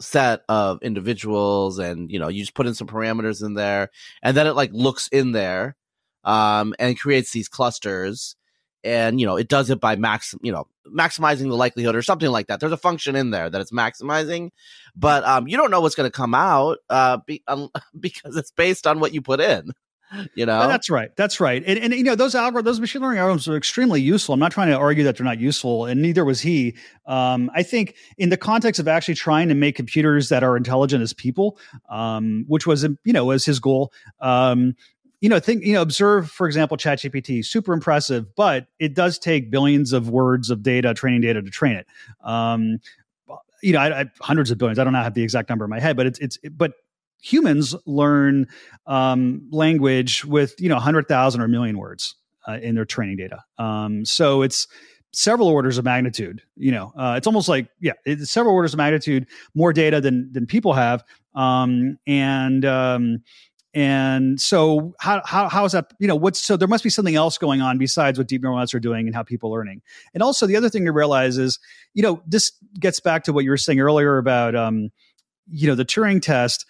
set 0.00 0.42
of 0.48 0.82
individuals 0.82 1.78
and 1.78 2.10
you 2.10 2.18
know, 2.18 2.28
you 2.28 2.42
just 2.42 2.54
put 2.54 2.66
in 2.66 2.74
some 2.74 2.88
parameters 2.88 3.44
in 3.44 3.54
there 3.54 3.90
and 4.22 4.36
then 4.36 4.46
it 4.46 4.52
like 4.54 4.70
looks 4.72 5.08
in 5.08 5.32
there 5.32 5.76
um, 6.24 6.74
and 6.78 6.98
creates 6.98 7.32
these 7.32 7.48
clusters. 7.48 8.36
And 8.84 9.20
you 9.20 9.26
know, 9.26 9.36
it 9.36 9.48
does 9.48 9.70
it 9.70 9.80
by 9.80 9.94
max, 9.94 10.34
you 10.42 10.50
know, 10.50 10.66
maximizing 10.88 11.48
the 11.48 11.54
likelihood 11.54 11.94
or 11.94 12.02
something 12.02 12.30
like 12.30 12.48
that. 12.48 12.58
There's 12.58 12.72
a 12.72 12.76
function 12.76 13.14
in 13.14 13.30
there 13.30 13.48
that 13.48 13.60
it's 13.60 13.70
maximizing, 13.70 14.50
but 14.96 15.22
um, 15.24 15.46
you 15.46 15.56
don't 15.56 15.70
know 15.70 15.80
what's 15.80 15.94
going 15.94 16.10
to 16.10 16.16
come 16.16 16.34
out 16.34 16.78
uh, 16.90 17.18
be, 17.24 17.42
um, 17.46 17.68
because 18.00 18.36
it's 18.36 18.50
based 18.50 18.86
on 18.86 18.98
what 18.98 19.14
you 19.14 19.22
put 19.22 19.40
in. 19.40 19.70
You 20.34 20.46
know, 20.46 20.68
that's 20.68 20.90
right. 20.90 21.14
That's 21.16 21.40
right. 21.40 21.62
And, 21.66 21.78
and 21.78 21.94
you 21.94 22.02
know, 22.02 22.14
those 22.14 22.34
algorithms, 22.34 22.64
those 22.64 22.80
machine 22.80 23.02
learning 23.02 23.18
algorithms 23.20 23.48
are 23.48 23.56
extremely 23.56 24.00
useful. 24.00 24.34
I'm 24.34 24.40
not 24.40 24.52
trying 24.52 24.68
to 24.68 24.76
argue 24.76 25.04
that 25.04 25.16
they're 25.16 25.24
not 25.24 25.40
useful, 25.40 25.86
and 25.86 26.02
neither 26.02 26.24
was 26.24 26.40
he. 26.40 26.74
Um, 27.06 27.50
I 27.54 27.62
think 27.62 27.96
in 28.18 28.28
the 28.28 28.36
context 28.36 28.78
of 28.80 28.88
actually 28.88 29.14
trying 29.14 29.48
to 29.48 29.54
make 29.54 29.76
computers 29.76 30.28
that 30.28 30.42
are 30.42 30.56
intelligent 30.56 31.02
as 31.02 31.12
people, 31.12 31.58
um, 31.88 32.44
which 32.48 32.66
was 32.66 32.84
you 33.04 33.12
know 33.12 33.26
was 33.26 33.44
his 33.44 33.60
goal. 33.60 33.92
Um, 34.20 34.74
you 35.22 35.28
know, 35.28 35.38
think, 35.38 35.64
you 35.64 35.72
know, 35.72 35.82
observe, 35.82 36.28
for 36.28 36.48
example, 36.48 36.76
ChatGPT, 36.76 37.44
super 37.44 37.72
impressive, 37.72 38.34
but 38.34 38.66
it 38.80 38.92
does 38.92 39.20
take 39.20 39.52
billions 39.52 39.92
of 39.92 40.10
words 40.10 40.50
of 40.50 40.64
data, 40.64 40.94
training 40.94 41.20
data 41.20 41.40
to 41.40 41.48
train 41.48 41.76
it. 41.76 41.86
Um, 42.24 42.78
you 43.62 43.72
know, 43.72 43.78
I, 43.78 44.00
I, 44.00 44.10
hundreds 44.20 44.50
of 44.50 44.58
billions. 44.58 44.80
I 44.80 44.84
don't 44.84 44.92
know 44.92 45.00
have 45.00 45.14
the 45.14 45.22
exact 45.22 45.48
number 45.48 45.64
in 45.64 45.70
my 45.70 45.78
head, 45.78 45.96
but 45.96 46.06
it's 46.06 46.18
it's 46.18 46.38
but 46.50 46.72
humans 47.22 47.74
learn 47.86 48.46
um, 48.86 49.48
language 49.50 50.24
with 50.24 50.54
you 50.60 50.68
know 50.68 50.74
100,000 50.74 51.40
or 51.40 51.44
a 51.44 51.48
million 51.48 51.78
words 51.78 52.14
uh, 52.46 52.58
in 52.60 52.74
their 52.74 52.84
training 52.84 53.16
data. 53.16 53.42
Um, 53.58 54.04
so 54.04 54.42
it's 54.42 54.66
several 55.12 55.48
orders 55.48 55.78
of 55.78 55.84
magnitude. 55.84 56.42
You 56.56 56.72
know, 56.72 56.92
uh, 56.96 57.14
it's 57.16 57.26
almost 57.26 57.48
like 57.48 57.68
yeah, 57.80 57.92
it's 58.04 58.30
several 58.30 58.54
orders 58.54 58.74
of 58.74 58.78
magnitude 58.78 59.26
more 59.54 59.72
data 59.72 60.00
than 60.00 60.30
than 60.32 60.46
people 60.46 60.74
have. 60.74 61.02
Um, 61.34 61.98
and 62.06 62.64
um, 62.64 63.22
and 63.74 64.38
so 64.38 64.94
how, 65.00 65.22
how, 65.24 65.48
how 65.48 65.64
is 65.64 65.72
that, 65.72 65.94
you 65.98 66.06
know, 66.06 66.16
what's, 66.16 66.42
so 66.42 66.56
there 66.58 66.68
must 66.68 66.84
be 66.84 66.90
something 66.90 67.14
else 67.14 67.38
going 67.38 67.62
on 67.62 67.78
besides 67.78 68.18
what 68.18 68.28
deep 68.28 68.42
neural 68.42 68.58
nets 68.58 68.74
are 68.74 68.80
doing 68.80 69.06
and 69.06 69.14
how 69.14 69.22
people 69.22 69.48
are 69.54 69.58
learning. 69.58 69.80
And 70.12 70.22
also 70.22 70.46
the 70.46 70.56
other 70.56 70.68
thing 70.68 70.84
to 70.84 70.92
realize 70.92 71.38
is, 71.38 71.58
you 71.94 72.02
know, 72.02 72.22
this 72.26 72.52
gets 72.78 73.00
back 73.00 73.24
to 73.24 73.32
what 73.32 73.44
you 73.44 73.50
were 73.50 73.56
saying 73.56 73.80
earlier 73.80 74.18
about, 74.18 74.54
um, 74.54 74.90
you 75.50 75.66
know, 75.66 75.74
the 75.74 75.86
Turing 75.86 76.20
test, 76.20 76.66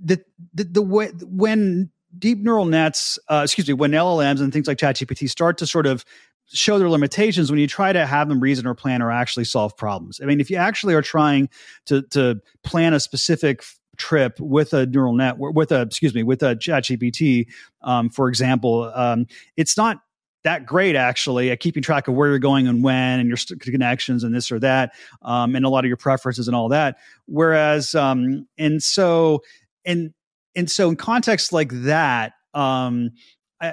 the, 0.00 0.22
the, 0.54 0.64
the 0.64 0.82
way, 0.82 1.08
when 1.24 1.90
deep 2.18 2.38
neural 2.38 2.64
nets, 2.64 3.18
uh, 3.28 3.42
excuse 3.44 3.68
me, 3.68 3.74
when 3.74 3.92
LLMs 3.92 4.40
and 4.40 4.52
things 4.52 4.66
like 4.66 4.78
ChatGPT 4.78 5.28
start 5.28 5.58
to 5.58 5.66
sort 5.66 5.86
of 5.86 6.04
show 6.50 6.78
their 6.78 6.88
limitations 6.88 7.50
when 7.50 7.60
you 7.60 7.66
try 7.66 7.92
to 7.92 8.06
have 8.06 8.28
them 8.28 8.40
reason 8.40 8.66
or 8.66 8.74
plan 8.74 9.02
or 9.02 9.10
actually 9.10 9.44
solve 9.44 9.76
problems. 9.76 10.20
I 10.22 10.26
mean, 10.26 10.40
if 10.40 10.50
you 10.50 10.56
actually 10.56 10.94
are 10.94 11.02
trying 11.02 11.48
to 11.86 12.02
to 12.10 12.40
plan 12.62 12.94
a 12.94 13.00
specific 13.00 13.62
trip 13.98 14.38
with 14.40 14.72
a 14.72 14.86
neural 14.86 15.12
net 15.12 15.36
with 15.38 15.72
a 15.72 15.82
excuse 15.82 16.14
me 16.14 16.22
with 16.22 16.42
a 16.42 16.54
ChatGPT 16.56 17.48
um, 17.82 18.08
for 18.08 18.28
example 18.28 18.90
um, 18.94 19.26
it's 19.56 19.76
not 19.76 20.00
that 20.44 20.64
great 20.64 20.94
actually 20.94 21.50
at 21.50 21.58
keeping 21.58 21.82
track 21.82 22.06
of 22.06 22.14
where 22.14 22.28
you're 22.28 22.38
going 22.38 22.68
and 22.68 22.82
when 22.84 23.18
and 23.18 23.28
your 23.28 23.58
connections 23.58 24.22
and 24.22 24.32
this 24.32 24.52
or 24.52 24.60
that 24.60 24.92
um, 25.22 25.56
and 25.56 25.64
a 25.64 25.68
lot 25.68 25.84
of 25.84 25.88
your 25.88 25.96
preferences 25.96 26.46
and 26.46 26.56
all 26.56 26.68
that 26.68 26.96
whereas 27.26 27.94
um, 27.96 28.46
and 28.56 28.82
so 28.82 29.42
and 29.88 30.12
and 30.54 30.70
so 30.70 30.90
in 30.90 30.96
contexts 30.96 31.52
like 31.52 31.70
that 31.72 32.32
um, 32.54 33.10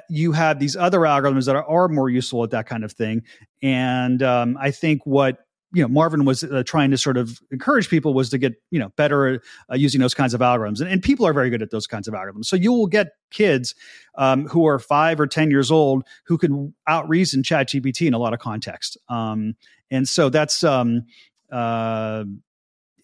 you 0.10 0.32
have 0.32 0.60
these 0.60 0.76
other 0.76 1.02
algorithms 1.02 1.46
that 1.46 1.56
are, 1.56 1.64
are, 1.66 1.88
more 1.88 2.10
useful 2.10 2.44
at 2.44 2.50
that 2.50 2.66
kind 2.66 2.84
of 2.84 2.92
thing. 2.92 3.22
And 3.62 4.24
um, 4.24 4.58
i 4.60 4.72
think 4.72 5.06
what 5.06 5.46
you 5.76 5.82
know 5.82 5.90
Marvin 5.90 6.24
was 6.24 6.44
uh, 6.44 6.64
trying 6.66 6.90
to 6.92 6.98
sort 6.98 7.18
of 7.18 7.40
encourage 7.52 7.90
people 7.90 8.14
was 8.14 8.30
to 8.30 8.38
get 8.38 8.54
you 8.72 8.80
know 8.80 8.90
better 8.96 9.42
uh, 9.70 9.76
using 9.76 10.00
those 10.00 10.14
kinds 10.14 10.34
of 10.34 10.40
algorithms, 10.40 10.80
and, 10.80 10.90
and, 10.90 11.04
people 11.04 11.28
are 11.28 11.34
very 11.34 11.50
good 11.50 11.62
at 11.62 11.70
those 11.70 11.86
kinds 11.86 12.08
of 12.08 12.14
algorithms. 12.14 12.46
So 12.46 12.56
you 12.56 12.72
will 12.72 12.88
get 12.88 13.10
kids 13.30 13.76
um, 14.18 14.48
who 14.48 14.66
are 14.66 14.80
five 14.80 15.20
or 15.20 15.28
ten 15.28 15.52
years 15.52 15.72
old 15.72 16.04
who 16.28 16.38
can 16.38 16.74
out 16.88 17.10
reason 17.10 17.44
ChatGPT 17.44 18.08
in 18.08 18.14
a 18.14 18.18
lot 18.18 18.34
of 18.34 18.40
context, 18.40 18.98
um, 19.10 19.56
and 19.92 20.08
so 20.08 20.30
that's 20.30 20.64
um, 20.64 21.04
uh, 21.52 22.24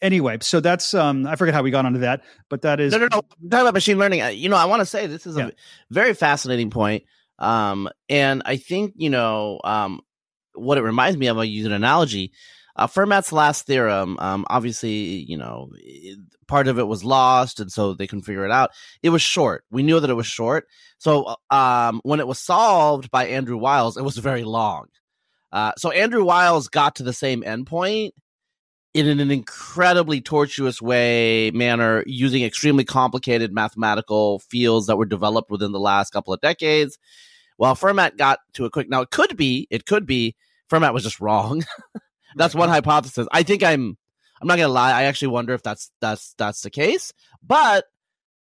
anyway. 0.01 0.37
So 0.41 0.59
that's 0.59 0.93
um, 0.93 1.27
I 1.27 1.35
forget 1.35 1.53
how 1.53 1.63
we 1.63 1.71
got 1.71 1.85
onto 1.85 1.99
that, 1.99 2.23
but 2.49 2.61
that 2.63 2.79
is 2.79 2.91
no, 2.91 2.99
no, 2.99 3.03
no. 3.05 3.09
Talking 3.09 3.47
about 3.47 3.73
machine 3.73 3.97
learning, 3.97 4.23
you 4.37 4.49
know, 4.49 4.57
I 4.57 4.65
want 4.65 4.81
to 4.81 4.85
say 4.85 5.07
this 5.07 5.25
is 5.25 5.37
yeah. 5.37 5.47
a 5.47 5.51
very 5.89 6.13
fascinating 6.13 6.69
point. 6.69 7.03
Um, 7.39 7.89
and 8.09 8.43
I 8.45 8.57
think 8.57 8.93
you 8.97 9.09
know, 9.09 9.59
um, 9.63 10.01
what 10.53 10.77
it 10.77 10.81
reminds 10.81 11.17
me 11.17 11.27
of, 11.27 11.37
I 11.37 11.43
use 11.43 11.65
an 11.65 11.71
analogy. 11.71 12.31
Uh, 12.75 12.87
Fermat's 12.87 13.33
last 13.33 13.65
theorem, 13.65 14.17
um, 14.19 14.45
obviously, 14.49 14.91
you 14.91 15.37
know, 15.37 15.69
it, 15.77 16.17
part 16.47 16.67
of 16.67 16.79
it 16.79 16.87
was 16.87 17.03
lost, 17.03 17.59
and 17.59 17.71
so 17.71 17.93
they 17.93 18.07
couldn't 18.07 18.23
figure 18.23 18.45
it 18.45 18.51
out. 18.51 18.71
It 19.03 19.09
was 19.09 19.21
short. 19.21 19.65
We 19.71 19.83
knew 19.83 19.99
that 19.99 20.09
it 20.09 20.15
was 20.15 20.27
short. 20.27 20.67
So 20.97 21.35
uh, 21.51 21.53
um, 21.53 22.01
when 22.03 22.19
it 22.19 22.27
was 22.27 22.39
solved 22.39 23.11
by 23.11 23.27
Andrew 23.27 23.57
Wiles, 23.57 23.97
it 23.97 24.03
was 24.03 24.17
very 24.17 24.43
long. 24.43 24.85
Uh, 25.51 25.73
so 25.77 25.91
Andrew 25.91 26.23
Wiles 26.23 26.69
got 26.69 26.95
to 26.95 27.03
the 27.03 27.13
same 27.13 27.43
endpoint 27.43 28.11
in 28.93 29.07
an 29.07 29.31
incredibly 29.31 30.19
tortuous 30.21 30.81
way 30.81 31.51
manner, 31.51 32.03
using 32.05 32.43
extremely 32.43 32.83
complicated 32.83 33.53
mathematical 33.53 34.39
fields 34.39 34.87
that 34.87 34.97
were 34.97 35.05
developed 35.05 35.49
within 35.49 35.71
the 35.71 35.79
last 35.79 36.11
couple 36.11 36.33
of 36.33 36.41
decades. 36.41 36.97
While 37.57 37.75
Fermat 37.75 38.17
got 38.17 38.39
to 38.53 38.65
a 38.65 38.69
quick. 38.69 38.89
Now 38.89 39.01
it 39.01 39.11
could 39.11 39.37
be, 39.37 39.67
it 39.69 39.85
could 39.85 40.05
be 40.05 40.35
Fermat 40.69 40.93
was 40.93 41.03
just 41.03 41.21
wrong. 41.21 41.63
That's 42.35 42.55
one 42.55 42.69
hypothesis. 42.69 43.27
I 43.31 43.43
think 43.43 43.63
I'm 43.63 43.97
I'm 44.41 44.47
not 44.47 44.57
gonna 44.57 44.69
lie, 44.69 44.91
I 44.91 45.03
actually 45.03 45.29
wonder 45.29 45.53
if 45.53 45.61
that's 45.61 45.91
that's 46.01 46.33
that's 46.37 46.61
the 46.61 46.69
case. 46.69 47.13
But 47.45 47.85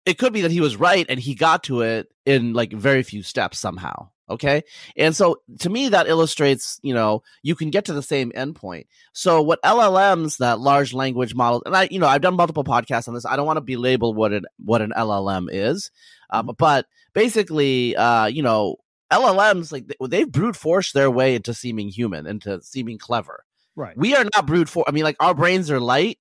it 0.06 0.18
could 0.18 0.34
be 0.34 0.42
that 0.42 0.52
he 0.52 0.62
was 0.62 0.76
right 0.76 1.06
and 1.08 1.20
he 1.20 1.36
got 1.36 1.64
to 1.64 1.82
it 1.82 2.08
in 2.26 2.54
like 2.54 2.74
very 2.74 3.04
few 3.04 3.24
steps 3.24 3.60
somehow. 3.60 4.10
Okay. 4.30 4.64
And 4.98 5.16
so 5.16 5.42
to 5.60 5.70
me, 5.70 5.90
that 5.90 6.08
illustrates, 6.08 6.80
you 6.84 6.94
know, 6.94 7.24
you 7.44 7.56
can 7.56 7.70
get 7.70 7.86
to 7.86 7.94
the 7.94 8.04
same 8.04 8.32
endpoint. 8.32 8.88
So 9.14 9.42
what 9.42 9.62
LLMs, 9.64 10.38
that 10.38 10.60
large 10.60 10.94
language 10.94 11.34
model, 11.34 11.64
and 11.66 11.76
I, 11.76 11.88
you 11.90 12.00
know, 12.00 12.08
I've 12.08 12.22
done 12.22 12.36
multiple 12.36 12.66
podcasts 12.66 13.08
on 13.08 13.14
this. 13.14 13.26
I 13.26 13.38
don't 13.38 13.46
want 13.46 13.58
to 13.58 13.62
belabel 13.62 14.14
what 14.14 14.34
an, 14.34 14.46
what 14.64 14.82
an 14.82 14.92
LLM 14.98 15.48
is. 15.50 15.92
Um, 16.30 16.52
but 16.58 16.88
basically, 17.14 17.96
uh, 17.96 18.26
you 18.26 18.44
know, 18.44 18.76
LLMs, 19.12 19.72
like 19.72 19.86
they've 20.10 20.30
brute 20.30 20.58
forced 20.58 20.94
their 20.94 21.10
way 21.10 21.36
into 21.36 21.54
seeming 21.54 21.88
human, 21.88 22.28
into 22.28 22.62
seeming 22.62 22.98
clever. 22.98 23.46
Right. 23.76 23.96
We 23.96 24.16
are 24.16 24.26
not 24.36 24.46
brute 24.46 24.68
force. 24.68 24.86
I 24.88 24.92
mean, 24.92 25.04
like 25.04 25.16
our 25.20 25.34
brains 25.34 25.72
are 25.72 25.80
light. 25.80 26.20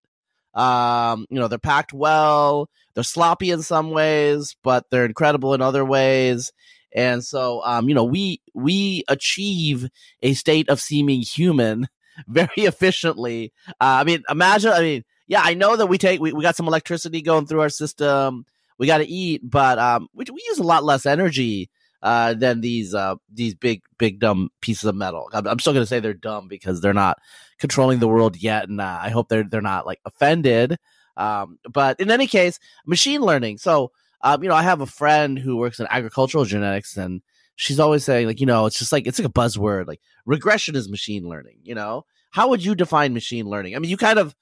Um, 0.55 1.27
you 1.29 1.41
know, 1.41 1.49
they're 1.49 1.59
packed 1.59 1.93
well. 1.93 2.71
They're 2.95 3.03
sloppy 3.03 3.51
in 3.51 3.63
some 3.63 3.91
ways, 3.91 4.57
but 4.63 4.85
they're 4.91 5.05
incredible 5.05 5.53
in 5.55 5.61
other 5.61 5.85
ways. 5.85 6.53
And 6.95 7.25
so, 7.25 7.63
um, 7.65 7.89
you 7.89 7.95
know, 7.95 8.05
we 8.05 8.41
we 8.55 9.05
achieve 9.09 9.89
a 10.23 10.35
state 10.35 10.69
of 10.69 10.81
seeming 10.81 11.21
human 11.21 11.89
very 12.29 12.49
efficiently. 12.57 13.53
Uh, 13.69 14.01
I 14.01 14.05
mean, 14.05 14.23
imagine. 14.31 14.73
I 14.73 14.81
mean, 14.81 15.05
yeah, 15.27 15.43
I 15.43 15.55
know 15.55 15.77
that 15.77 15.87
we 15.87 15.99
take 15.99 16.21
we, 16.21 16.33
we 16.33 16.43
got 16.43 16.57
some 16.57 16.69
electricity 16.69 17.23
going 17.23 17.47
through 17.47 17.61
our 17.61 17.69
system. 17.69 18.47
We 18.79 18.87
got 18.87 18.99
to 18.99 19.07
eat, 19.07 19.41
but 19.43 19.79
um, 19.79 20.09
we 20.15 20.25
we 20.33 20.43
use 20.47 20.59
a 20.59 20.63
lot 20.65 20.85
less 20.85 21.07
energy 21.07 21.71
uh, 22.03 22.35
than 22.35 22.61
these 22.61 22.95
uh, 22.95 23.17
these 23.33 23.55
big 23.55 23.83
big 23.99 24.21
dumb 24.21 24.51
pieces 24.61 24.85
of 24.85 24.95
metal. 24.95 25.29
I'm, 25.33 25.47
I'm 25.47 25.59
still 25.59 25.73
going 25.73 25.83
to 25.83 25.89
say 25.89 26.01
they're 26.01 26.15
dumb 26.15 26.49
because 26.49 26.81
they're 26.81 26.95
not 26.95 27.19
controlling 27.59 27.99
the 27.99 28.09
world 28.09 28.37
yet, 28.37 28.69
and 28.69 28.81
uh, 28.81 28.99
I 29.01 29.11
hope 29.11 29.29
they're 29.29 29.45
they're 29.45 29.61
not 29.61 29.87
like 29.87 30.01
offended. 30.05 30.77
Um, 31.17 31.59
but 31.73 31.99
in 31.99 32.11
any 32.11 32.27
case, 32.27 32.59
machine 32.85 33.23
learning. 33.23 33.59
So 33.59 33.91
um, 34.23 34.43
you 34.43 34.49
know, 34.49 34.55
I 34.55 34.63
have 34.63 34.81
a 34.81 34.87
friend 34.87 35.39
who 35.39 35.57
works 35.57 35.81
in 35.81 35.87
agricultural 35.91 36.45
genetics, 36.45 36.97
and 36.97 37.23
she's 37.57 37.81
always 37.81 38.05
saying 38.05 38.27
like, 38.27 38.41
you 38.41 38.47
know, 38.47 38.67
it's 38.67 38.79
just 38.79 38.93
like 38.93 39.07
it's 39.07 39.19
like 39.19 39.29
a 39.29 39.33
buzzword. 39.33 39.87
Like 39.87 40.01
regression 40.25 40.77
is 40.77 40.89
machine 40.89 41.29
learning. 41.29 41.59
You 41.63 41.75
know, 41.75 42.05
how 42.31 42.49
would 42.49 42.65
you 42.65 42.75
define 42.75 43.15
machine 43.15 43.47
learning? 43.47 43.77
I 43.77 43.79
mean, 43.79 43.91
you 43.91 43.97
kind 43.97 44.19
of 44.19 44.35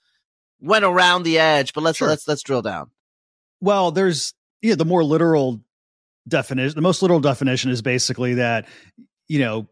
went 0.61 0.85
around 0.85 1.23
the 1.23 1.39
edge, 1.39 1.73
but 1.73 1.83
let's 1.83 1.99
sure. 1.99 2.09
let's 2.09 2.27
let's 2.29 2.43
drill 2.43 2.63
down. 2.63 2.91
Well, 3.61 3.91
there's 3.91 4.35
yeah, 4.63 4.75
the 4.75 4.85
more 4.85 5.05
literal 5.05 5.61
definition 6.27 6.75
the 6.75 6.83
most 6.83 7.03
literal 7.03 7.21
definition 7.21 7.71
is 7.71 7.83
basically 7.83 8.35
that 8.35 8.67
you 9.29 9.39
know 9.39 9.69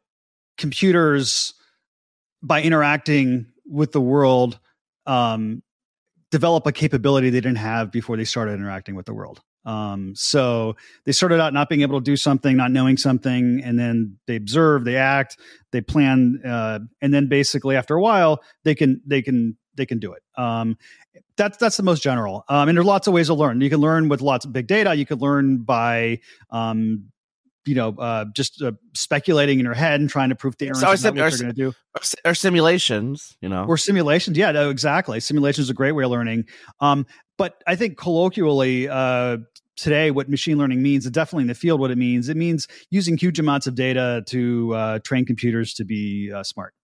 computers 0.58 1.54
by 2.42 2.62
interacting 2.62 3.46
with 3.66 3.92
the 3.92 4.00
world 4.00 4.58
um, 5.06 5.62
develop 6.30 6.66
a 6.66 6.72
capability 6.72 7.30
they 7.30 7.40
didn't 7.40 7.56
have 7.56 7.90
before 7.90 8.16
they 8.16 8.24
started 8.24 8.52
interacting 8.52 8.94
with 8.94 9.06
the 9.06 9.14
world 9.14 9.40
um, 9.64 10.12
so 10.14 10.74
they 11.04 11.12
started 11.12 11.40
out 11.40 11.52
not 11.52 11.68
being 11.68 11.82
able 11.82 12.00
to 12.00 12.04
do 12.04 12.16
something 12.16 12.56
not 12.56 12.70
knowing 12.70 12.96
something 12.96 13.60
and 13.64 13.78
then 13.78 14.16
they 14.26 14.36
observe 14.36 14.84
they 14.84 14.96
act 14.96 15.38
they 15.70 15.80
plan 15.80 16.40
uh, 16.44 16.78
and 17.00 17.12
then 17.12 17.28
basically 17.28 17.76
after 17.76 17.94
a 17.94 18.00
while 18.00 18.42
they 18.64 18.74
can 18.74 19.00
they 19.06 19.22
can 19.22 19.56
they 19.74 19.86
can 19.86 19.98
do 19.98 20.12
it 20.12 20.22
um, 20.36 20.76
that's 21.36 21.56
that's 21.56 21.76
the 21.76 21.82
most 21.82 22.02
general. 22.02 22.44
Um, 22.48 22.68
and 22.68 22.76
there's 22.76 22.86
lots 22.86 23.06
of 23.06 23.14
ways 23.14 23.28
to 23.28 23.34
learn. 23.34 23.60
You 23.60 23.70
can 23.70 23.80
learn 23.80 24.08
with 24.08 24.20
lots 24.20 24.44
of 24.44 24.52
big 24.52 24.66
data. 24.66 24.94
You 24.94 25.06
can 25.06 25.18
learn 25.18 25.58
by 25.58 26.20
um, 26.50 27.12
you 27.64 27.74
know, 27.74 27.94
uh, 27.98 28.24
just 28.34 28.60
uh, 28.60 28.72
speculating 28.94 29.58
in 29.58 29.64
your 29.64 29.74
head 29.74 30.00
and 30.00 30.10
trying 30.10 30.30
to 30.30 30.34
prove 30.34 30.56
theorems. 30.56 30.80
So 30.80 30.94
sim- 30.96 31.14
what 31.14 31.30
they're 31.30 31.38
going 31.38 31.52
to 31.52 31.52
do, 31.52 31.68
or, 31.68 32.30
or, 32.30 32.34
simulations, 32.34 33.36
you 33.40 33.48
know, 33.48 33.64
or 33.66 33.76
simulations. 33.76 34.36
Yeah, 34.36 34.50
no, 34.52 34.70
exactly. 34.70 35.20
Simulations 35.20 35.66
is 35.66 35.70
a 35.70 35.74
great 35.74 35.92
way 35.92 36.04
of 36.04 36.10
learning. 36.10 36.46
Um, 36.80 37.06
but 37.38 37.62
I 37.66 37.76
think 37.76 37.96
colloquially, 37.98 38.88
uh, 38.88 39.38
today 39.76 40.10
what 40.10 40.28
machine 40.28 40.58
learning 40.58 40.82
means, 40.82 41.06
and 41.06 41.14
definitely 41.14 41.42
in 41.42 41.48
the 41.48 41.54
field 41.54 41.80
what 41.80 41.90
it 41.90 41.98
means. 41.98 42.28
It 42.28 42.36
means 42.36 42.68
using 42.90 43.16
huge 43.16 43.38
amounts 43.38 43.66
of 43.66 43.74
data 43.74 44.22
to 44.28 44.74
uh, 44.74 44.98
train 45.00 45.24
computers 45.24 45.74
to 45.74 45.84
be 45.84 46.30
uh, 46.32 46.42
smart. 46.42 46.74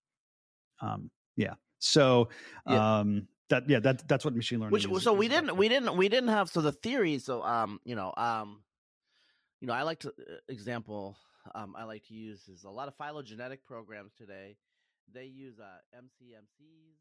Um, 0.81 1.11
yeah. 1.37 1.55
So 1.79 2.29
Yeah. 2.67 3.01
um, 3.01 3.29
that 3.51 3.69
yeah 3.69 3.81
that 3.81 4.07
that's 4.09 4.25
what 4.25 4.35
machine 4.35 4.61
learning. 4.61 4.73
Which 4.73 4.85
is, 4.85 5.03
so 5.03 5.13
is 5.13 5.19
we 5.19 5.29
didn't 5.29 5.57
we 5.57 5.69
didn't 5.69 5.97
we 5.97 6.09
didn't 6.09 6.29
have 6.29 6.51
so 6.51 6.61
the 6.61 6.73
theory 6.73 7.19
so 7.19 7.43
um 7.43 7.81
you 7.85 7.95
know 7.95 8.13
um 8.17 8.63
you 9.61 9.69
know 9.69 9.73
I 9.73 9.83
like 9.83 10.01
to 10.01 10.09
uh, 10.09 10.35
example 10.49 11.17
um 11.55 11.75
I 11.77 11.85
like 11.85 12.05
to 12.09 12.15
use 12.15 12.47
is 12.49 12.65
a 12.65 12.71
lot 12.71 12.89
of 12.89 12.95
phylogenetic 12.97 13.65
programs 13.65 14.13
today 14.19 14.57
they 15.13 15.25
use 15.25 15.59
uh 15.59 15.79
MCMCs 15.97 16.99